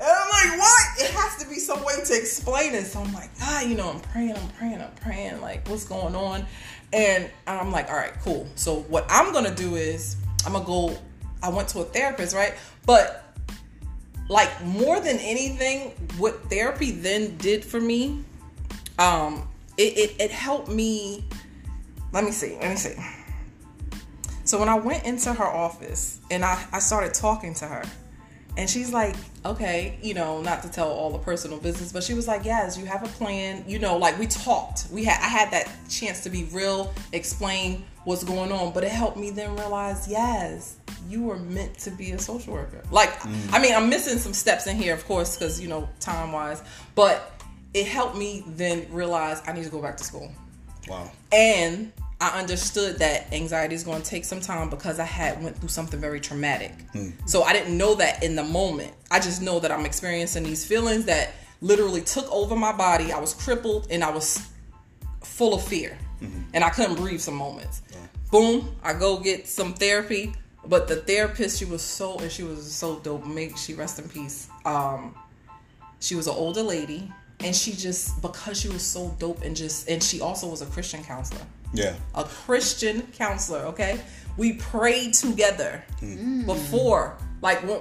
I'm 0.00 0.28
like, 0.30 0.58
what? 0.58 0.86
It 0.98 1.10
has 1.10 1.42
to 1.42 1.48
be 1.48 1.56
some 1.56 1.82
way 1.82 1.94
to 2.04 2.16
explain 2.16 2.74
it. 2.74 2.84
So 2.86 3.00
I'm 3.00 3.12
like, 3.12 3.30
ah, 3.40 3.62
you 3.62 3.74
know, 3.74 3.90
I'm 3.90 4.00
praying, 4.00 4.36
I'm 4.36 4.48
praying, 4.50 4.80
I'm 4.80 4.92
praying, 4.92 5.40
like, 5.40 5.68
what's 5.68 5.84
going 5.84 6.14
on? 6.14 6.46
And 6.92 7.30
I'm 7.46 7.72
like, 7.72 7.88
all 7.88 7.96
right, 7.96 8.12
cool. 8.22 8.46
So 8.54 8.80
what 8.82 9.06
I'm 9.08 9.32
gonna 9.32 9.54
do 9.54 9.76
is 9.76 10.16
I'm 10.44 10.52
gonna 10.52 10.64
go, 10.64 10.96
I 11.42 11.48
went 11.48 11.68
to 11.68 11.80
a 11.80 11.84
therapist, 11.84 12.34
right? 12.34 12.54
But 12.84 13.21
like 14.32 14.64
more 14.64 14.98
than 14.98 15.18
anything, 15.18 15.90
what 16.16 16.48
therapy 16.48 16.90
then 16.90 17.36
did 17.36 17.62
for 17.62 17.78
me, 17.78 18.24
um, 18.98 19.46
it, 19.76 19.98
it, 19.98 20.16
it 20.18 20.30
helped 20.30 20.68
me. 20.68 21.22
Let 22.12 22.24
me 22.24 22.30
see. 22.30 22.56
Let 22.58 22.70
me 22.70 22.76
see. 22.76 22.94
So 24.44 24.58
when 24.58 24.70
I 24.70 24.74
went 24.76 25.04
into 25.04 25.34
her 25.34 25.44
office 25.44 26.18
and 26.30 26.44
I, 26.44 26.64
I 26.72 26.78
started 26.78 27.12
talking 27.12 27.52
to 27.54 27.66
her, 27.66 27.84
and 28.56 28.68
she's 28.68 28.92
like, 28.92 29.16
okay, 29.44 29.98
you 30.02 30.12
know, 30.14 30.42
not 30.42 30.62
to 30.62 30.70
tell 30.70 30.90
all 30.90 31.10
the 31.10 31.18
personal 31.18 31.58
business, 31.58 31.92
but 31.92 32.02
she 32.02 32.12
was 32.12 32.28
like, 32.28 32.44
yes, 32.44 32.76
you 32.76 32.84
have 32.84 33.02
a 33.02 33.08
plan. 33.08 33.64
You 33.66 33.78
know, 33.78 33.96
like 33.96 34.18
we 34.18 34.26
talked. 34.26 34.88
We 34.90 35.04
had 35.04 35.20
I 35.22 35.28
had 35.28 35.50
that 35.52 35.70
chance 35.88 36.22
to 36.24 36.30
be 36.30 36.44
real, 36.44 36.92
explain 37.12 37.84
what's 38.04 38.24
going 38.24 38.52
on, 38.52 38.72
but 38.72 38.84
it 38.84 38.90
helped 38.90 39.16
me 39.16 39.30
then 39.30 39.56
realize, 39.56 40.06
yes, 40.08 40.76
you 41.08 41.22
were 41.22 41.38
meant 41.38 41.78
to 41.78 41.90
be 41.90 42.10
a 42.12 42.18
social 42.18 42.52
worker. 42.52 42.82
Like, 42.90 43.10
mm. 43.20 43.52
I 43.52 43.60
mean, 43.60 43.74
I'm 43.74 43.88
missing 43.88 44.18
some 44.18 44.34
steps 44.34 44.66
in 44.66 44.76
here, 44.76 44.92
of 44.92 45.04
course, 45.06 45.36
because 45.36 45.60
you 45.60 45.68
know, 45.68 45.88
time 45.98 46.32
wise, 46.32 46.62
but 46.94 47.40
it 47.72 47.86
helped 47.86 48.16
me 48.16 48.44
then 48.46 48.86
realize 48.90 49.42
I 49.46 49.52
need 49.52 49.64
to 49.64 49.70
go 49.70 49.80
back 49.80 49.96
to 49.96 50.04
school. 50.04 50.30
Wow. 50.88 51.10
And 51.32 51.92
I 52.22 52.38
understood 52.38 53.00
that 53.00 53.32
anxiety 53.32 53.74
is 53.74 53.82
going 53.82 54.00
to 54.00 54.08
take 54.08 54.24
some 54.24 54.40
time 54.40 54.70
because 54.70 55.00
I 55.00 55.04
had 55.04 55.42
went 55.42 55.56
through 55.56 55.70
something 55.70 55.98
very 55.98 56.20
traumatic. 56.20 56.72
So 57.26 57.42
I 57.42 57.52
didn't 57.52 57.76
know 57.76 57.96
that 57.96 58.22
in 58.22 58.36
the 58.36 58.44
moment. 58.44 58.92
I 59.10 59.18
just 59.18 59.42
know 59.42 59.58
that 59.58 59.72
I'm 59.72 59.84
experiencing 59.84 60.44
these 60.44 60.64
feelings 60.64 61.06
that 61.06 61.32
literally 61.60 62.00
took 62.00 62.30
over 62.30 62.54
my 62.54 62.70
body. 62.70 63.10
I 63.10 63.18
was 63.18 63.34
crippled 63.34 63.88
and 63.90 64.04
I 64.04 64.10
was 64.12 64.40
full 65.24 65.52
of 65.52 65.64
fear. 65.64 65.98
And 66.54 66.62
I 66.62 66.70
couldn't 66.70 66.94
breathe 66.94 67.20
some 67.20 67.34
moments. 67.34 67.82
Boom, 68.30 68.76
I 68.84 68.92
go 68.92 69.18
get 69.18 69.48
some 69.48 69.74
therapy. 69.74 70.32
But 70.64 70.86
the 70.86 70.96
therapist, 70.96 71.58
she 71.58 71.64
was 71.64 71.82
so 71.82 72.18
and 72.18 72.30
she 72.30 72.44
was 72.44 72.72
so 72.72 73.00
dope. 73.00 73.26
Make 73.26 73.56
she 73.56 73.74
rest 73.74 73.98
in 73.98 74.08
peace. 74.08 74.46
Um, 74.64 75.16
she 75.98 76.14
was 76.14 76.28
an 76.28 76.34
older 76.36 76.62
lady 76.62 77.10
and 77.40 77.56
she 77.56 77.72
just 77.72 78.22
because 78.22 78.60
she 78.60 78.68
was 78.68 78.82
so 78.82 79.12
dope 79.18 79.42
and 79.42 79.56
just 79.56 79.88
and 79.88 80.00
she 80.00 80.20
also 80.20 80.48
was 80.48 80.62
a 80.62 80.66
christian 80.66 81.02
counselor 81.02 81.40
Yeah. 81.72 81.94
a 82.14 82.24
christian 82.24 83.02
counselor 83.12 83.60
okay 83.66 84.00
we 84.36 84.54
prayed 84.54 85.14
together 85.14 85.82
mm. 86.00 86.46
before 86.46 87.16
like 87.40 87.62
when, 87.66 87.80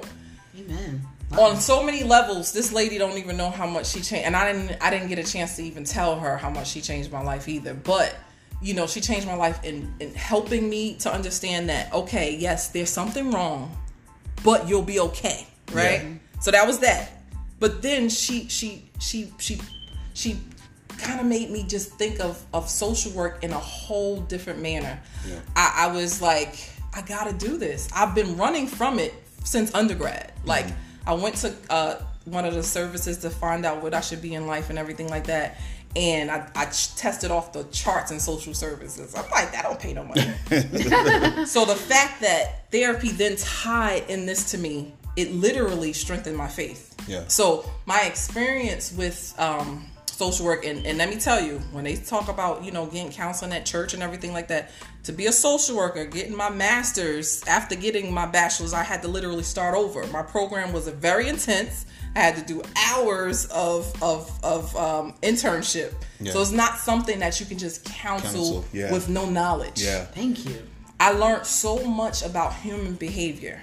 Amen. 0.57 1.01
on 1.37 1.57
so 1.57 1.83
many 1.83 2.03
levels 2.03 2.51
this 2.51 2.71
lady 2.73 2.97
don't 2.97 3.17
even 3.17 3.37
know 3.37 3.49
how 3.49 3.67
much 3.67 3.87
she 3.87 4.01
changed 4.01 4.25
and 4.25 4.35
i 4.35 4.51
didn't 4.51 4.77
i 4.81 4.89
didn't 4.89 5.07
get 5.07 5.19
a 5.19 5.23
chance 5.23 5.55
to 5.57 5.63
even 5.63 5.83
tell 5.83 6.19
her 6.19 6.37
how 6.37 6.49
much 6.49 6.67
she 6.67 6.81
changed 6.81 7.11
my 7.11 7.21
life 7.21 7.47
either 7.47 7.73
but 7.73 8.15
you 8.61 8.73
know 8.73 8.87
she 8.87 9.01
changed 9.01 9.27
my 9.27 9.35
life 9.35 9.63
in 9.63 9.93
in 9.99 10.13
helping 10.13 10.69
me 10.69 10.95
to 10.95 11.11
understand 11.11 11.69
that 11.69 11.91
okay 11.93 12.35
yes 12.35 12.69
there's 12.69 12.89
something 12.89 13.31
wrong 13.31 13.75
but 14.43 14.67
you'll 14.67 14.81
be 14.81 14.99
okay 14.99 15.47
right 15.71 16.01
Yeah. 16.03 16.13
so 16.41 16.51
that 16.51 16.65
was 16.67 16.79
that 16.79 17.11
but 17.59 17.81
then 17.81 18.09
she 18.09 18.47
she 18.49 18.89
she 18.99 19.31
she 19.37 19.61
she 20.13 20.37
kind 21.01 21.19
of 21.19 21.25
made 21.25 21.49
me 21.49 21.63
just 21.63 21.91
think 21.93 22.19
of 22.19 22.43
of 22.53 22.69
social 22.69 23.11
work 23.11 23.43
in 23.43 23.51
a 23.51 23.59
whole 23.59 24.21
different 24.21 24.61
manner 24.61 24.99
Yeah. 25.27 25.39
I, 25.55 25.87
I 25.87 25.87
was 25.93 26.21
like 26.21 26.57
i 26.93 27.01
gotta 27.01 27.33
do 27.33 27.57
this 27.57 27.89
i've 27.95 28.13
been 28.15 28.37
running 28.37 28.67
from 28.67 28.99
it 28.99 29.13
since 29.43 29.73
undergrad 29.73 30.31
like 30.45 30.67
i 31.07 31.13
went 31.13 31.35
to 31.37 31.53
uh, 31.69 31.95
one 32.25 32.45
of 32.45 32.53
the 32.53 32.63
services 32.63 33.17
to 33.19 33.29
find 33.29 33.65
out 33.65 33.81
what 33.81 33.93
i 33.93 34.01
should 34.01 34.21
be 34.21 34.33
in 34.35 34.45
life 34.47 34.69
and 34.69 34.77
everything 34.77 35.07
like 35.09 35.25
that 35.27 35.57
and 35.93 36.31
I, 36.31 36.49
I 36.55 36.65
ch- 36.67 36.95
tested 36.95 37.31
off 37.31 37.51
the 37.51 37.65
charts 37.65 38.11
in 38.11 38.19
social 38.21 38.53
services. 38.53 39.13
I'm 39.13 39.29
like, 39.29 39.51
that 39.51 39.63
don't 39.63 39.77
pay 39.77 39.91
no 39.91 40.05
money. 40.05 40.21
so 41.45 41.65
the 41.65 41.75
fact 41.75 42.21
that 42.21 42.71
therapy 42.71 43.09
then 43.11 43.35
tied 43.35 44.09
in 44.09 44.25
this 44.25 44.51
to 44.51 44.57
me, 44.57 44.93
it 45.17 45.33
literally 45.33 45.91
strengthened 45.91 46.37
my 46.37 46.47
faith. 46.47 46.95
Yeah. 47.09 47.25
So 47.27 47.69
my 47.85 48.03
experience 48.03 48.93
with 48.93 49.35
um, 49.37 49.85
social 50.21 50.45
work, 50.45 50.65
and, 50.65 50.85
and 50.85 50.99
let 50.99 51.09
me 51.09 51.15
tell 51.15 51.41
you, 51.41 51.57
when 51.71 51.83
they 51.83 51.95
talk 51.95 52.29
about 52.29 52.63
you 52.63 52.71
know 52.71 52.85
getting 52.85 53.11
counseling 53.11 53.53
at 53.53 53.65
church 53.65 53.95
and 53.95 54.03
everything 54.03 54.33
like 54.33 54.47
that, 54.49 54.69
to 55.03 55.11
be 55.11 55.25
a 55.25 55.31
social 55.31 55.75
worker, 55.75 56.05
getting 56.05 56.35
my 56.35 56.49
master's 56.49 57.43
after 57.47 57.75
getting 57.75 58.13
my 58.13 58.27
bachelor's, 58.27 58.73
I 58.73 58.83
had 58.83 59.01
to 59.01 59.07
literally 59.07 59.43
start 59.43 59.75
over. 59.75 60.05
My 60.07 60.21
program 60.21 60.73
was 60.73 60.87
very 60.87 61.27
intense. 61.27 61.87
I 62.15 62.19
had 62.19 62.35
to 62.35 62.43
do 62.43 62.61
hours 62.89 63.47
of 63.47 63.91
of 64.03 64.29
of 64.43 64.75
um, 64.75 65.13
internship. 65.23 65.93
Yeah. 66.19 66.33
So 66.33 66.41
it's 66.41 66.51
not 66.51 66.77
something 66.77 67.17
that 67.19 67.39
you 67.39 67.47
can 67.47 67.57
just 67.57 67.83
counsel, 67.83 68.29
Counsel, 68.31 68.65
yeah. 68.73 68.91
with 68.91 69.09
no 69.09 69.27
knowledge. 69.27 69.81
Yeah. 69.81 70.05
Thank 70.05 70.45
you. 70.45 70.61
I 70.99 71.13
learned 71.13 71.47
so 71.47 71.83
much 71.83 72.23
about 72.23 72.53
human 72.53 72.93
behavior. 72.93 73.59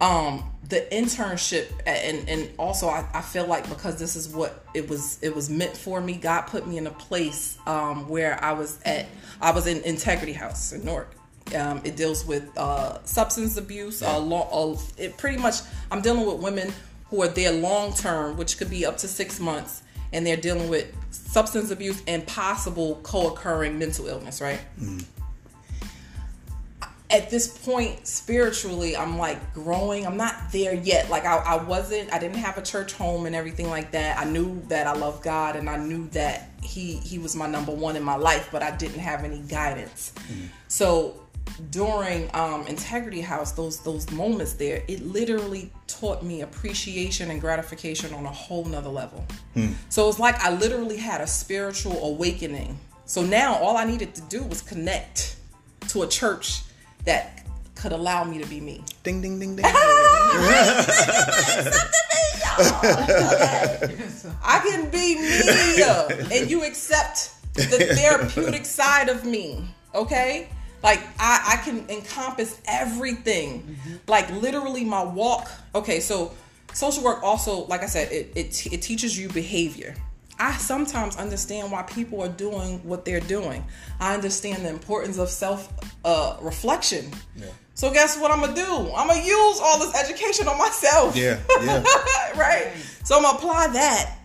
Um, 0.00 0.44
the 0.68 0.86
internship 0.90 1.70
and 1.86 2.28
and 2.28 2.50
also 2.58 2.88
I, 2.88 3.06
I 3.14 3.20
feel 3.20 3.46
like 3.46 3.68
because 3.68 3.98
this 3.98 4.16
is 4.16 4.28
what 4.28 4.64
it 4.74 4.88
was 4.88 5.18
it 5.22 5.34
was 5.34 5.48
meant 5.48 5.76
for 5.76 6.00
me, 6.00 6.14
God 6.14 6.42
put 6.42 6.66
me 6.66 6.76
in 6.76 6.86
a 6.86 6.92
place 6.92 7.56
um 7.66 8.08
where 8.08 8.42
I 8.42 8.52
was 8.52 8.80
at 8.84 9.06
I 9.40 9.52
was 9.52 9.66
in 9.66 9.82
Integrity 9.82 10.32
House 10.32 10.72
in 10.72 10.84
Newark. 10.84 11.12
Um, 11.54 11.80
it 11.84 11.94
deals 11.94 12.26
with 12.26 12.50
uh, 12.58 13.04
substance 13.04 13.56
abuse. 13.56 14.02
Uh, 14.02 14.18
uh, 14.18 14.76
it 14.98 15.16
pretty 15.16 15.38
much 15.38 15.56
I'm 15.92 16.02
dealing 16.02 16.26
with 16.26 16.42
women 16.42 16.72
who 17.08 17.22
are 17.22 17.28
there 17.28 17.52
long 17.52 17.94
term, 17.94 18.36
which 18.36 18.58
could 18.58 18.68
be 18.68 18.84
up 18.84 18.98
to 18.98 19.08
six 19.08 19.38
months, 19.38 19.84
and 20.12 20.26
they're 20.26 20.36
dealing 20.36 20.68
with 20.68 20.92
substance 21.12 21.70
abuse 21.70 22.02
and 22.08 22.26
possible 22.26 22.98
co-occurring 23.04 23.78
mental 23.78 24.08
illness. 24.08 24.40
Right 24.40 24.58
at 27.08 27.30
this 27.30 27.46
point 27.58 28.06
spiritually 28.06 28.96
i'm 28.96 29.16
like 29.16 29.54
growing. 29.54 30.06
I'm 30.06 30.16
not 30.16 30.34
there 30.52 30.74
yet. 30.74 31.08
Like 31.08 31.24
I, 31.24 31.36
I 31.36 31.62
wasn't 31.62 32.12
i 32.12 32.18
didn't 32.18 32.38
have 32.38 32.58
a 32.58 32.62
church 32.62 32.92
home 32.92 33.26
and 33.26 33.34
everything 33.36 33.70
like 33.70 33.92
that. 33.92 34.18
I 34.18 34.24
knew 34.24 34.60
that 34.68 34.86
i 34.86 34.92
love 34.92 35.22
god 35.22 35.56
and 35.56 35.70
i 35.70 35.76
knew 35.76 36.08
that 36.08 36.50
he 36.62 36.96
he 36.96 37.18
was 37.18 37.36
my 37.36 37.46
number 37.46 37.72
one 37.72 37.94
in 37.96 38.02
my 38.02 38.16
life 38.16 38.48
but 38.50 38.62
i 38.62 38.74
didn't 38.76 38.98
have 38.98 39.22
any 39.24 39.38
guidance. 39.40 40.12
So 40.68 41.22
during 41.70 42.28
um, 42.34 42.66
Integrity 42.66 43.20
House, 43.20 43.52
those 43.52 43.80
those 43.80 44.10
moments 44.10 44.54
there, 44.54 44.82
it 44.88 45.00
literally 45.06 45.72
taught 45.86 46.22
me 46.22 46.42
appreciation 46.42 47.30
and 47.30 47.40
gratification 47.40 48.12
on 48.14 48.26
a 48.26 48.32
whole 48.32 48.64
nother 48.64 48.90
level. 48.90 49.24
So 49.88 50.08
it's 50.08 50.18
like 50.18 50.38
I 50.42 50.50
literally 50.54 50.96
had 50.96 51.20
a 51.20 51.26
spiritual 51.26 52.04
awakening. 52.04 52.78
So 53.04 53.22
now 53.22 53.54
all 53.54 53.76
I 53.76 53.84
needed 53.84 54.14
to 54.16 54.22
do 54.22 54.42
was 54.42 54.60
connect 54.60 55.36
to 55.88 56.02
a 56.02 56.08
church 56.08 56.62
that 57.06 57.44
could 57.74 57.92
allow 57.92 58.24
me 58.24 58.38
to 58.38 58.46
be 58.46 58.60
me. 58.60 58.82
Ding 59.02 59.22
ding 59.22 59.38
ding 59.38 59.56
ding. 59.56 59.64
I 64.42 64.60
can 64.64 64.90
be 64.90 65.16
me, 65.16 65.82
and 66.38 66.50
you 66.50 66.64
accept 66.64 67.30
the 67.54 67.94
therapeutic 67.94 68.64
side 68.64 69.08
of 69.08 69.24
me. 69.24 69.64
Okay, 69.94 70.48
like 70.82 71.00
I, 71.18 71.54
I 71.54 71.64
can 71.64 71.88
encompass 71.88 72.60
everything, 72.66 73.62
mm-hmm. 73.62 73.96
like 74.08 74.30
literally 74.30 74.84
my 74.84 75.02
walk. 75.02 75.50
Okay, 75.74 76.00
so 76.00 76.32
social 76.72 77.02
work 77.02 77.22
also, 77.22 77.66
like 77.66 77.82
I 77.82 77.86
said, 77.86 78.10
it 78.12 78.32
it, 78.34 78.66
it 78.72 78.82
teaches 78.82 79.18
you 79.18 79.28
behavior. 79.28 79.94
I 80.38 80.56
sometimes 80.58 81.16
understand 81.16 81.72
why 81.72 81.82
people 81.82 82.22
are 82.22 82.28
doing 82.28 82.78
what 82.80 83.04
they're 83.04 83.20
doing. 83.20 83.64
I 84.00 84.14
understand 84.14 84.64
the 84.64 84.68
importance 84.68 85.18
of 85.18 85.28
self 85.30 85.72
uh, 86.04 86.36
reflection. 86.40 87.10
So 87.74 87.92
guess 87.92 88.18
what 88.18 88.30
I'm 88.30 88.40
gonna 88.40 88.54
do? 88.54 88.92
I'm 88.94 89.08
gonna 89.08 89.20
use 89.20 89.60
all 89.62 89.78
this 89.78 89.94
education 89.94 90.48
on 90.48 90.58
myself. 90.58 91.14
Yeah, 91.14 91.38
yeah. 91.62 91.84
right? 92.36 92.72
So 93.04 93.16
I'm 93.16 93.22
gonna 93.22 93.36
apply 93.36 93.68
that 93.68 94.18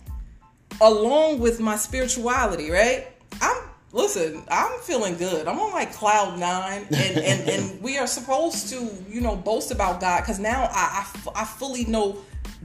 along 0.80 1.38
with 1.38 1.60
my 1.60 1.76
spirituality, 1.76 2.70
right? 2.70 3.08
I'm 3.40 3.62
listen, 3.92 4.42
I'm 4.50 4.80
feeling 4.80 5.16
good. 5.16 5.46
I'm 5.46 5.58
on 5.58 5.72
like 5.72 5.92
cloud 5.92 6.38
nine, 6.38 6.86
and 6.90 7.18
and, 7.18 7.48
and 7.48 7.82
we 7.82 7.98
are 7.98 8.06
supposed 8.06 8.68
to, 8.70 8.88
you 9.08 9.20
know, 9.20 9.36
boast 9.36 9.70
about 9.70 10.00
God 10.00 10.20
because 10.20 10.38
now 10.38 10.64
I, 10.72 10.72
I 10.72 11.00
f- 11.00 11.28
I 11.34 11.44
fully 11.44 11.84
know 11.84 12.18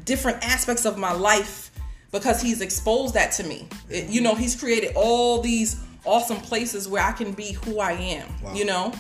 different 0.06 0.44
aspects 0.44 0.86
of 0.86 0.98
my 0.98 1.12
life 1.12 1.72
because 2.12 2.42
He's 2.42 2.62
exposed 2.62 3.14
that 3.16 3.32
to 3.34 3.44
me. 3.44 3.68
It- 3.90 4.10
you 4.10 4.22
know, 4.22 4.36
He's 4.36 4.56
created 4.56 4.94
all 4.96 5.42
these 5.42 5.78
awesome 6.06 6.38
places 6.38 6.88
where 6.88 7.04
I 7.04 7.12
can 7.12 7.34
be 7.34 7.52
who 7.54 7.80
I 7.80 7.92
am. 7.94 8.28
You 8.56 8.66
know. 8.66 8.94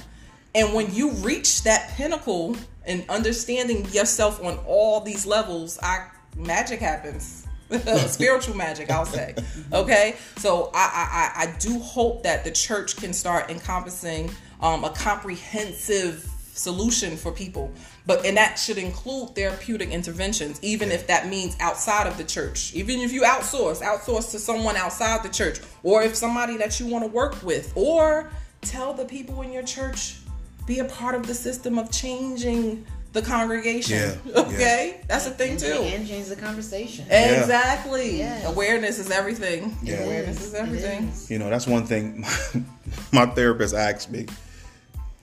And 0.55 0.74
when 0.74 0.93
you 0.93 1.12
reach 1.12 1.64
that 1.64 1.89
pinnacle 1.95 2.55
and 2.86 3.05
understanding 3.10 3.86
yourself 3.91 4.43
on 4.43 4.58
all 4.66 5.01
these 5.01 5.26
levels, 5.26 5.78
I 5.84 6.08
magic 6.36 6.80
happens. 6.80 7.45
Spiritual 8.08 8.55
magic, 8.55 8.89
I'll 8.89 9.05
say. 9.05 9.36
Okay, 9.74 10.16
so 10.38 10.72
I, 10.74 10.80
I 10.80 11.43
I 11.43 11.43
I 11.43 11.58
do 11.60 11.78
hope 11.80 12.24
that 12.24 12.45
the 12.45 12.51
church 12.51 12.95
can 12.95 13.12
start 13.14 13.49
encompassing 13.51 14.32
um, 14.62 14.86
a 14.86 14.89
comprehensive 14.91 16.26
solution 16.58 17.18
for 17.18 17.32
people, 17.32 17.72
but 18.05 18.26
and 18.26 18.36
that 18.38 18.55
should 18.55 18.78
include 18.78 19.36
therapeutic 19.36 19.89
interventions, 19.89 20.60
even 20.62 20.91
if 20.91 21.08
that 21.08 21.28
means 21.28 21.55
outside 21.60 22.08
of 22.08 22.18
the 22.18 22.24
church. 22.24 22.74
Even 22.74 22.99
if 22.99 23.12
you 23.12 23.22
outsource, 23.24 23.82
outsource 23.82 24.32
to 24.32 24.39
someone 24.39 24.76
outside 24.76 25.24
the 25.24 25.30
church, 25.30 25.60
or 25.84 26.03
if 26.03 26.16
somebody 26.16 26.58
that 26.58 26.80
you 26.80 26.88
want 26.88 27.03
to 27.03 27.10
work 27.10 27.41
with, 27.43 27.72
or 27.76 28.30
tell 28.62 28.93
the 28.93 29.05
people 29.05 29.41
in 29.41 29.51
your 29.51 29.64
church 29.64 30.18
be 30.66 30.80
a 30.80 30.86
part 30.86 31.16
of 31.16 31.26
the 31.26 31.34
system 31.34 31.78
of 31.78 31.91
changing 31.91 32.86
the 33.14 33.22
congregation. 33.22 33.97
Yeah, 33.97 34.16
yeah. 34.26 34.39
Okay, 34.41 35.01
that's 35.08 35.28
a 35.28 35.32
thing 35.32 35.58
too. 35.58 35.66
and 35.66 36.08
change 36.08 36.28
the 36.28 36.36
conversation. 36.36 37.05
Exactly. 37.05 38.18
Yes. 38.18 38.45
Awareness 38.45 38.99
is 38.99 39.10
everything. 39.10 39.76
Yeah. 39.82 40.03
Awareness 40.03 40.43
is 40.43 40.53
everything. 40.53 41.12
You 41.28 41.39
know, 41.39 41.49
that's 41.49 41.68
one 41.68 41.86
thing 41.86 42.26
my, 43.12 43.26
therapist 43.26 43.74
asked 43.74 44.12
me. 44.12 44.28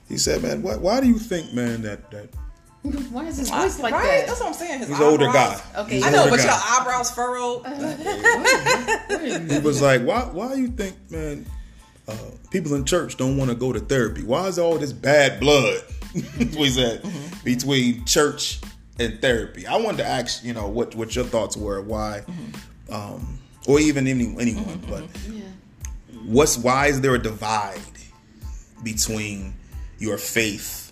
He 0.07 0.17
said, 0.17 0.41
"Man, 0.43 0.61
why, 0.61 0.75
why 0.75 1.01
do 1.01 1.07
you 1.07 1.17
think, 1.19 1.53
man, 1.53 1.81
that 1.81 2.11
that 2.11 2.29
Why 3.11 3.25
is 3.25 3.37
his 3.37 3.49
voice 3.49 3.79
like 3.79 3.93
right? 3.93 4.03
that? 4.03 4.27
That's 4.27 4.39
what 4.39 4.47
I'm 4.49 4.53
saying. 4.53 4.79
His 4.79 4.89
he's 4.89 4.97
an 4.99 5.03
older 5.03 5.25
guy? 5.25 5.59
Okay. 5.77 5.95
He's 5.95 6.05
I 6.05 6.11
know, 6.11 6.19
older 6.25 6.31
but 6.31 6.43
your 6.43 6.53
eyebrows 6.53 7.11
furrowed. 7.11 7.65
He 9.51 9.59
was 9.59 9.81
like, 9.81 10.01
why 10.03 10.21
why 10.21 10.53
do 10.55 10.61
you 10.61 10.67
think, 10.67 10.95
man, 11.09 11.45
uh, 12.07 12.15
people 12.51 12.75
in 12.75 12.85
church 12.85 13.17
don't 13.17 13.37
want 13.37 13.49
to 13.49 13.55
go 13.55 13.73
to 13.73 13.79
therapy? 13.79 14.23
Why 14.23 14.47
is 14.47 14.59
all 14.59 14.77
this 14.77 14.93
bad 14.93 15.39
blood? 15.39 15.81
That's 16.15 16.55
what 16.55 16.65
he 16.65 16.69
said 16.69 17.03
between 17.43 18.05
church 18.05 18.59
and 18.99 19.19
therapy. 19.21 19.65
I 19.67 19.77
wanted 19.77 19.97
to 19.97 20.05
ask, 20.05 20.43
you 20.43 20.53
know, 20.53 20.67
what 20.67 20.93
what 20.95 21.15
your 21.15 21.25
thoughts 21.25 21.57
were, 21.57 21.81
why, 21.81 22.23
um, 22.91 23.39
or 23.67 23.79
even 23.79 24.05
any, 24.07 24.35
anyone, 24.39 24.81
but 24.87 25.03
Yeah. 25.29 25.41
what's 26.25 26.57
why 26.57 26.87
is 26.87 27.01
there 27.01 27.15
a 27.15 27.19
divide 27.21 27.79
between 28.83 29.53
your 30.05 30.17
faith 30.17 30.91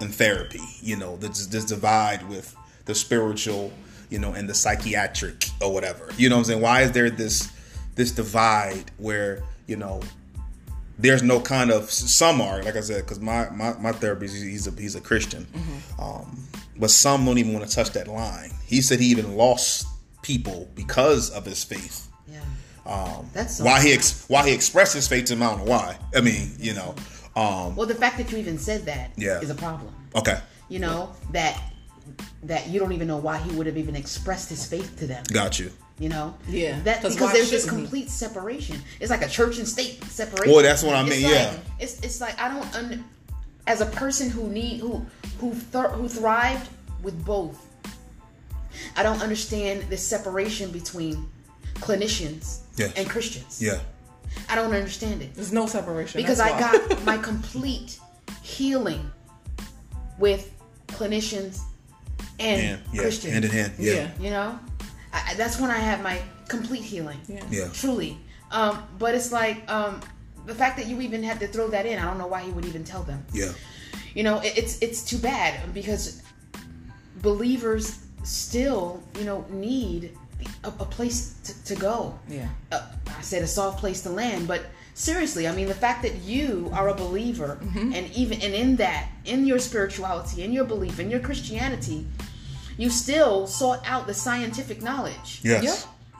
and 0.00 0.14
therapy? 0.14 0.60
You 0.80 0.96
know, 0.96 1.16
this 1.16 1.46
this 1.46 1.64
divide 1.64 2.28
with 2.28 2.54
the 2.84 2.94
spiritual, 2.94 3.72
you 4.10 4.18
know, 4.18 4.32
and 4.32 4.48
the 4.48 4.54
psychiatric 4.54 5.48
or 5.60 5.72
whatever. 5.72 6.08
You 6.16 6.28
know 6.28 6.36
what 6.36 6.40
I'm 6.40 6.44
saying? 6.44 6.62
Why 6.62 6.82
is 6.82 6.92
there 6.92 7.10
this 7.10 7.50
this 7.94 8.12
divide 8.12 8.90
where 8.98 9.42
you 9.66 9.76
know 9.76 10.00
there's 10.98 11.22
no 11.22 11.40
kind 11.40 11.70
of 11.70 11.90
some 11.90 12.40
are 12.40 12.62
like 12.62 12.76
I 12.76 12.80
said 12.80 13.02
because 13.04 13.20
my, 13.20 13.48
my 13.50 13.74
my 13.78 13.92
therapist 13.92 14.34
he's 14.36 14.66
a 14.66 14.70
he's 14.70 14.94
a 14.94 15.00
Christian, 15.00 15.46
um, 15.98 16.46
but 16.78 16.90
some 16.90 17.24
don't 17.24 17.38
even 17.38 17.52
want 17.52 17.68
to 17.68 17.74
touch 17.74 17.90
that 17.92 18.08
line. 18.08 18.50
He 18.66 18.80
said 18.80 19.00
he 19.00 19.06
even 19.06 19.36
lost 19.36 19.86
people 20.22 20.68
because 20.74 21.30
of 21.30 21.44
his 21.44 21.62
faith 21.62 22.08
Yeah. 22.26 22.40
Um, 22.84 23.30
That's 23.32 23.56
so 23.58 23.64
why 23.64 23.80
he 23.82 23.92
ex- 23.92 24.24
why 24.28 24.46
he 24.48 24.54
expressed 24.54 24.94
his 24.94 25.06
faith 25.08 25.26
to 25.26 25.34
him, 25.34 25.42
I 25.42 25.46
don't 25.50 25.58
know 25.60 25.70
why. 25.70 25.98
I 26.14 26.20
mean, 26.20 26.52
you 26.58 26.74
know, 26.74 26.94
um, 27.36 27.76
Well, 27.76 27.86
the 27.86 27.94
fact 27.94 28.16
that 28.18 28.32
you 28.32 28.38
even 28.38 28.58
said 28.58 28.86
that 28.86 29.10
is 29.16 29.24
Yeah. 29.24 29.40
is 29.40 29.50
a 29.50 29.54
problem. 29.54 29.92
okay, 30.14 30.40
You 30.68 30.78
know 30.80 31.12
that 31.32 31.60
that 32.44 32.68
you 32.68 32.78
don't 32.78 32.92
even 32.92 33.08
know 33.08 33.16
why 33.16 33.38
he 33.38 33.50
would 33.56 33.66
have 33.66 33.76
even 33.76 33.96
expressed 33.96 34.48
his 34.48 34.64
faith 34.64 34.96
to 34.98 35.06
them. 35.06 35.24
got 35.32 35.58
you. 35.58 35.70
You 35.98 36.08
know, 36.10 36.34
Yeah, 36.46 36.78
that 36.82 37.00
'cause 37.02 37.14
because 37.14 37.32
there's 37.32 37.50
this 37.50 37.62
shouldn't 37.64 37.80
he? 37.80 37.84
complete 37.86 38.10
separation. 38.10 38.82
It's 39.00 39.10
like 39.10 39.22
a 39.22 39.28
church 39.28 39.56
and 39.58 39.66
state 39.66 40.04
separation. 40.10 40.52
Well, 40.54 40.62
that's 40.62 40.82
what 40.82 40.94
I 40.94 41.00
It's 41.00 41.10
mean, 41.10 41.22
like- 41.22 41.32
yeah. 41.32 41.54
it's 41.78 41.94
it's 42.00 42.20
like 42.20 42.38
I 42.40 42.48
don't 42.48 42.74
un- 42.76 43.04
as 43.66 43.80
a 43.80 43.86
person 43.86 44.28
who 44.30 44.48
need 44.48 44.80
who 44.80 45.04
who 45.40 45.52
th- 45.72 45.92
who 45.96 46.08
thrived 46.08 46.68
with 47.02 47.24
both. 47.24 47.56
I 48.94 49.02
don't 49.02 49.22
understand 49.22 49.84
this 49.88 50.06
separation 50.06 50.70
between 50.70 51.28
clinicians 51.76 52.58
Yes. 52.76 52.92
and 52.96 53.08
Christians. 53.08 53.60
Yeah, 53.60 53.78
I 54.48 54.54
don't 54.54 54.72
understand 54.72 55.22
it 55.22 55.34
There's 55.34 55.52
no 55.52 55.66
separation 55.66 56.20
because 56.20 56.40
I 56.40 56.50
got 56.58 57.04
my 57.04 57.18
complete 57.18 57.98
healing 58.42 59.10
with 60.18 60.52
clinicians 60.88 61.60
and 62.38 62.60
and 62.60 62.82
yeah, 62.92 63.00
Christians. 63.02 63.32
hand 63.32 63.44
in 63.44 63.50
hand. 63.50 63.72
Yeah, 63.78 63.92
Yeah. 63.94 64.10
You 64.20 64.30
know, 64.30 64.58
I, 65.12 65.30
I- 65.30 65.34
that's 65.34 65.58
when 65.60 65.70
I 65.70 65.78
had 65.78 66.02
my 66.02 66.20
complete 66.48 66.82
healing. 66.82 67.18
Yeah. 67.28 67.42
yeah, 67.50 67.68
Truly. 67.72 68.18
Um, 68.52 68.82
but 68.98 69.14
it's 69.14 69.32
like 69.32 69.68
um, 69.70 70.00
the 70.46 70.54
fact 70.54 70.76
that 70.76 70.86
you 70.86 71.00
even 71.00 71.22
had 71.22 71.40
to 71.40 71.48
throw 71.48 71.68
that 71.68 71.86
in. 71.86 71.98
I 71.98 72.04
don't 72.04 72.18
know 72.18 72.28
why 72.28 72.42
he 72.42 72.50
would 72.52 72.64
even 72.66 72.84
tell 72.84 73.02
them. 73.02 73.24
yeah, 73.32 73.52
You 74.14 74.22
know, 74.22 74.38
it, 74.40 74.56
it's 74.56 74.78
it's 74.80 75.02
too 75.02 75.18
bad 75.18 75.74
because 75.74 76.22
believers 77.22 77.98
still, 78.22 79.02
you 79.18 79.24
know, 79.24 79.44
need 79.50 80.16
a, 80.64 80.68
a 80.68 80.84
place 80.84 81.34
to, 81.44 81.64
to 81.74 81.80
go. 81.80 82.18
Yeah. 82.28 82.48
Uh, 82.72 82.82
I 83.06 83.20
said 83.22 83.42
a 83.42 83.46
soft 83.46 83.78
place 83.80 84.02
to 84.02 84.10
land, 84.10 84.46
but 84.48 84.62
seriously, 84.94 85.46
I 85.48 85.52
mean, 85.54 85.68
the 85.68 85.74
fact 85.74 86.02
that 86.02 86.16
you 86.22 86.70
are 86.72 86.88
a 86.88 86.94
believer, 86.94 87.58
Mm-hmm. 87.62 87.92
and 87.94 88.10
even 88.12 88.40
and 88.42 88.54
in 88.54 88.76
that, 88.76 89.08
in 89.24 89.46
your 89.46 89.58
spirituality, 89.58 90.42
in 90.44 90.52
your 90.52 90.64
belief, 90.64 90.98
in 91.00 91.10
your 91.10 91.20
Christianity, 91.20 92.06
you 92.78 92.90
still 92.90 93.46
sought 93.46 93.80
out 93.86 94.06
the 94.06 94.14
scientific 94.14 94.82
knowledge, 94.82 95.40
yes, 95.42 95.62
Yep. 95.64 95.78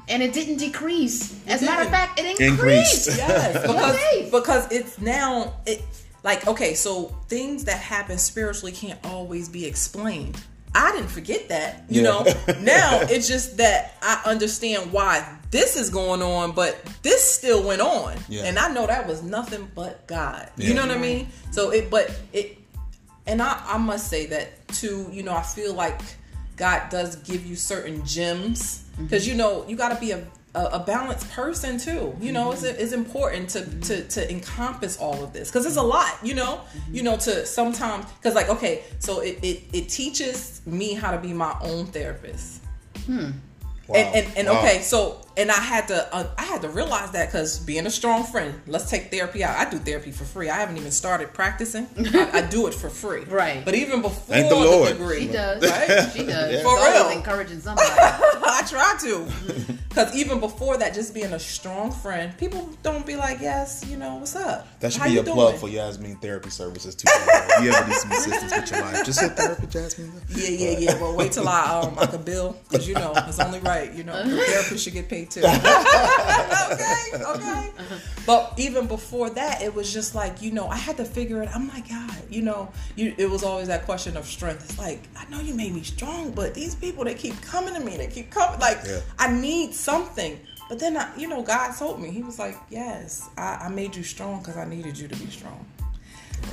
and 0.09 0.23
it 0.23 0.33
didn't 0.33 0.57
decrease. 0.57 1.39
As 1.47 1.63
a 1.63 1.67
matter 1.67 1.83
of 1.83 1.91
fact, 1.91 2.19
it 2.19 2.41
Increased. 2.41 3.09
increased. 3.09 3.19
Yes, 3.19 3.57
Okay. 3.69 4.31
because 4.31 4.67
because 4.67 4.73
it's 4.73 4.99
now 4.99 5.55
it 5.67 5.83
like 6.25 6.47
okay, 6.47 6.75
so 6.75 7.15
things 7.29 7.65
that 7.65 7.79
happen 7.79 8.17
spiritually 8.19 8.73
can't 8.73 8.99
always 9.05 9.49
be 9.49 9.67
explained. 9.67 10.41
I 10.77 10.93
didn't 10.93 11.09
forget 11.09 11.49
that, 11.49 11.85
you 11.89 12.03
Yeah. 12.03 12.11
know. 12.11 12.27
now 12.61 13.01
it's 13.01 13.27
just 13.27 13.57
that 13.57 13.95
I 14.03 14.21
understand 14.27 14.93
why 14.93 15.27
this 15.51 15.77
is 15.77 15.91
going 15.91 16.23
on, 16.23 16.53
but 16.53 16.77
this 17.03 17.23
still 17.23 17.63
went 17.63 17.81
on, 17.81 18.17
Yeah. 18.29 18.43
and 18.43 18.59
I 18.59 18.73
know 18.73 18.87
that 18.87 19.07
was 19.07 19.23
nothing 19.23 19.71
but 19.75 20.07
God. 20.07 20.51
Yeah. 20.57 20.69
You 20.69 20.75
know 20.75 20.83
what 20.83 20.97
I 20.97 20.99
mean? 20.99 21.29
So 21.51 21.71
it, 21.71 21.89
but 21.89 22.15
it, 22.33 22.59
and 23.27 23.41
I, 23.41 23.63
I 23.67 23.79
must 23.79 24.09
say 24.09 24.27
that 24.27 24.69
too. 24.69 25.09
You 25.11 25.23
know, 25.23 25.35
I 25.35 25.43
feel 25.43 25.73
like 25.73 26.01
God 26.57 26.91
does 26.91 27.17
give 27.17 27.47
you 27.47 27.57
certain 27.57 28.05
gems 28.05 28.83
because 28.99 29.23
mm-hmm. 29.23 29.31
you 29.31 29.37
know 29.37 29.65
you 29.69 29.77
got 29.77 29.95
to 29.95 30.01
be 30.01 30.11
a, 30.11 30.23
a 30.57 30.77
a 30.77 30.79
balanced 30.79 31.31
person 31.31 31.79
too. 31.79 32.17
You 32.21 32.33
know, 32.33 32.53
it's 32.53 32.63
it's 32.63 32.93
important 32.93 33.51
to 33.51 33.65
to 33.89 33.95
to 34.09 34.31
encompass 34.31 34.97
all 34.99 35.23
of 35.23 35.33
this 35.33 35.51
because 35.51 35.67
it's 35.67 35.77
a 35.77 35.83
lot. 35.83 36.19
You 36.23 36.35
know, 36.35 36.61
you 36.91 37.03
know 37.03 37.17
to 37.19 37.45
sometimes 37.47 38.07
because 38.13 38.35
like 38.35 38.49
okay, 38.49 38.83
so 38.99 39.21
it, 39.21 39.39
it 39.43 39.63
it 39.73 39.89
teaches 39.89 40.63
me 40.67 40.95
how 40.95 41.11
to 41.11 41.19
be 41.19 41.33
my 41.33 41.55
own 41.61 41.87
therapist. 41.87 42.63
Hmm. 43.05 43.31
And 43.95 44.17
and, 44.17 44.27
and 44.39 44.49
Wow. 44.49 44.59
okay, 44.61 44.81
so 44.83 45.26
and 45.37 45.51
I 45.51 45.55
had 45.61 45.89
to 45.89 46.15
uh, 46.15 46.27
I 46.39 46.43
had 46.45 46.63
to 46.63 46.69
realize 46.69 47.11
that 47.13 47.27
because 47.29 47.59
being 47.59 47.87
a 47.87 47.91
strong 47.91 48.25
friend, 48.25 48.55
let's 48.67 48.89
take 48.91 49.11
therapy 49.11 49.45
out. 49.45 49.57
I 49.57 49.69
do 49.71 49.79
therapy 49.79 50.11
for 50.11 50.25
free. 50.25 50.49
I 50.51 50.57
haven't 50.57 50.77
even 50.79 50.91
started 50.91 51.33
practicing. 51.35 51.87
I, 52.15 52.31
I 52.35 52.41
do 52.43 52.67
it 52.67 52.75
for 52.75 52.89
free. 52.89 53.25
Right. 53.37 53.65
But 53.65 53.75
even 53.75 54.01
before 54.03 54.35
Thank 54.35 54.49
the 54.49 54.55
Lord. 54.57 54.89
degree, 54.93 55.27
She 55.27 55.33
does. 55.33 55.63
right? 55.63 56.11
She 56.15 56.25
does. 56.25 56.53
Yeah. 56.57 56.63
For 56.63 56.69
always 56.69 56.95
real. 56.95 57.19
encouraging 57.19 57.61
somebody. 57.67 57.89
I 57.91 58.63
try 58.69 58.97
to. 59.01 59.27
Because 59.89 60.15
even 60.15 60.41
before 60.41 60.77
that, 60.79 60.95
just 60.95 61.13
being 61.15 61.33
a 61.33 61.39
strong 61.39 61.91
friend, 61.91 62.37
people 62.39 62.71
don't 62.83 63.05
be 63.07 63.17
like, 63.17 63.41
yes, 63.41 63.85
you 63.89 63.97
know, 63.97 64.17
what's 64.17 64.37
up? 64.37 64.67
That 64.81 64.93
should 64.93 65.03
How 65.03 65.09
be 65.09 65.15
you 65.15 65.21
a 65.21 65.25
plug 65.25 65.49
doing?" 65.53 65.61
for 65.61 65.69
Yasmin 65.69 66.17
Therapy 66.17 66.51
Services 66.51 66.95
too. 66.95 67.07
if 67.11 67.65
you 67.65 67.71
ever 67.71 67.87
need 67.87 67.97
some 67.97 68.13
assistance 68.13 68.53
with 68.55 68.71
your 68.71 68.81
life, 68.83 69.05
just 69.05 69.21
hit 69.21 69.33
therapy, 69.33 69.67
Jasmine. 69.67 70.13
Yeah, 70.31 70.49
yeah, 70.49 70.79
yeah. 70.79 70.99
But 70.99 71.15
wait 71.17 71.33
till 71.33 71.49
I 71.49 71.81
um 71.81 71.99
I 71.99 72.07
can 72.07 72.23
bill 72.23 72.57
because 72.69 72.87
you 72.89 72.95
know 72.95 73.13
it's 73.17 73.39
only 73.41 73.61
right. 73.61 73.93
You 73.93 74.05
know, 74.05 74.23
the 74.23 74.37
therapist 74.43 74.85
should 74.85 74.93
get 74.95 75.09
paid 75.09 75.26
too. 75.27 75.41
okay, 75.45 77.13
okay. 77.15 77.71
But 78.27 78.55
even 78.57 78.87
before 78.87 79.31
that, 79.31 79.63
it 79.63 79.75
was 79.75 79.93
just 79.93 80.15
like 80.15 80.43
you 80.43 80.53
know 80.53 80.69
I 80.69 80.77
had 80.77 80.97
to 80.97 81.05
figure 81.05 81.43
it. 81.43 81.49
I'm 81.55 81.69
like 81.69 81.89
God, 81.89 82.17
you 82.31 82.43
know, 82.43 82.71
you. 82.97 83.15
It 83.19 83.31
was 83.31 83.43
always 83.43 83.69
that 83.69 83.85
question 83.85 84.17
of 84.17 84.27
strength. 84.27 84.65
It's 84.65 84.79
like 84.79 85.03
I 85.17 85.29
know 85.31 85.41
you 85.41 85.55
made 85.55 85.75
me 85.75 85.83
strong, 85.83 86.33
but 86.33 86.55
these 86.55 86.75
people 86.75 87.05
they 87.05 87.15
keep 87.15 87.41
coming 87.43 87.75
to 87.75 87.81
me. 87.81 87.97
They 87.97 88.09
keep 88.09 88.31
coming. 88.31 88.59
Like 88.61 88.79
Yeah. 88.87 89.01
I 89.19 89.33
need 89.33 89.75
something. 89.75 90.39
But 90.69 90.81
then 90.81 90.97
I, 90.97 91.17
you 91.17 91.29
know, 91.29 91.43
God 91.43 91.77
told 91.77 92.01
me 92.01 92.11
He 92.11 92.23
was 92.23 92.39
like, 92.39 92.57
"Yes, 92.71 93.29
I, 93.37 93.67
I 93.67 93.69
made 93.69 93.95
you 93.95 94.03
strong 94.03 94.41
because 94.41 94.57
I 94.57 94.65
needed 94.65 94.99
you 94.99 95.07
to 95.09 95.17
be 95.17 95.27
strong." 95.31 95.65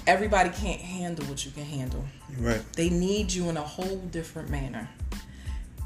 Everybody 0.08 0.50
can't 0.50 0.82
handle 0.82 1.26
what 1.26 1.46
you 1.46 1.52
can 1.52 1.66
handle. 1.66 2.04
Right. 2.38 2.62
They 2.74 2.90
need 2.90 3.32
you 3.32 3.50
in 3.50 3.58
a 3.58 3.62
whole 3.62 3.98
different 4.12 4.50
manner. 4.50 4.90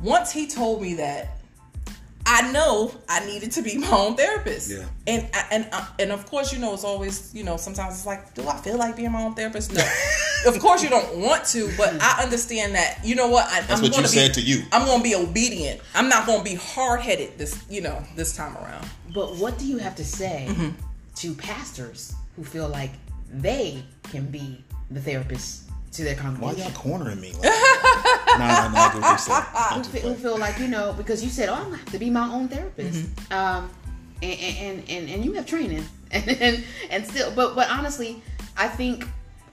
Once 0.01 0.31
he 0.31 0.47
told 0.47 0.81
me 0.81 0.95
that, 0.95 1.36
I 2.29 2.51
know 2.51 2.91
I 3.07 3.25
needed 3.25 3.53
to 3.53 3.61
be 3.61 3.77
my 3.77 3.89
own 3.89 4.15
therapist. 4.15 4.69
Yeah. 4.69 4.83
And 5.07 5.29
and 5.49 5.65
and 5.97 6.11
of 6.11 6.25
course, 6.25 6.51
you 6.51 6.59
know, 6.59 6.73
it's 6.73 6.83
always 6.83 7.33
you 7.33 7.45
know 7.45 7.55
sometimes 7.55 7.95
it's 7.95 8.05
like, 8.05 8.33
do 8.33 8.45
I 8.47 8.57
feel 8.57 8.77
like 8.77 8.97
being 8.97 9.13
my 9.13 9.23
own 9.23 9.33
therapist? 9.33 9.73
No. 9.73 9.81
of 10.45 10.59
course, 10.59 10.83
you 10.83 10.89
don't 10.89 11.17
want 11.19 11.45
to, 11.45 11.71
but 11.77 11.95
I 12.01 12.21
understand 12.21 12.75
that. 12.75 12.99
You 13.03 13.15
know 13.15 13.29
what? 13.29 13.47
I, 13.47 13.61
That's 13.61 13.71
I'm 13.75 13.81
what 13.81 13.85
you 13.85 13.91
gonna 13.91 14.01
be, 14.03 14.07
said 14.09 14.33
to 14.33 14.41
you. 14.41 14.63
I'm 14.73 14.85
going 14.85 14.99
to 14.99 15.03
be 15.03 15.15
obedient. 15.15 15.79
I'm 15.95 16.09
not 16.09 16.25
going 16.25 16.39
to 16.39 16.43
be 16.43 16.55
hard 16.55 16.99
headed 16.99 17.37
this 17.37 17.63
you 17.69 17.79
know 17.81 18.03
this 18.17 18.35
time 18.35 18.57
around. 18.57 18.85
But 19.13 19.37
what 19.37 19.57
do 19.57 19.65
you 19.65 19.77
have 19.77 19.95
to 19.95 20.03
say 20.03 20.47
Mm-hmm. 20.49 20.69
to 21.15 21.33
pastors 21.35 22.13
who 22.35 22.43
feel 22.43 22.67
like 22.67 22.91
they 23.31 23.83
can 24.03 24.25
be 24.29 24.63
the 24.91 24.99
therapist 25.01 25.66
to 25.93 26.03
their 26.03 26.15
Why 26.15 26.51
y'all 26.53 26.71
cornering 26.71 27.19
me? 27.21 27.33
Like, 27.33 27.43
nah, 27.43 28.37
nah, 28.37 28.67
nah, 28.69 28.79
I 28.79 28.93
get 28.93 29.27
what 29.27 29.85
who, 29.85 29.99
who 30.09 30.15
feel 30.15 30.37
like 30.37 30.59
you 30.59 30.67
know 30.67 30.93
because 30.97 31.23
you 31.23 31.29
said, 31.29 31.49
"Oh, 31.49 31.53
I'm 31.55 31.63
gonna 31.65 31.77
have 31.77 31.91
to 31.91 31.99
be 31.99 32.09
my 32.09 32.27
own 32.29 32.47
therapist," 32.47 32.99
Mm-hmm. 33.05 33.33
um, 33.33 33.69
and, 34.21 34.39
and 34.39 34.83
and 34.89 35.09
and 35.09 35.25
you 35.25 35.33
have 35.33 35.45
training, 35.45 35.85
and 36.11 36.27
and, 36.29 36.63
and 36.89 37.05
still, 37.07 37.31
but 37.35 37.55
but 37.55 37.69
honestly, 37.69 38.21
I 38.57 38.67
think 38.67 39.05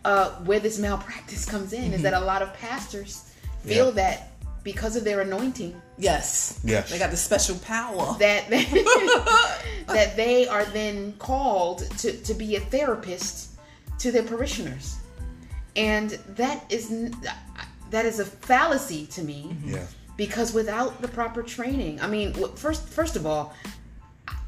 uh, 0.05 0.31
where 0.45 0.61
this 0.61 0.79
malpractice 0.79 1.45
comes 1.47 1.73
in 1.73 1.93
is 1.93 2.03
that 2.03 2.15
a 2.15 2.21
lot 2.21 2.43
of 2.43 2.53
pastors 2.55 3.31
feel 3.63 3.87
Yeah. 3.87 3.93
that 3.93 4.31
because 4.63 4.97
of 4.97 5.05
their 5.05 5.21
anointing 5.21 5.81
Yes. 5.97 6.59
Yes. 6.65 6.91
They 6.91 6.99
got 6.99 7.11
the 7.13 7.17
special 7.17 7.57
power. 7.59 8.17
that 8.19 8.49
that 9.87 10.17
they 10.17 10.47
are 10.49 10.65
then 10.67 11.13
called 11.19 11.79
to 11.99 12.13
to 12.13 12.35
be 12.35 12.57
a 12.57 12.61
therapist 12.61 13.51
to 14.01 14.11
their 14.11 14.25
parishioners, 14.25 14.97
and 15.77 16.11
that 16.37 16.65
is 16.71 16.89
that 17.91 18.05
is 18.07 18.19
a 18.21 18.25
fallacy 18.25 19.07
to 19.07 19.23
me 19.23 19.57
Yeah. 19.65 19.87
because 20.17 20.53
without 20.53 21.01
the 21.03 21.09
proper 21.09 21.43
training 21.43 22.01
i 22.01 22.07
mean 22.07 22.33
first 22.57 22.89
first 22.89 23.17
of 23.17 23.27
all 23.27 23.55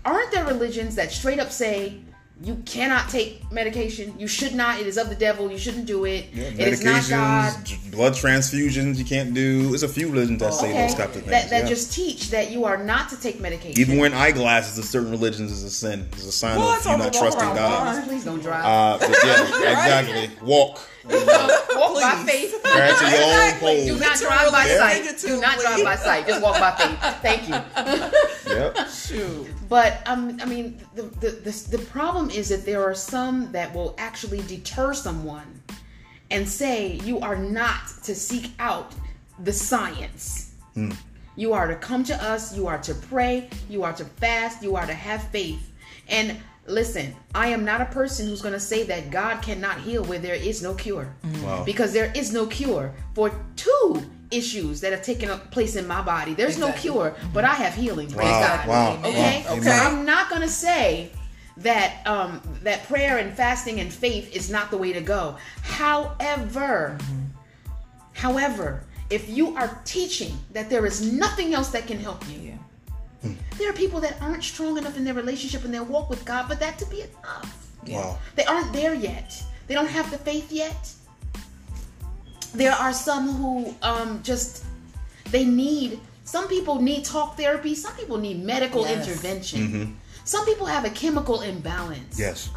aren't 0.05 0.31
there 0.33 0.45
religions 0.45 0.95
that 0.97 1.11
straight 1.13 1.39
up 1.41 1.51
say 1.51 1.99
you 2.43 2.55
cannot 2.67 3.09
take 3.09 3.51
medication 3.51 4.15
you 4.19 4.29
should 4.29 4.55
not 4.55 4.79
it 4.79 4.87
is 4.87 4.99
of 4.99 5.09
the 5.09 5.15
devil 5.15 5.51
you 5.51 5.57
shouldn't 5.57 5.87
do 5.87 6.05
it 6.05 6.27
Yeah, 6.35 6.45
it 6.49 6.61
is 6.69 6.85
not 6.85 7.09
god 7.09 7.55
medications, 7.55 7.91
blood 7.91 8.13
transfusions 8.13 8.97
you 8.99 9.07
can't 9.07 9.33
do. 9.33 9.69
There's 9.71 9.83
a 9.85 9.89
few 9.89 10.11
religions 10.11 10.41
that 10.41 10.53
say 10.53 10.69
okay 10.69 10.83
those 10.83 10.95
types 10.95 11.17
of 11.17 11.23
things. 11.23 11.31
that, 11.31 11.49
that 11.49 11.63
yeah. 11.63 11.69
just 11.69 11.95
teach 11.95 12.29
that 12.29 12.51
you 12.51 12.67
are 12.67 12.77
not 12.77 13.09
to 13.09 13.19
take 13.19 13.41
medication 13.41 13.81
even 13.81 13.97
wearing 13.97 14.13
eyeglasses 14.13 14.77
in 14.77 14.85
certain 14.85 15.11
religions 15.11 15.51
is 15.51 15.63
a 15.65 15.71
sin. 15.71 16.07
It's 16.13 16.27
a 16.27 16.31
sign 16.33 16.59
What? 16.59 16.85
of 16.85 16.93
you 16.93 16.99
not 16.99 17.15
trusting 17.15 17.55
God. 17.55 18.05
please 18.07 18.25
don't 18.27 18.43
drive 18.43 18.65
Uh, 18.67 18.99
yeah, 19.25 19.73
exactly. 19.73 20.31
Walk. 20.47 20.79
Walk 21.09 21.95
by 22.01 22.23
faith 22.27 22.55
Grant 22.63 22.99
to 22.99 23.05
your 23.05 23.23
own 23.23 23.31
Exactly. 23.31 23.85
do 23.87 23.99
not 23.99 24.11
Literal 24.21 24.31
drive 24.31 24.53
by 24.53 24.67
Yeah. 24.67 24.79
sight 24.79 25.19
do 25.21 25.41
not 25.41 25.59
drive 25.59 25.85
by 25.85 25.97
sight 25.97 26.27
just 26.27 26.43
walk 26.43 26.59
by 26.59 26.71
faith 26.73 26.99
thank 27.23 27.49
you 27.49 27.57
Yep. 28.53 28.89
Shoot. 28.89 29.47
But 29.69 30.01
um, 30.07 30.39
I 30.41 30.47
mean, 30.47 30.81
the, 30.95 31.03
the 31.03 31.31
the 31.31 31.77
the 31.77 31.85
problem 31.87 32.31
is 32.31 32.49
that 32.51 32.65
there 32.65 32.83
are 32.89 32.95
some 32.95 33.51
that 33.53 33.75
will 33.75 33.95
actually 33.99 34.41
deter 34.43 34.95
someone 34.95 35.63
and 36.31 36.49
say 36.49 36.93
you 37.05 37.19
are 37.21 37.37
not 37.37 37.89
to 38.05 38.15
seek 38.15 38.53
out 38.61 38.93
the 39.41 39.53
science. 39.53 40.53
You 41.35 41.53
are 41.53 41.67
to 41.67 41.75
come 41.75 42.05
to 42.05 42.15
us. 42.23 42.57
You 42.57 42.67
are 42.69 42.79
to 42.79 42.95
pray. 42.95 43.51
You 43.69 43.83
are 43.83 43.93
to 43.95 44.05
fast. 44.05 44.63
You 44.63 44.77
are 44.77 44.87
to 44.87 44.95
have 44.95 45.25
faith. 45.29 45.73
And 46.09 46.37
listen, 46.69 47.15
I 47.35 47.49
am 47.49 47.65
not 47.65 47.81
a 47.81 47.87
person 47.87 48.27
who's 48.27 48.43
going 48.43 48.55
to 48.55 48.61
say 48.61 48.83
that 48.85 49.11
God 49.11 49.41
cannot 49.43 49.81
heal 49.81 50.05
where 50.05 50.19
there 50.19 50.35
is 50.35 50.63
no 50.63 50.75
cure, 50.75 51.15
Wow. 51.43 51.63
because 51.65 51.93
there 51.93 52.13
is 52.15 52.33
no 52.33 52.47
cure 52.47 52.93
for 53.15 53.31
two 53.57 54.03
issues 54.31 54.81
that 54.81 54.93
have 54.93 55.03
taken 55.03 55.29
place 55.51 55.77
in 55.77 55.87
my 55.87 56.03
body. 56.03 56.35
There's 56.35 56.59
no 56.59 56.73
cure, 56.73 57.15
but 57.33 57.45
I 57.45 57.55
have 57.55 57.75
healing. 57.75 58.11
Praise 58.11 58.27
Wow. 58.29 58.57
God. 58.57 58.69
Wow. 58.69 58.99
Okay, 59.05 59.45
Wow. 59.49 59.61
so 59.61 59.71
I'm 59.71 60.05
not 60.05 60.29
gonna 60.31 60.49
say 60.49 61.11
that 61.59 62.05
um, 62.07 62.41
that 62.65 62.87
prayer 62.89 63.19
and 63.19 63.33
fasting 63.37 63.79
and 63.81 63.93
faith 63.93 64.35
is 64.35 64.51
not 64.51 64.71
the 64.71 64.77
way 64.77 64.93
to 64.93 65.01
go. 65.01 65.37
However, 65.63 66.99
however, 68.13 68.83
if 69.11 69.29
you 69.29 69.57
are 69.57 69.81
teaching 69.85 70.37
that 70.53 70.69
there 70.69 70.85
is 70.87 71.13
nothing 71.13 71.55
else 71.55 71.69
that 71.71 71.87
can 71.87 71.99
help 71.99 72.29
you, 72.29 72.39
Yeah. 72.41 72.53
There 73.59 73.71
are 73.71 73.73
people 73.73 74.01
that 74.01 74.21
aren't 74.21 74.45
strong 74.45 74.79
enough 74.79 74.97
in 74.97 75.05
their 75.05 75.15
relationship 75.15 75.65
and 75.65 75.73
their 75.73 75.83
walk 75.83 76.11
with 76.11 76.25
God 76.25 76.47
for 76.49 76.55
that 76.57 76.79
to 76.79 76.87
be 76.87 77.03
enough. 77.03 77.69
Wow. 77.89 78.19
They 78.35 78.45
aren't 78.45 78.73
there 78.73 78.95
yet. 78.95 79.43
They 79.67 79.75
don't 79.75 79.89
have 79.89 80.11
the 80.11 80.19
faith 80.19 80.51
yet. 80.53 80.93
There 82.55 82.73
are 82.73 82.93
some 82.93 83.29
who 83.29 83.75
um, 83.83 84.21
just 84.23 84.65
they 85.31 85.45
need. 85.45 86.01
Some 86.25 86.49
people 86.49 86.81
need 86.81 87.05
talk 87.05 87.37
therapy. 87.37 87.75
Some 87.75 87.95
people 87.97 88.19
need 88.19 88.43
medical 88.45 88.83
Yes. 88.83 89.07
intervention. 89.09 89.97
Some 90.25 90.45
people 90.45 90.67
have 90.67 90.85
a 90.85 90.91
chemical 90.91 91.41
imbalance. 91.43 92.19
Yes. 92.19 92.51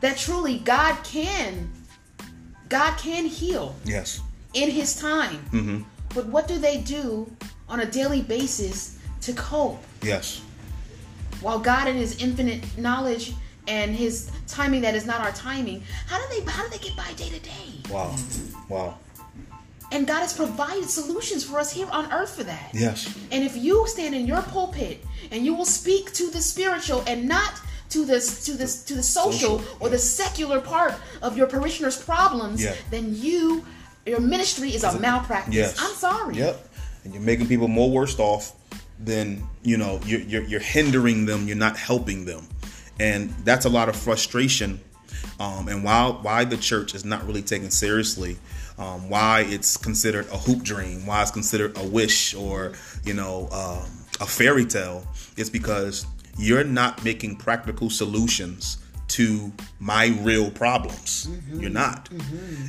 That 0.00 0.18
truly 0.18 0.58
God 0.58 1.02
can, 1.04 1.70
God 2.68 2.98
can 2.98 3.24
heal 3.24 3.74
Yes. 3.84 4.20
in 4.52 4.70
His 4.70 4.94
time. 4.96 5.38
Mm-hmm. 5.52 5.82
But 6.14 6.26
what 6.26 6.46
do 6.48 6.58
they 6.58 6.78
do 6.82 7.30
on 7.68 7.80
a 7.80 7.86
daily 7.86 8.20
basis 8.22 8.95
to 9.26 9.32
cope? 9.34 9.82
Yes. 10.02 10.40
while 11.42 11.58
God 11.58 11.86
in 11.88 11.96
His 11.96 12.20
infinite 12.22 12.62
knowledge 12.78 13.32
and 13.68 13.94
His 13.94 14.30
timing 14.46 14.80
that 14.82 14.94
is 14.94 15.06
not 15.06 15.20
our 15.20 15.32
timing, 15.32 15.82
how 16.06 16.16
do 16.20 16.24
they 16.34 16.40
how 16.50 16.62
do 16.64 16.70
they 16.70 16.78
get 16.86 16.96
by 16.96 17.12
day 17.14 17.28
to 17.28 17.40
day? 17.40 17.68
Wow. 17.90 18.14
Wow. 18.68 18.98
And 19.92 20.06
God 20.06 20.20
has 20.20 20.32
provided 20.34 20.88
solutions 20.90 21.44
for 21.44 21.58
us 21.60 21.70
here 21.72 21.86
on 21.92 22.10
earth 22.12 22.34
for 22.36 22.42
that. 22.44 22.70
Yes. 22.74 23.06
And 23.30 23.44
if 23.44 23.56
you 23.56 23.86
stand 23.86 24.14
in 24.16 24.26
your 24.26 24.42
pulpit 24.42 25.04
and 25.30 25.44
you 25.46 25.54
will 25.54 25.64
speak 25.64 26.12
to 26.14 26.28
the 26.30 26.40
spiritual 26.42 27.04
and 27.06 27.28
not 27.28 27.52
to 27.90 28.04
the 28.04 28.18
to 28.46 28.52
the 28.54 28.66
to 28.88 28.94
the 28.94 29.02
social, 29.02 29.58
Social, 29.60 29.76
or 29.80 29.88
the 29.88 29.98
secular 29.98 30.60
part 30.60 30.94
of 31.22 31.36
your 31.36 31.46
parishioners' 31.46 31.96
problems, 32.02 32.62
Yeah. 32.64 32.74
then 32.90 33.14
you 33.14 33.64
your 34.06 34.20
ministry 34.20 34.70
is 34.74 34.82
a, 34.84 34.98
malpractice. 34.98 35.54
Yes. 35.54 35.76
I'm 35.80 35.94
sorry. 35.94 36.36
Yep. 36.36 36.68
And 37.04 37.14
you're 37.14 37.22
making 37.22 37.46
people 37.46 37.68
more 37.68 37.90
worse 37.90 38.18
off 38.18 38.52
than 38.98 39.46
you 39.62 39.76
know. 39.76 40.00
You're, 40.04 40.20
you're 40.20 40.42
you're 40.44 40.60
hindering 40.60 41.26
them. 41.26 41.46
You're 41.46 41.56
not 41.56 41.76
helping 41.76 42.24
them, 42.24 42.46
and 42.98 43.30
that's 43.44 43.64
a 43.64 43.68
lot 43.70 43.88
of 43.88 43.96
frustration. 43.96 44.80
Um, 45.38 45.68
and 45.68 45.84
why 45.84 46.08
why 46.22 46.44
the 46.44 46.56
church 46.56 46.94
is 46.94 47.04
not 47.04 47.26
really 47.26 47.42
taken 47.42 47.70
seriously, 47.70 48.38
um, 48.78 49.08
why 49.08 49.44
it's 49.48 49.76
considered 49.76 50.26
a 50.28 50.38
hoop 50.38 50.62
dream, 50.62 51.06
why 51.06 51.22
it's 51.22 51.30
considered 51.30 51.76
a 51.78 51.86
wish 51.86 52.34
or 52.34 52.72
you 53.04 53.14
know 53.14 53.48
um, 53.52 53.90
a 54.20 54.26
fairy 54.26 54.64
tale, 54.64 55.06
is 55.36 55.50
because 55.50 56.06
you're 56.38 56.64
not 56.64 57.04
making 57.04 57.36
practical 57.36 57.90
solutions 57.90 58.78
to 59.08 59.52
my 59.78 60.08
real 60.20 60.50
problems. 60.50 61.28
You're 61.52 61.70
not. 61.70 62.08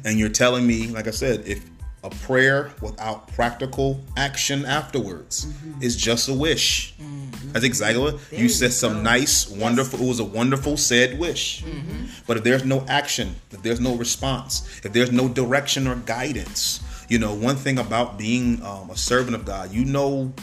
And 0.05 0.19
you're 0.19 0.29
telling 0.29 0.65
me, 0.65 0.87
like 0.87 1.07
I 1.07 1.11
said, 1.11 1.43
if 1.47 1.63
a 2.07 2.15
prayer 2.25 2.71
without 2.81 3.27
practical 3.33 3.99
action 4.15 4.65
afterwards 4.65 5.45
mm-hmm. 5.45 5.81
is 5.81 5.95
just 5.95 6.29
a 6.29 6.33
wish. 6.33 6.93
Mm-hmm. 7.01 7.51
That's 7.51 7.65
exactly 7.65 8.01
what 8.01 8.15
you 8.31 8.37
you 8.39 8.49
said. 8.49 8.73
Some 8.73 8.93
go. 8.95 9.01
nice, 9.01 9.49
wonderful. 9.49 10.01
It 10.01 10.07
was 10.07 10.19
a 10.19 10.25
wonderful 10.25 10.77
said 10.77 11.19
wish. 11.19 11.63
Mm-hmm. 11.63 12.05
But 12.25 12.37
if 12.37 12.43
there's 12.43 12.63
no 12.65 12.85
action, 12.87 13.35
if 13.51 13.61
there's 13.61 13.79
no 13.79 13.95
response, 13.95 14.81
if 14.83 14.93
there's 14.93 15.11
no 15.11 15.27
direction 15.27 15.87
or 15.87 15.95
guidance, 15.95 16.81
you 17.09 17.19
know, 17.19 17.33
one 17.33 17.55
thing 17.55 17.77
about 17.79 18.17
being 18.17 18.61
um, 18.63 18.89
a 18.89 18.97
servant 18.97 19.35
of 19.35 19.45
God, 19.45 19.71
you 19.71 19.85
know 19.85 20.33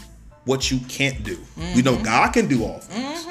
what 0.44 0.70
you 0.70 0.78
can't 0.88 1.22
do. 1.24 1.38
You 1.74 1.82
know 1.82 1.96
God 2.02 2.32
can 2.32 2.48
do 2.48 2.64
all 2.64 2.80
things, 2.80 3.24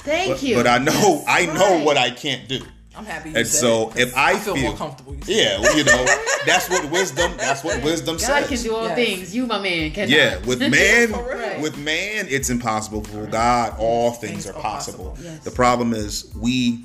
Thank 0.00 0.32
but, 0.32 0.42
you. 0.42 0.56
but 0.56 0.66
I 0.66 0.78
know 0.78 1.24
I 1.28 1.46
know 1.46 1.76
Right. 1.76 1.84
what 1.84 1.96
I 1.96 2.10
can't 2.10 2.48
do. 2.48 2.60
I'm 2.98 3.04
happy. 3.04 3.30
You 3.30 3.36
And 3.36 3.46
said 3.46 3.60
so 3.60 3.82
it, 3.82 3.92
'cause 3.92 3.96
if 4.02 4.16
I, 4.16 4.38
feel, 4.38 4.56
more 4.56 4.76
comfortable, 4.76 5.14
you 5.14 5.20
yeah, 5.26 5.60
well, 5.60 5.76
you 5.78 5.84
know, 5.84 6.04
that's 6.44 6.68
what 6.68 6.90
wisdom. 6.90 7.32
That's 7.36 7.62
what 7.62 7.82
wisdom 7.84 8.16
God 8.16 8.20
says. 8.20 8.48
can 8.48 8.62
do 8.62 8.74
all 8.74 8.84
Yes. 8.86 8.96
things. 8.96 9.34
You, 9.36 9.46
my 9.46 9.60
man, 9.60 9.92
can. 9.92 10.08
Yeah, 10.08 10.38
with 10.38 10.60
man, 10.60 11.08
For 11.08 11.22
real. 11.36 11.60
with 11.62 11.78
man, 11.78 12.26
it's 12.28 12.50
impossible. 12.50 13.04
For 13.04 13.26
God, 13.26 13.76
all 13.78 14.10
things, 14.12 14.32
Things 14.32 14.46
are 14.48 14.56
are 14.56 14.60
possible. 14.62 15.10
possible. 15.10 15.30
Yes. 15.32 15.44
The 15.44 15.50
problem 15.52 15.94
is 15.94 16.26
we. 16.36 16.84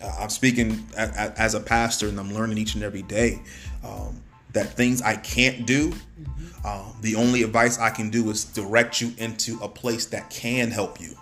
Uh, 0.00 0.16
I'm 0.20 0.30
speaking 0.30 0.86
a, 0.96 1.02
a, 1.04 1.40
as 1.40 1.54
a 1.54 1.60
pastor, 1.60 2.08
and 2.08 2.18
I'm 2.20 2.32
learning 2.34 2.58
each 2.58 2.74
and 2.74 2.82
every 2.84 3.02
day 3.02 3.40
um, 3.84 4.20
that 4.52 4.74
things 4.74 5.00
I 5.02 5.16
can't 5.16 5.66
do. 5.66 5.90
Mm-hmm. 5.90 6.66
Um, 6.66 6.96
the 7.00 7.16
only 7.16 7.42
advice 7.42 7.78
I 7.78 7.90
can 7.90 8.10
do 8.10 8.30
is 8.30 8.44
direct 8.44 9.00
you 9.00 9.12
into 9.18 9.58
a 9.60 9.68
place 9.68 10.06
that 10.06 10.30
can 10.30 10.70
help 10.70 11.00
you, 11.00 11.16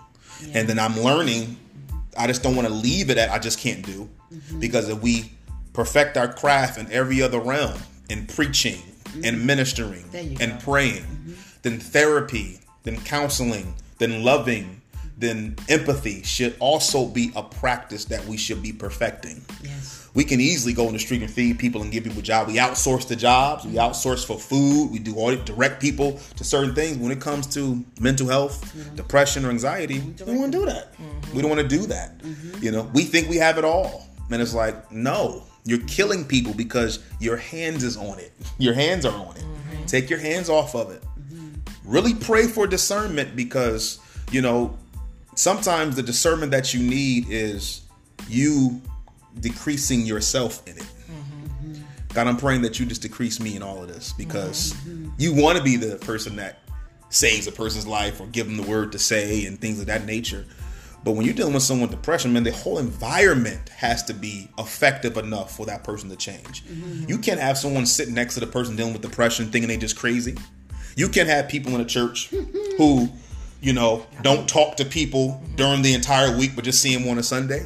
and 0.53 0.67
then 0.67 0.77
I'm 0.77 0.99
learning. 0.99 1.57
I 2.17 2.27
just 2.27 2.43
don't 2.43 2.55
want 2.55 2.67
to 2.67 2.73
leave 2.73 3.09
it 3.09 3.17
at 3.17 3.29
I 3.31 3.39
just 3.39 3.59
can't 3.59 3.85
do, 3.85 4.09
Mm-hmm. 4.31 4.59
because 4.59 4.87
if 4.87 5.01
we 5.01 5.29
perfect 5.73 6.15
our 6.15 6.31
craft 6.31 6.77
in 6.77 6.89
every 6.89 7.21
other 7.21 7.39
realm, 7.39 7.77
in 8.09 8.25
preaching 8.27 8.81
and 9.23 9.45
ministering 9.45 10.03
Mm-hmm. 10.03 10.11
There 10.11 10.23
you 10.23 10.29
and 10.39 10.39
go. 10.39 10.45
Mm-hmm. 10.45 10.71
praying, 10.71 11.35
then 11.63 11.79
therapy, 11.79 12.59
then 12.83 12.97
counseling, 13.01 13.73
then 13.97 14.23
loving, 14.23 14.81
then 15.17 15.55
empathy 15.69 16.23
should 16.23 16.55
also 16.59 17.05
be 17.07 17.31
a 17.35 17.43
practice 17.43 18.05
that 18.05 18.25
we 18.25 18.37
should 18.37 18.61
be 18.63 18.71
perfecting. 18.71 19.41
Yes. 19.61 20.00
We 20.13 20.25
can 20.25 20.41
easily 20.41 20.73
go 20.73 20.87
in 20.87 20.93
the 20.93 20.99
street 20.99 21.21
and 21.21 21.31
feed 21.31 21.57
people 21.57 21.81
and 21.81 21.91
give 21.91 22.03
people 22.03 22.21
jobs. 22.21 22.51
We 22.51 22.59
outsource 22.59 23.07
the 23.07 23.15
jobs. 23.15 23.65
We 23.65 23.73
outsource 23.73 24.25
for 24.25 24.37
food. 24.37 24.91
We 24.91 24.99
do 24.99 25.15
all 25.15 25.33
direct 25.35 25.81
people 25.81 26.19
to 26.35 26.43
certain 26.43 26.75
things. 26.75 26.97
When 26.97 27.11
it 27.11 27.21
comes 27.21 27.47
to 27.55 27.83
mental 27.99 28.27
health, 28.27 28.73
mm-hmm. 28.75 28.95
depression, 28.95 29.45
or 29.45 29.49
anxiety, 29.49 29.99
we 29.99 30.11
don't 30.11 30.39
want 30.39 30.51
to 30.51 30.57
do 30.59 30.65
that. 30.65 30.93
Mm-hmm. 30.93 31.35
We 31.35 31.41
don't 31.41 31.49
want 31.49 31.61
to 31.61 31.67
do 31.67 31.85
that. 31.87 32.17
Mm-hmm. 32.19 32.63
You 32.63 32.71
know, 32.71 32.89
we 32.93 33.03
think 33.03 33.29
we 33.29 33.37
have 33.37 33.57
it 33.57 33.63
all, 33.63 34.05
and 34.29 34.41
it's 34.41 34.53
like, 34.53 34.91
no, 34.91 35.43
you're 35.63 35.85
killing 35.85 36.25
people 36.25 36.53
because 36.53 36.99
your 37.19 37.37
hands 37.37 37.83
is 37.83 37.95
on 37.95 38.19
it. 38.19 38.33
Your 38.57 38.73
hands 38.73 39.05
are 39.05 39.13
on 39.13 39.35
it. 39.37 39.45
Take 39.87 40.09
your 40.09 40.19
hands 40.19 40.49
off 40.49 40.75
of 40.75 40.91
it. 40.91 41.03
Really 41.83 42.13
pray 42.13 42.47
for 42.47 42.67
discernment 42.67 43.35
because 43.35 43.99
you 44.31 44.41
know 44.41 44.77
sometimes 45.35 45.95
the 45.95 46.03
discernment 46.03 46.51
that 46.51 46.73
you 46.73 46.81
need 46.81 47.25
is 47.29 47.81
you 48.29 48.81
decreasing 49.39 50.05
yourself 50.05 50.67
in 50.67 50.77
it. 50.77 50.83
Mm-hmm. 50.83 51.81
God, 52.13 52.27
I'm 52.27 52.37
praying 52.37 52.61
that 52.63 52.79
you 52.79 52.85
just 52.85 53.01
decrease 53.01 53.39
me 53.39 53.55
in 53.55 53.63
all 53.63 53.81
of 53.81 53.87
this 53.87 54.13
because 54.13 54.73
mm-hmm. 54.73 55.09
you 55.17 55.33
want 55.33 55.57
to 55.57 55.63
be 55.63 55.77
the 55.77 55.97
person 55.97 56.35
that 56.37 56.59
saves 57.09 57.47
a 57.47 57.51
person's 57.51 57.87
life 57.87 58.19
or 58.21 58.27
give 58.27 58.47
them 58.47 58.57
the 58.57 58.63
word 58.63 58.91
to 58.93 58.99
say 58.99 59.45
and 59.45 59.59
things 59.59 59.79
of 59.79 59.87
that 59.87 60.05
nature. 60.05 60.45
But 61.03 61.11
when 61.11 61.25
you're 61.25 61.33
dealing 61.33 61.53
with 61.53 61.63
someone 61.63 61.89
with 61.89 61.97
depression, 61.97 62.31
man, 62.31 62.43
the 62.43 62.51
whole 62.51 62.77
environment 62.77 63.69
has 63.69 64.03
to 64.03 64.13
be 64.13 64.49
effective 64.59 65.17
enough 65.17 65.55
for 65.55 65.65
that 65.65 65.83
person 65.83 66.09
to 66.09 66.15
change. 66.15 66.63
Mm-hmm. 66.65 67.09
You 67.09 67.17
can't 67.17 67.39
have 67.39 67.57
someone 67.57 67.85
sitting 67.85 68.13
next 68.13 68.35
to 68.35 68.39
the 68.39 68.47
person 68.47 68.75
dealing 68.75 68.93
with 68.93 69.01
depression 69.01 69.51
thinking 69.51 69.67
they 69.67 69.77
just 69.77 69.97
crazy. 69.97 70.37
You 70.95 71.09
can't 71.09 71.27
have 71.27 71.47
people 71.49 71.73
in 71.73 71.81
a 71.81 71.85
church 71.85 72.27
who, 72.77 73.09
you 73.61 73.73
know, 73.73 74.05
don't 74.21 74.47
talk 74.47 74.77
to 74.77 74.85
people 74.85 75.41
during 75.55 75.81
the 75.81 75.93
entire 75.93 76.37
week 76.37 76.51
but 76.55 76.63
just 76.63 76.81
see 76.81 76.95
them 76.95 77.09
on 77.09 77.17
a 77.17 77.23
Sunday. 77.23 77.61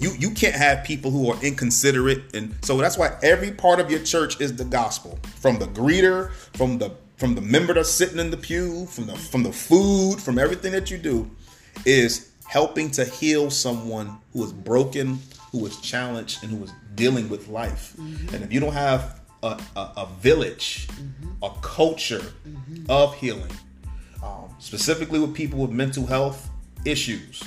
You 0.00 0.12
you 0.18 0.30
can't 0.30 0.54
have 0.54 0.84
people 0.84 1.10
who 1.10 1.30
are 1.30 1.42
inconsiderate 1.42 2.34
and 2.34 2.54
so 2.62 2.76
that's 2.78 2.98
why 2.98 3.16
every 3.22 3.50
part 3.52 3.80
of 3.80 3.90
your 3.90 4.00
church 4.00 4.40
is 4.40 4.54
the 4.56 4.64
gospel. 4.64 5.18
From 5.40 5.58
the 5.58 5.66
greeter, 5.66 6.32
from 6.56 6.78
the 6.78 6.92
from 7.16 7.34
the 7.34 7.40
member 7.40 7.74
that's 7.74 7.90
sitting 7.90 8.18
in 8.18 8.30
the 8.30 8.36
pew, 8.36 8.86
from 8.86 9.06
the 9.06 9.16
from 9.16 9.42
the 9.42 9.52
food, 9.52 10.20
from 10.20 10.38
everything 10.38 10.72
that 10.72 10.90
you 10.90 10.98
do 10.98 11.30
is 11.84 12.30
helping 12.46 12.90
to 12.92 13.04
heal 13.04 13.50
someone 13.50 14.18
who 14.32 14.44
is 14.44 14.52
broken, 14.52 15.18
who 15.52 15.66
is 15.66 15.80
challenged, 15.80 16.42
and 16.42 16.52
who 16.52 16.64
is 16.64 16.72
dealing 16.94 17.28
with 17.28 17.48
life. 17.48 17.96
And 17.98 18.42
if 18.44 18.52
you 18.52 18.60
don't 18.60 18.72
have 18.72 19.20
a, 19.42 19.60
a, 19.76 19.80
a 19.96 20.08
village, 20.20 20.88
a 21.42 21.50
culture 21.62 22.22
of 22.88 23.14
healing, 23.16 23.50
um, 24.22 24.54
specifically 24.58 25.18
with 25.18 25.34
people 25.34 25.58
with 25.58 25.70
mental 25.70 26.06
health 26.06 26.50
issues, 26.84 27.42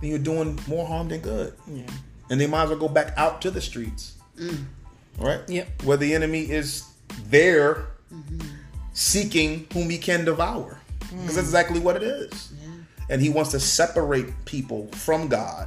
then 0.00 0.10
you're 0.10 0.18
doing 0.18 0.58
more 0.66 0.86
harm 0.86 1.08
than 1.08 1.20
good. 1.20 1.54
Yeah. 1.66 1.82
And 2.30 2.40
they 2.40 2.46
might 2.46 2.64
as 2.64 2.70
well 2.70 2.78
go 2.78 2.88
back 2.88 3.12
out 3.16 3.42
to 3.42 3.50
the 3.50 3.60
streets. 3.60 4.14
Mm. 4.38 4.64
Right? 5.18 5.40
Yep. 5.48 5.82
Where 5.82 5.96
the 5.96 6.14
enemy 6.14 6.50
is 6.50 6.88
there 7.28 7.88
mm-hmm. 8.12 8.40
seeking 8.92 9.66
whom 9.72 9.90
he 9.90 9.98
can 9.98 10.24
devour. 10.24 10.80
Mm. 11.00 11.20
Because 11.20 11.34
that's 11.34 11.48
exactly 11.48 11.80
what 11.80 11.96
it 11.96 12.02
is. 12.02 12.52
And 13.08 13.20
he 13.20 13.28
wants 13.28 13.50
to 13.50 13.60
separate 13.60 14.44
people 14.44 14.86
from 14.92 15.26
God 15.26 15.66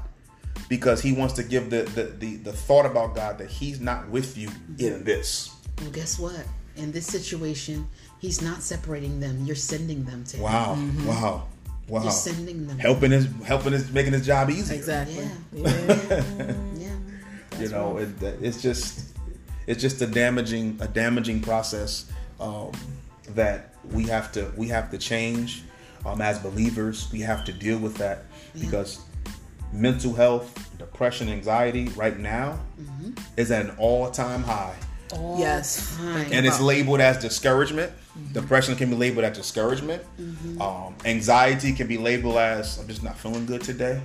because 0.70 1.02
he 1.02 1.12
wants 1.12 1.34
to 1.34 1.44
give 1.44 1.70
the, 1.70 1.84
the, 1.84 2.04
the, 2.04 2.38
the 2.38 2.54
thought 2.54 2.86
about 2.86 3.16
God 3.16 3.38
that 3.40 3.50
he's 3.50 3.82
not 3.82 4.08
with 4.08 4.38
you 4.38 4.50
in 4.80 5.04
this. 5.04 5.54
Well, 5.82 5.92
guess 5.92 6.18
what? 6.18 6.46
In 6.78 6.94
this 6.94 7.06
situation, 7.06 7.86
he's 8.20 8.42
not 8.42 8.64
separating 8.64 9.20
them. 9.20 9.44
You're 9.44 9.58
sending 9.58 10.06
them 10.06 10.24
to 10.24 10.38
him. 10.38 10.44
Wow. 10.44 10.76
Mm-hmm. 10.80 11.08
Wow. 11.08 11.48
Wow. 11.88 12.04
You're 12.04 12.12
sending 12.12 12.66
them. 12.68 12.80
Helping 12.80 13.12
his 13.12 13.28
helping 13.46 13.74
his 13.74 13.92
making 13.92 14.14
his 14.14 14.26
job 14.26 14.50
easier. 14.50 14.76
Exactly. 14.78 15.28
Yeah. 15.54 15.84
Yeah. 16.08 16.54
Yeah. 16.78 17.60
you 17.60 17.70
know 17.70 17.98
it, 17.98 18.10
it's 18.42 18.62
just 18.62 19.10
it's 19.68 19.82
just 19.82 20.02
a 20.02 20.08
damaging 20.08 20.78
a 20.82 20.88
damaging 20.88 21.42
process 21.42 22.12
um, 22.40 22.72
that 23.36 23.74
we 23.92 24.04
have 24.06 24.32
to 24.32 24.52
we 24.58 24.68
have 24.70 24.90
to 24.92 24.98
change 24.98 25.64
um, 26.06 26.20
as 26.22 26.40
believers 26.40 27.10
we 27.12 27.20
have 27.20 27.44
to 27.46 27.52
deal 27.54 27.78
with 27.78 27.96
that 27.98 28.26
because 28.60 29.00
mental 29.72 30.14
health 30.14 30.70
depression 30.78 31.30
anxiety 31.30 31.90
right 31.90 32.18
now 32.20 32.60
is 33.38 33.52
at 33.52 33.66
an 33.66 33.76
all-time 33.78 34.44
high 34.44 34.76
All 35.14 35.38
Yes. 35.40 35.96
time. 35.98 36.28
and 36.32 36.46
it's 36.46 36.60
labeled 36.60 37.00
as 37.02 37.18
discouragement 37.20 37.92
depression 38.32 38.76
can 38.76 38.90
be 38.90 38.96
labeled 38.96 39.26
as 39.26 39.36
discouragement 39.38 40.02
um, 40.62 40.94
anxiety 41.06 41.74
can 41.74 41.88
be 41.88 41.98
labeled 41.98 42.38
as 42.38 42.78
i'm 42.80 42.88
just 42.88 43.04
not 43.04 43.18
feeling 43.18 43.46
good 43.46 43.62
today 43.62 44.02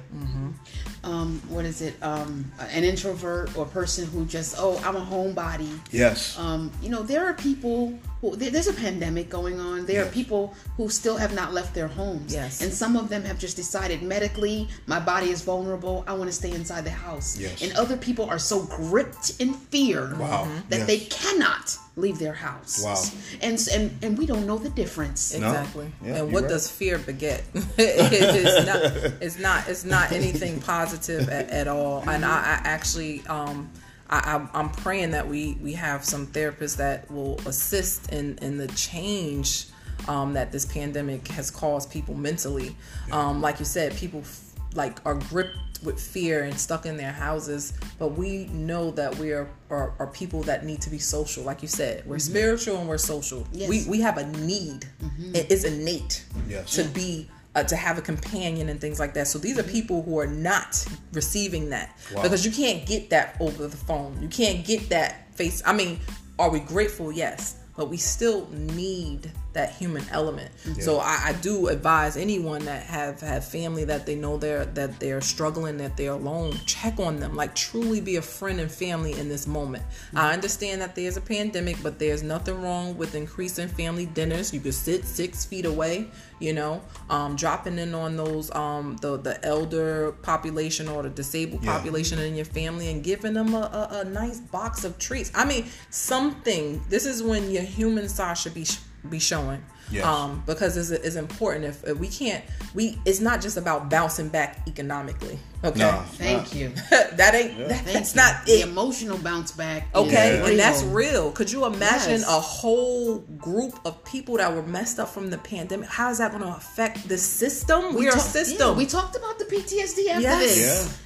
um, 1.04 1.40
what 1.48 1.64
is 1.64 1.80
it? 1.80 1.94
Um, 2.02 2.50
an 2.70 2.82
introvert 2.84 3.56
or 3.56 3.64
a 3.64 3.68
person 3.68 4.04
who 4.06 4.24
just, 4.26 4.56
oh, 4.58 4.80
I'm 4.84 4.96
a 4.96 5.00
homebody. 5.00 5.78
yes 5.92 6.36
Um, 6.38 6.72
you 6.82 6.90
know, 6.90 7.02
there 7.02 7.24
are 7.26 7.34
people 7.34 7.98
who 8.20 8.34
there, 8.34 8.50
there's 8.50 8.66
a 8.66 8.72
pandemic 8.72 9.30
going 9.30 9.60
on. 9.60 9.86
There 9.86 10.02
are 10.04 10.08
people 10.10 10.54
who 10.76 10.88
still 10.88 11.16
have 11.16 11.34
not 11.34 11.54
left 11.54 11.72
their 11.72 11.86
homes. 11.86 12.34
Yes. 12.34 12.60
And 12.62 12.72
some 12.72 12.96
of 12.96 13.08
them 13.08 13.22
have 13.24 13.38
just 13.38 13.56
decided 13.56 14.02
medically, 14.02 14.68
my 14.86 14.98
body 14.98 15.30
is 15.30 15.42
vulnerable. 15.42 16.04
I 16.08 16.12
want 16.14 16.28
to 16.28 16.34
stay 16.34 16.50
inside 16.52 16.84
the 16.84 16.90
house. 16.90 17.38
Yes. 17.38 17.62
And 17.62 17.72
other 17.74 17.96
people 17.96 18.24
are 18.28 18.38
so 18.38 18.64
gripped 18.64 19.34
in 19.38 19.54
fear 19.54 20.14
Wow. 20.16 20.48
that 20.68 20.78
Yes. 20.80 20.86
they 20.88 20.98
cannot 20.98 21.78
leave 21.98 22.18
their 22.18 22.32
house. 22.32 22.82
Wow. 22.82 23.02
And 23.42 23.58
and 23.72 23.98
and 24.02 24.18
we 24.18 24.26
don't 24.26 24.46
know 24.46 24.58
the 24.58 24.70
difference. 24.70 25.34
No. 25.36 25.48
Exactly. 25.48 25.92
Yeah, 26.02 26.16
and 26.16 26.32
what 26.32 26.44
right. 26.44 26.50
does 26.50 26.70
fear 26.70 26.98
beget? 26.98 27.42
it's 27.76 28.66
not. 28.66 29.22
It's 29.22 29.38
not. 29.38 29.68
It's 29.68 29.84
not 29.84 30.12
anything 30.12 30.60
positive 30.74 31.28
at, 31.28 31.50
at 31.50 31.68
all. 31.68 32.08
And 32.08 32.24
I, 32.24 32.38
I 32.38 32.60
actually, 32.64 33.26
um, 33.26 33.70
I, 34.08 34.20
I'm- 34.32 34.48
I'm 34.54 34.70
praying 34.70 35.10
that 35.12 35.28
we 35.28 35.58
we 35.62 35.72
have 35.74 36.04
some 36.04 36.26
therapists 36.28 36.76
that 36.76 37.10
will 37.10 37.38
assist 37.46 38.12
in 38.12 38.38
in 38.40 38.56
the 38.58 38.68
change 38.68 39.66
um, 40.06 40.32
that 40.34 40.52
this 40.52 40.64
pandemic 40.64 41.28
has 41.28 41.50
caused 41.50 41.90
people 41.90 42.14
mentally. 42.14 42.76
Um, 43.12 43.40
like 43.42 43.58
you 43.58 43.64
said, 43.64 43.94
people 43.96 44.20
f- 44.20 44.44
like 44.74 45.04
are 45.04 45.16
gripped 45.16 45.56
with 45.82 46.00
fear 46.00 46.44
and 46.44 46.58
stuck 46.58 46.86
in 46.86 46.96
their 46.96 47.12
houses 47.12 47.72
but 47.98 48.08
we 48.08 48.46
know 48.46 48.90
that 48.92 49.16
we 49.18 49.32
are, 49.32 49.48
are, 49.70 49.94
are 49.98 50.06
people 50.06 50.42
that 50.42 50.64
need 50.64 50.80
to 50.82 50.90
be 50.90 50.98
social. 50.98 51.42
Like 51.42 51.62
you 51.62 51.68
said 51.68 52.04
we're 52.06 52.16
mm-hmm. 52.16 52.30
spiritual 52.30 52.78
and 52.78 52.88
we're 52.88 52.98
social. 52.98 53.46
Yes. 53.52 53.68
we 53.68 53.84
we 53.88 54.00
have 54.00 54.18
a 54.18 54.26
need. 54.38 54.86
Mm-hmm. 55.02 55.34
It 55.34 55.50
is 55.50 55.64
innate 55.64 56.24
Yes. 56.48 56.74
to 56.76 56.84
be 56.84 57.28
uh, 57.54 57.64
to 57.64 57.76
have 57.76 57.98
a 57.98 58.02
companion 58.02 58.68
and 58.68 58.80
things 58.80 59.00
like 59.00 59.14
that. 59.14 59.26
So 59.26 59.38
these 59.38 59.58
are 59.58 59.62
mm-hmm. 59.62 59.72
people 59.72 60.02
who 60.02 60.18
are 60.18 60.26
not 60.26 60.84
receiving 61.12 61.70
that 61.70 61.98
Wow. 62.14 62.22
because 62.22 62.44
you 62.44 62.52
can't 62.52 62.86
get 62.86 63.10
that 63.10 63.36
over 63.40 63.66
the 63.66 63.76
phone. 63.76 64.20
You 64.22 64.28
can't 64.28 64.64
get 64.64 64.88
that 64.90 65.34
face. 65.34 65.62
I 65.66 65.72
mean 65.72 65.98
are 66.38 66.50
we 66.50 66.60
grateful? 66.60 67.10
Yes. 67.10 67.56
But 67.76 67.90
we 67.90 67.96
still 67.96 68.48
need 68.50 69.30
that 69.58 69.72
human 69.74 70.04
element. 70.12 70.48
So 70.78 70.98
I, 71.00 71.18
I 71.26 71.32
do 71.32 71.66
advise 71.66 72.16
anyone 72.16 72.64
that 72.66 72.84
have 72.86 73.20
have 73.22 73.44
family 73.44 73.84
that 73.86 74.06
they 74.06 74.14
know 74.14 74.36
they're 74.36 74.64
that 74.66 75.00
they're 75.00 75.20
struggling 75.20 75.78
that 75.78 75.96
they're 75.96 76.12
alone 76.12 76.52
check 76.64 77.00
on 77.00 77.18
them. 77.18 77.34
Like 77.34 77.56
truly 77.56 78.00
be 78.00 78.14
a 78.16 78.22
friend 78.22 78.60
and 78.60 78.70
family 78.70 79.18
in 79.18 79.28
this 79.28 79.48
moment. 79.48 79.82
I 80.14 80.32
understand 80.32 80.80
that 80.82 80.94
there's 80.94 81.16
a 81.16 81.20
pandemic 81.20 81.76
but 81.82 81.98
there's 81.98 82.22
nothing 82.22 82.62
wrong 82.62 82.96
with 82.96 83.16
increasing 83.16 83.66
family 83.66 84.06
dinners. 84.06 84.54
You 84.54 84.60
could 84.60 84.74
sit 84.74 85.04
six 85.04 85.44
feet 85.44 85.66
away 85.66 86.06
you 86.40 86.52
know 86.52 86.80
um, 87.10 87.34
dropping 87.34 87.78
in 87.80 87.92
on 87.96 88.16
those 88.16 88.54
um, 88.54 88.96
the 89.00 89.16
the 89.16 89.44
elder 89.44 90.12
population 90.22 90.86
or 90.88 91.02
the 91.02 91.10
disabled 91.10 91.64
Yeah. 91.64 91.72
population 91.76 92.20
in 92.20 92.36
your 92.36 92.44
family 92.44 92.92
and 92.92 93.02
giving 93.02 93.32
them 93.34 93.54
a, 93.54 93.64
a, 93.90 94.00
a 94.00 94.04
nice 94.04 94.38
box 94.38 94.84
of 94.84 94.98
treats. 95.00 95.32
I 95.34 95.44
mean 95.44 95.66
something. 95.90 96.80
This 96.88 97.06
is 97.06 97.24
when 97.24 97.50
your 97.50 97.64
human 97.64 98.08
side 98.08 98.38
should 98.38 98.54
be 98.54 98.64
be 99.08 99.18
showing. 99.18 99.64
Yes. 99.90 100.04
Um, 100.04 100.42
because 100.44 100.76
it's, 100.76 100.90
it's 100.90 101.16
important 101.16 101.64
if, 101.64 101.82
if 101.86 101.96
we 101.98 102.08
can't 102.08 102.44
we 102.74 102.98
it's 103.06 103.20
not 103.20 103.40
just 103.40 103.56
about 103.56 103.88
bouncing 103.88 104.28
back 104.28 104.60
economically. 104.68 105.38
Okay. 105.64 105.78
Nah. 105.80 106.02
Thank 106.02 106.54
you. 106.54 106.68
that 106.90 107.34
ain't 107.34 107.56
that- 107.68 107.86
that's 107.86 108.14
you. 108.14 108.20
not 108.20 108.44
the 108.44 108.60
it. 108.60 108.68
emotional 108.68 109.16
bounce 109.16 109.50
back. 109.52 109.88
Okay, 109.94 110.40
is 110.40 110.48
and 110.50 110.58
that's 110.58 110.82
real. 110.82 110.92
real. 111.24 111.32
Could 111.32 111.50
you 111.50 111.64
imagine 111.64 112.20
Yes. 112.20 112.28
a 112.28 112.38
whole 112.38 113.20
group 113.38 113.80
of 113.86 114.04
people 114.04 114.36
that 114.36 114.54
were 114.54 114.62
messed 114.62 114.98
up 115.00 115.08
from 115.08 115.30
the 115.30 115.38
pandemic? 115.38 115.88
How 115.88 116.10
is 116.10 116.18
that 116.18 116.32
going 116.32 116.42
to 116.42 116.54
affect 116.54 117.08
the 117.08 117.16
system? 117.16 117.94
We, 117.94 118.08
are 118.08 118.12
talk- 118.12 118.20
system. 118.20 118.68
yeah, 118.72 118.76
we 118.76 118.84
talked 118.84 119.16
about 119.16 119.38
the 119.38 119.46
PTSD 119.46 120.08
after 120.10 120.20
yes, 120.20 120.38
this. 120.42 120.58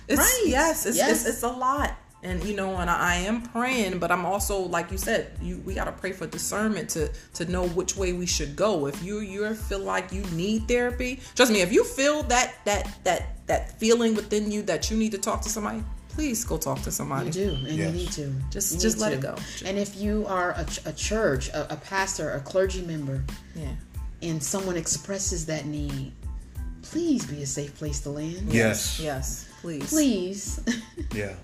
Yeah. 0.09 0.15
it's, 0.15 0.19
Right. 0.21 0.43
yes, 0.49 0.87
it's, 0.87 0.97
Yes. 0.97 1.21
It's, 1.25 1.29
it's 1.37 1.43
a 1.45 1.49
lot. 1.49 1.95
And 2.25 2.43
you 2.45 2.55
know, 2.55 2.77
and 2.77 2.89
I, 2.89 3.15
I 3.15 3.15
am 3.17 3.43
praying, 3.43 3.99
but 3.99 4.13
I'm 4.13 4.25
also 4.25 4.59
like 4.61 4.93
you 4.93 4.99
said, 4.99 5.33
you 5.43 5.61
we 5.67 5.75
gotta 5.75 5.91
pray 5.93 6.13
for 6.13 6.27
discernment 6.27 6.89
to 6.91 7.11
to 7.35 7.45
know 7.47 7.67
which 7.69 7.97
way 7.97 8.13
we 8.13 8.27
should 8.27 8.55
go. 8.55 8.87
If 8.87 9.03
you 9.03 9.19
you 9.21 9.53
feel 9.55 9.81
like 9.81 10.13
you 10.13 10.23
need 10.33 10.69
therapy, 10.69 11.19
trust 11.35 11.51
me. 11.51 11.63
If 11.63 11.73
you 11.73 11.83
feel 11.85 12.23
that 12.25 12.55
that 12.65 12.89
that 13.05 13.47
that 13.49 13.79
feeling 13.81 14.15
within 14.15 14.53
you 14.53 14.63
that 14.63 14.89
you 14.91 14.97
need 14.97 15.11
to 15.13 15.19
talk 15.19 15.43
to 15.43 15.49
somebody, 15.49 15.83
please 16.11 16.45
go 16.45 16.57
talk 16.59 16.81
to 16.83 16.93
somebody. 16.93 17.27
You 17.27 17.33
do, 17.33 17.49
and 17.55 17.67
Yes. 17.77 17.79
you 17.79 17.93
need 17.93 18.13
to. 18.13 18.33
Just- 18.51 18.75
You 18.75 18.79
just 18.81 18.99
let 18.99 19.09
to. 19.11 19.15
it 19.17 19.21
go. 19.21 19.35
And 19.65 19.77
if 19.77 19.97
you 19.97 20.25
are 20.29 20.53
a, 20.57 20.65
ch- 20.65 20.81
a 20.87 20.93
church, 20.93 21.49
a, 21.49 21.73
a 21.73 21.77
pastor, 21.77 22.31
a 22.35 22.41
clergy 22.41 22.83
member, 22.83 23.25
Yeah. 23.57 23.67
and 24.23 24.41
someone 24.41 24.77
expresses 24.77 25.47
that 25.47 25.67
need, 25.67 26.13
please 26.83 27.27
be 27.27 27.43
a 27.43 27.47
safe 27.47 27.75
place 27.77 27.99
to 28.01 28.11
land. 28.11 28.53
Yes. 28.53 29.01
Yes. 29.01 29.47
Please. 29.61 29.89
Please. 29.91 30.61
Yeah. 31.15 31.35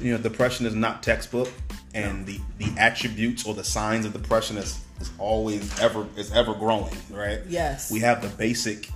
You 0.00 0.12
know, 0.12 0.18
depression 0.18 0.66
is 0.66 0.74
not 0.74 1.02
textbook, 1.02 1.50
and 1.94 2.26
the 2.26 2.40
the 2.58 2.72
attributes 2.78 3.46
or 3.46 3.54
the 3.54 3.64
signs 3.64 4.06
of 4.06 4.12
depression 4.12 4.56
is 4.56 4.80
is 5.00 5.10
always 5.18 5.78
ever 5.80 6.06
is 6.16 6.32
ever 6.32 6.54
growing, 6.54 6.96
right? 7.10 7.40
Yes. 7.48 7.90
We 7.90 8.00
have 8.00 8.22
the 8.22 8.28
basic 8.28 8.88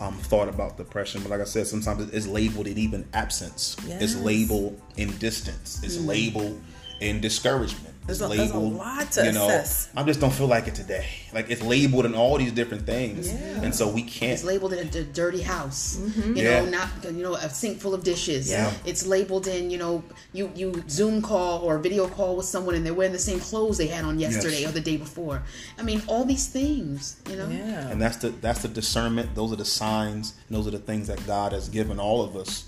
um, 0.00 0.14
thought 0.14 0.48
about 0.48 0.76
depression, 0.76 1.22
but 1.22 1.30
like 1.30 1.40
I 1.40 1.44
said, 1.44 1.66
sometimes 1.66 2.12
it's 2.12 2.26
labeled 2.26 2.66
in 2.66 2.78
even 2.78 3.06
absence. 3.14 3.76
It's 3.86 4.16
labeled 4.16 4.80
in 4.96 5.16
distance. 5.18 5.82
It's 5.82 5.98
labeled 5.98 6.60
in 7.00 7.20
discouragement. 7.20 7.93
There's 8.06 8.20
It's 8.20 8.32
a- 8.34 8.36
there's 8.36 8.50
a 8.50 8.58
lot 8.58 9.10
to 9.12 9.24
you 9.24 9.32
know, 9.32 9.46
assess. 9.48 9.88
I 9.96 10.02
just 10.02 10.20
don't 10.20 10.32
feel 10.32 10.46
like 10.46 10.68
it 10.68 10.74
today. 10.74 11.06
Like 11.32 11.50
it's 11.50 11.62
labeled 11.62 12.04
in 12.04 12.14
all 12.14 12.36
these 12.36 12.52
different 12.52 12.84
things, 12.84 13.28
Yeah. 13.28 13.62
and 13.62 13.74
so 13.74 13.88
we 13.88 14.02
can't. 14.02 14.32
It's 14.32 14.44
labeled 14.44 14.74
in 14.74 14.86
a 14.86 15.02
dirty 15.04 15.40
house. 15.40 15.96
You 16.26 16.34
Yeah. 16.34 16.60
know, 16.64 16.70
not 16.70 16.88
you 17.04 17.22
know 17.22 17.34
a 17.34 17.48
sink 17.48 17.80
full 17.80 17.94
of 17.94 18.04
dishes. 18.04 18.50
Yeah. 18.50 18.70
It's 18.84 19.06
labeled 19.06 19.46
in 19.46 19.70
you 19.70 19.78
know 19.78 20.04
you 20.34 20.50
you 20.54 20.84
Zoom 20.88 21.22
call 21.22 21.60
or 21.60 21.78
video 21.78 22.06
call 22.06 22.36
with 22.36 22.44
someone 22.46 22.74
and 22.74 22.84
they're 22.84 22.92
wearing 22.92 23.12
the 23.14 23.18
same 23.18 23.40
clothes 23.40 23.78
they 23.78 23.86
had 23.86 24.04
on 24.04 24.18
yesterday 24.20 24.60
Yes. 24.60 24.68
or 24.70 24.72
the 24.72 24.80
day 24.82 24.98
before. 24.98 25.42
I 25.78 25.82
mean, 25.82 26.02
all 26.06 26.26
these 26.26 26.46
things. 26.46 27.16
You 27.30 27.36
know. 27.36 27.48
Yeah. 27.48 27.88
and 27.88 28.02
that's 28.02 28.18
the 28.18 28.28
that's 28.40 28.60
the 28.62 28.68
discernment 28.68 29.34
those 29.34 29.50
are 29.52 29.56
the 29.56 29.64
signs 29.64 30.34
and 30.48 30.56
those 30.58 30.66
are 30.66 30.70
the 30.72 30.78
things 30.78 31.06
that 31.08 31.26
god 31.26 31.52
has 31.52 31.68
given 31.70 31.98
all 31.98 32.22
of 32.22 32.36
us 32.36 32.64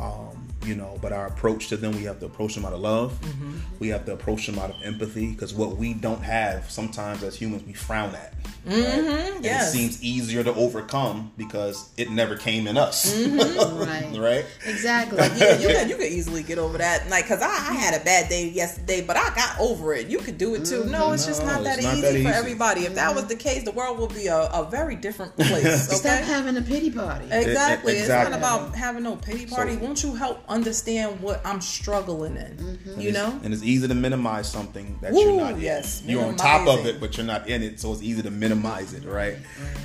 um, 0.00 0.47
you 0.68 0.74
know 0.74 0.98
but 1.00 1.12
our 1.12 1.26
approach 1.26 1.68
to 1.68 1.76
them 1.76 1.92
we 1.92 2.04
have 2.04 2.20
to 2.20 2.26
approach 2.26 2.54
them 2.54 2.64
out 2.64 2.72
of 2.72 2.80
love 2.80 3.12
mm-hmm. 3.22 3.56
we 3.78 3.88
have 3.88 4.04
to 4.04 4.12
approach 4.12 4.46
them 4.46 4.58
out 4.58 4.70
of 4.70 4.76
empathy 4.84 5.32
because 5.32 5.54
what 5.54 5.76
we 5.76 5.94
don't 5.94 6.22
have 6.22 6.70
sometimes 6.70 7.22
as 7.22 7.34
humans 7.34 7.64
we 7.66 7.72
frown 7.72 8.14
at 8.14 8.34
right? 8.66 8.74
Mm-hmm. 8.74 9.34
and 9.36 9.44
yes. 9.44 9.68
it 9.74 9.78
seems 9.78 10.02
easier 10.02 10.44
to 10.44 10.54
overcome 10.54 11.32
because 11.36 11.90
it 11.96 12.10
never 12.10 12.36
came 12.36 12.66
in 12.66 12.76
us 12.76 13.14
mm-hmm. 13.14 13.78
Right. 13.88 14.18
right 14.18 14.44
Exactly. 14.66 15.18
yeah, 15.18 15.58
you 15.58 15.68
can 15.68 15.88
you 15.88 15.96
can 16.02 16.06
easily 16.06 16.42
get 16.42 16.58
over 16.58 16.78
that. 16.78 17.08
Like, 17.08 17.26
cause 17.26 17.40
I, 17.42 17.46
I 17.46 17.74
had 17.74 18.00
a 18.00 18.04
bad 18.04 18.28
day 18.28 18.48
yesterday, 18.48 19.04
but 19.04 19.16
I 19.16 19.34
got 19.34 19.58
over 19.58 19.94
it. 19.94 20.08
You 20.08 20.18
could 20.18 20.38
do 20.38 20.54
it 20.54 20.64
too. 20.64 20.84
No, 20.84 21.12
it's 21.12 21.26
just 21.26 21.42
No, 21.42 21.54
not 21.54 21.64
that 21.64 21.78
it's 21.78 21.86
not 21.86 21.96
easy 21.96 22.22
that 22.22 22.30
for 22.32 22.36
everybody. 22.36 22.82
If 22.82 22.94
that 22.94 23.14
was 23.14 23.26
the 23.26 23.36
case, 23.36 23.64
the 23.64 23.72
world 23.72 23.98
would 23.98 24.14
be 24.14 24.26
a, 24.26 24.36
a 24.36 24.68
very 24.70 24.96
different 24.96 25.36
place. 25.36 25.88
Stop 25.98 26.24
having 26.24 26.56
a 26.56 26.62
pity 26.62 26.90
party. 26.90 27.26
Exactly. 27.30 27.92
It's 27.92 28.02
Exactly. 28.02 28.30
not 28.32 28.38
about 28.38 28.74
having 28.74 29.02
no 29.02 29.16
pity 29.16 29.46
party. 29.46 29.74
So- 29.74 29.78
Won't 29.80 30.02
you 30.02 30.14
help 30.14 30.42
understand 30.58 31.20
what 31.20 31.40
I'm 31.44 31.60
struggling 31.60 32.36
in? 32.36 32.78
You 32.98 33.12
know? 33.12 33.38
and 33.44 33.52
it's 33.54 33.62
easy 33.62 33.86
to 33.88 33.94
minimize 33.94 34.50
something 34.50 34.98
that 35.02 35.12
Woo, 35.12 35.20
you're 35.20 35.32
not 35.40 35.52
in. 35.54 35.60
yes, 35.60 36.02
you're 36.04 36.24
on 36.24 36.36
top 36.36 36.66
of 36.68 36.84
it. 36.86 36.96
it 36.96 37.00
but 37.00 37.16
you're 37.16 37.26
not 37.26 37.48
in 37.48 37.62
it 37.62 37.78
so 37.80 37.92
it's 37.92 38.02
easy 38.02 38.22
to 38.22 38.30
minimize 38.30 38.92
it 38.94 39.04
right 39.04 39.36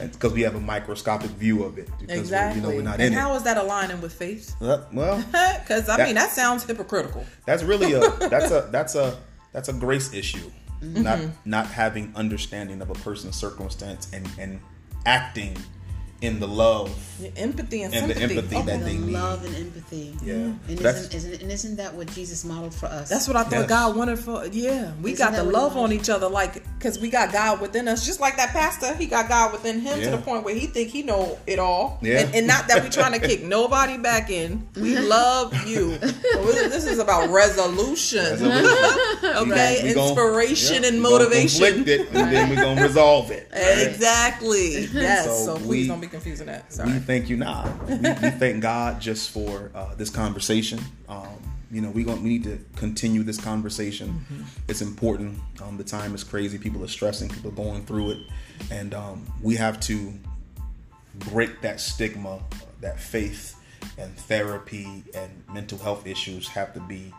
because 0.01 0.33
we 0.33 0.41
have 0.41 0.55
a 0.55 0.59
microscopic 0.59 1.29
view 1.31 1.63
of 1.63 1.77
it 1.77 1.87
because 1.99 2.17
Exactly. 2.19 2.61
we're, 2.61 2.67
you 2.67 2.71
know 2.71 2.77
we're 2.77 2.89
not 2.89 2.99
and 2.99 3.13
in 3.13 3.13
how 3.13 3.33
it 3.33 3.37
is 3.37 3.43
that 3.43 3.57
aligning 3.57 4.01
with 4.01 4.13
faith? 4.13 4.55
Uh, 4.61 4.81
well 4.91 5.17
Because 5.59 5.87
I 5.89 5.97
That- 5.97 6.05
mean, 6.07 6.15
that 6.15 6.31
sounds 6.31 6.63
hypocritical. 6.63 7.23
that's 7.45 7.63
really 7.63 7.93
a 7.93 7.99
that's 8.33 8.51
a 8.51 8.67
that's 8.71 8.95
a 8.95 9.17
that's 9.51 9.69
a 9.69 9.73
grace 9.73 10.13
issue 10.13 10.49
Mm-hmm. 10.83 11.01
not 11.03 11.19
not 11.45 11.67
having 11.67 12.11
understanding 12.13 12.81
of 12.81 12.89
a 12.89 12.93
person's 12.95 13.37
circumstance 13.37 14.11
and 14.11 14.27
and 14.37 14.59
acting 15.05 15.55
in 16.23 16.39
the 16.39 16.47
love 16.47 16.89
the 17.19 17.37
Empathy 17.37 17.83
and, 17.83 17.93
And 17.93 18.09
the 18.09 18.17
empathy 18.17 18.55
Oh, 18.55 18.61
that 18.63 18.79
The 18.79 18.85
they 18.85 18.97
need. 18.97 19.13
love 19.13 19.45
and 19.45 19.55
empathy. 19.55 20.15
Yeah. 20.23 20.33
And 20.33 20.57
isn't, 20.81 21.13
isn't, 21.13 21.41
and 21.43 21.51
isn't 21.51 21.75
that 21.77 21.93
what 21.93 22.07
Jesus 22.07 22.43
modeled 22.43 22.73
for 22.73 22.87
us? 22.87 23.07
That's 23.07 23.27
what 23.27 23.37
I 23.37 23.43
thought 23.43 23.51
Yes. 23.61 23.69
God 23.69 23.95
wanted 23.95 24.19
for. 24.19 24.45
Yeah, 24.47 24.91
we 25.01 25.13
Isn't 25.13 25.23
got 25.31 25.35
the 25.35 25.43
love 25.43 25.77
on 25.77 25.93
each 25.93 26.09
other, 26.09 26.27
like 26.27 26.63
because 26.77 26.99
we 26.99 27.09
got 27.11 27.31
God 27.31 27.61
within 27.61 27.87
us, 27.87 28.05
just 28.05 28.19
like 28.19 28.35
that 28.37 28.49
pastor. 28.49 28.93
He 28.95 29.05
got 29.05 29.29
God 29.29 29.51
within 29.53 29.79
him 29.79 29.99
Yeah. 29.99 30.05
to 30.09 30.17
the 30.17 30.21
point 30.23 30.43
where 30.43 30.55
he 30.55 30.65
think 30.65 30.89
he 30.89 31.03
know 31.03 31.37
it 31.45 31.59
all. 31.59 31.99
Yeah. 32.01 32.21
and, 32.21 32.35
and 32.35 32.47
not 32.47 32.67
that 32.67 32.83
we 32.83 32.89
trying 32.89 33.13
to 33.13 33.25
kick 33.25 33.43
nobody 33.57 33.97
back 33.97 34.29
in. 34.31 34.67
We 34.75 34.97
love 34.97 35.53
you. 35.67 35.97
This 35.99 36.85
is 36.85 36.97
about 36.99 37.29
resolution. 37.29 38.25
okay, 38.43 39.81
We 39.83 39.93
gon- 39.93 40.07
inspiration 40.09 40.81
yeah, 40.83 40.89
and 40.89 40.97
we 40.97 41.03
gonna 41.03 41.19
motivation. 41.19 41.73
conflict 41.75 41.87
it, 41.89 42.07
and 42.13 42.33
then 42.35 42.49
we're 42.49 42.55
gonna 42.55 42.81
resolve 42.89 43.31
it 43.31 43.49
right? 43.53 43.87
Exactly. 43.87 44.87
Yes. 44.87 45.25
So 45.25 45.45
So, 45.45 45.55
please 45.57 45.67
we- 45.67 45.87
don't 45.87 46.01
be 46.01 46.07
confusing 46.13 46.47
that. 46.47 46.65
we 46.85 46.99
thank 46.99 47.29
you 47.29 47.37
now. 47.37 47.77
We, 47.87 47.95
we 47.95 47.99
thank 48.43 48.61
God 48.61 49.01
just 49.01 49.31
for 49.31 49.71
uh, 49.75 49.95
this 49.95 50.09
conversation. 50.09 50.79
Um, 51.09 51.27
you 51.71 51.81
know, 51.81 51.89
we 51.89 52.03
going 52.03 52.21
we 52.21 52.29
need 52.29 52.43
to 52.43 52.59
continue 52.75 53.23
this 53.23 53.41
conversation. 53.41 54.09
Mm-hmm. 54.09 54.43
It's 54.67 54.81
important. 54.81 55.39
Um, 55.61 55.75
the 55.77 55.83
time 55.83 56.13
is 56.13 56.23
crazy. 56.23 56.57
People 56.59 56.83
are 56.83 56.87
stressing. 56.87 57.29
People 57.29 57.49
are 57.49 57.55
going 57.55 57.83
through 57.85 58.11
it, 58.11 58.17
and 58.69 58.93
um, 58.93 59.25
we 59.41 59.55
have 59.55 59.79
to 59.81 60.13
break 61.15 61.61
that 61.61 61.79
stigma, 61.81 62.39
that 62.81 62.99
faith 62.99 63.59
and 63.97 64.15
therapy 64.15 65.03
and 65.13 65.31
mental 65.51 65.77
health 65.77 66.07
issues 66.07 66.47
have 66.47 66.73
to 66.73 66.79
be 66.81 67.11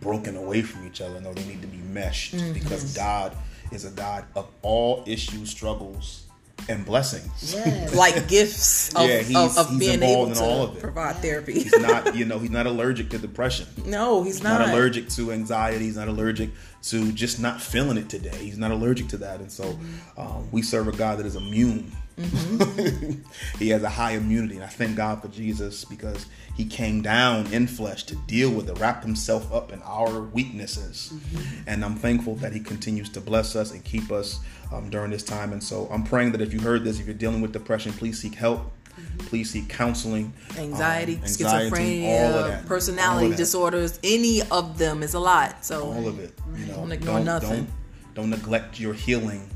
broken 0.00 0.36
away 0.36 0.62
from 0.62 0.86
each 0.86 1.00
other. 1.00 1.20
No, 1.20 1.34
they 1.34 1.44
need 1.44 1.60
to 1.62 1.68
be 1.68 1.78
meshed 1.78 2.34
Mm-hmm. 2.34 2.52
because 2.52 2.94
God 2.96 3.36
is 3.72 3.84
a 3.84 3.90
God 3.90 4.24
of 4.34 4.46
all 4.62 5.02
issues, 5.06 5.50
struggles, 5.50 6.25
and 6.68 6.84
blessings. 6.84 7.54
Yes. 7.54 7.94
Like 7.94 8.28
gifts 8.28 8.94
of, 8.94 9.08
Yeah, 9.08 9.18
he's- 9.20 9.56
of, 9.56 9.66
of 9.66 9.70
he's 9.70 9.78
being 9.78 10.02
able 10.02 10.34
to 10.34 10.40
all 10.42 10.62
of 10.64 10.76
it. 10.76 10.80
provide 10.82 11.16
therapy. 11.16 11.52
He's 11.54 11.78
not, 11.78 12.14
you 12.16 12.24
know, 12.24 12.38
he's 12.38 12.50
not 12.50 12.66
allergic 12.66 13.10
to 13.10 13.18
depression. 13.18 13.66
no, 13.84 14.22
he's 14.22 14.42
Not, 14.42 14.60
not. 14.60 14.70
allergic 14.70 15.08
to 15.10 15.32
anxiety. 15.32 15.84
He's 15.84 15.96
not 15.96 16.08
allergic 16.08 16.50
to 16.84 17.12
just 17.12 17.40
not 17.40 17.60
feeling 17.60 17.96
it 17.98 18.08
today. 18.08 18.36
He's 18.36 18.58
not 18.58 18.70
allergic 18.70 19.08
to 19.08 19.16
that. 19.18 19.40
And 19.40 19.50
so 19.50 19.64
Mm-hmm. 19.64 20.20
um, 20.20 20.48
we 20.52 20.62
serve 20.62 20.88
a 20.88 20.92
God 20.92 21.18
that 21.18 21.26
is 21.26 21.36
immune. 21.36 21.92
he 23.58 23.68
has 23.70 23.82
a 23.82 23.88
high 23.88 24.12
immunity. 24.12 24.54
And 24.56 24.64
I 24.64 24.68
thank 24.68 24.96
God 24.96 25.20
for 25.22 25.28
Jesus 25.28 25.84
because 25.84 26.26
he 26.56 26.64
came 26.64 27.02
down 27.02 27.52
in 27.52 27.66
flesh 27.66 28.04
to 28.04 28.14
deal 28.16 28.50
with 28.50 28.68
it, 28.70 28.78
wrap 28.78 29.02
himself 29.02 29.52
up 29.52 29.72
in 29.72 29.82
our 29.82 30.20
weaknesses. 30.22 31.12
Mm-hmm. 31.14 31.62
And 31.68 31.84
I'm 31.84 31.96
thankful 31.96 32.34
that 32.36 32.52
he 32.52 32.60
continues 32.60 33.08
to 33.10 33.20
bless 33.20 33.54
us 33.56 33.72
and 33.72 33.84
keep 33.84 34.10
us 34.10 34.40
um, 34.72 34.90
during 34.90 35.10
this 35.10 35.22
time. 35.22 35.52
And 35.52 35.62
so 35.62 35.88
I'm 35.90 36.04
praying 36.04 36.32
that 36.32 36.40
if 36.40 36.52
you 36.52 36.60
heard 36.60 36.84
this, 36.84 37.00
if 37.00 37.06
you're 37.06 37.14
dealing 37.14 37.40
with 37.40 37.52
depression, 37.52 37.92
please 37.92 38.20
seek 38.20 38.34
help. 38.34 38.72
Please 39.18 39.50
seek 39.50 39.68
counseling. 39.68 40.32
anxiety, 40.58 41.16
um, 41.16 41.22
anxiety, 41.22 41.70
schizophrenia, 41.70 42.30
all 42.30 42.38
of 42.38 42.46
that. 42.46 42.62
All 42.62 42.68
personality 42.68 43.26
of 43.26 43.32
that. 43.32 43.36
disorders, 43.38 43.98
any 44.02 44.40
of 44.50 44.78
them 44.78 45.02
is 45.02 45.14
a 45.14 45.20
lot. 45.20 45.64
So 45.64 45.84
all 45.84 46.08
of 46.08 46.18
it. 46.18 46.32
You 46.56 46.66
know, 46.66 46.76
Don't 46.76 46.92
ignore 46.92 47.20
nothing. 47.20 47.64
Don't, 47.64 47.70
don't 48.14 48.30
neglect 48.30 48.80
your 48.80 48.94
healing 48.94 49.50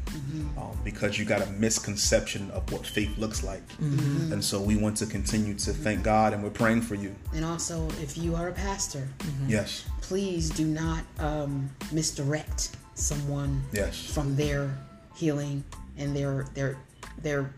um, 0.59 0.79
because 0.85 1.19
you 1.19 1.25
got 1.25 1.41
a 1.41 1.47
misconception 1.53 2.51
of 2.51 2.71
what 2.71 2.87
faith 2.87 3.17
looks 3.17 3.43
like. 3.43 3.63
And 3.79 4.45
so 4.45 4.61
we 4.61 4.77
want 4.77 4.97
to 4.99 5.07
continue 5.07 5.55
to 5.55 5.73
thank 5.73 6.03
God, 6.03 6.33
and 6.35 6.43
we're 6.43 6.51
praying 6.51 6.83
for 6.83 6.95
you. 6.95 7.15
and 7.35 7.45
also, 7.45 7.89
if 8.03 8.19
you 8.19 8.35
are 8.35 8.49
a 8.49 8.53
pastor, 8.53 9.09
Yes, 9.49 9.85
please 10.03 10.51
do 10.51 10.67
not 10.67 11.05
um, 11.19 11.71
misdirect 11.93 12.77
someone 12.95 13.63
yes, 13.73 14.13
from 14.13 14.37
their 14.37 14.77
healing 15.21 15.63
and 15.99 16.17
their 16.17 16.47
their 16.55 16.77
their 17.23 17.51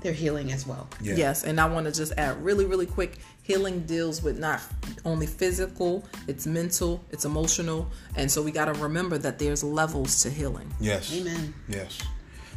their 0.00 0.12
healing 0.12 0.50
as 0.52 0.66
well. 0.66 0.88
yeah. 1.02 1.14
yes, 1.16 1.44
and 1.44 1.60
I 1.60 1.66
want 1.66 1.86
to 1.86 1.92
just 1.92 2.12
add 2.16 2.42
really, 2.42 2.64
really 2.64 2.86
quick. 2.86 3.18
Healing 3.42 3.80
deals 3.86 4.22
with 4.22 4.38
not 4.38 4.60
only 5.04 5.26
physical, 5.26 6.04
it's 6.26 6.46
mental, 6.46 7.02
it's 7.10 7.24
emotional, 7.24 7.88
and 8.14 8.30
so 8.30 8.42
we 8.42 8.50
got 8.52 8.66
to 8.66 8.74
remember 8.74 9.16
that 9.18 9.38
there's 9.38 9.64
levels 9.64 10.22
to 10.22 10.30
healing. 10.30 10.72
yes, 10.80 11.12
Amen. 11.18 11.54
yes. 11.68 11.98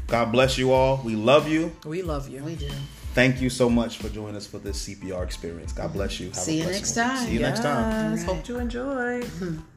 God 0.08 0.32
bless 0.34 0.58
you 0.58 0.72
all. 0.74 1.02
We 1.06 1.16
love 1.16 1.48
you. 1.48 1.72
We 1.86 2.02
love 2.02 2.28
you. 2.30 2.44
We 2.44 2.56
do. 2.56 2.70
Thank 3.14 3.42
you 3.42 3.50
so 3.50 3.70
much 3.70 3.98
for 3.98 4.10
joining 4.10 4.36
us 4.36 4.46
for 4.48 4.58
this 4.60 4.88
CPR 4.88 5.24
experience. 5.24 5.72
God 5.74 5.94
bless 5.94 6.20
you. 6.20 6.28
Have 6.28 6.36
See 6.36 6.56
a 6.56 6.64
you 6.64 6.64
blessed 6.66 6.80
next 6.82 6.98
one. 6.98 7.08
time. 7.08 7.26
See 7.26 7.34
you 7.34 7.40
next 7.40 7.60
time. 7.62 8.12
Yes, 8.12 8.24
Hope 8.26 8.48
you 8.48 8.58
enjoy. 8.60 9.22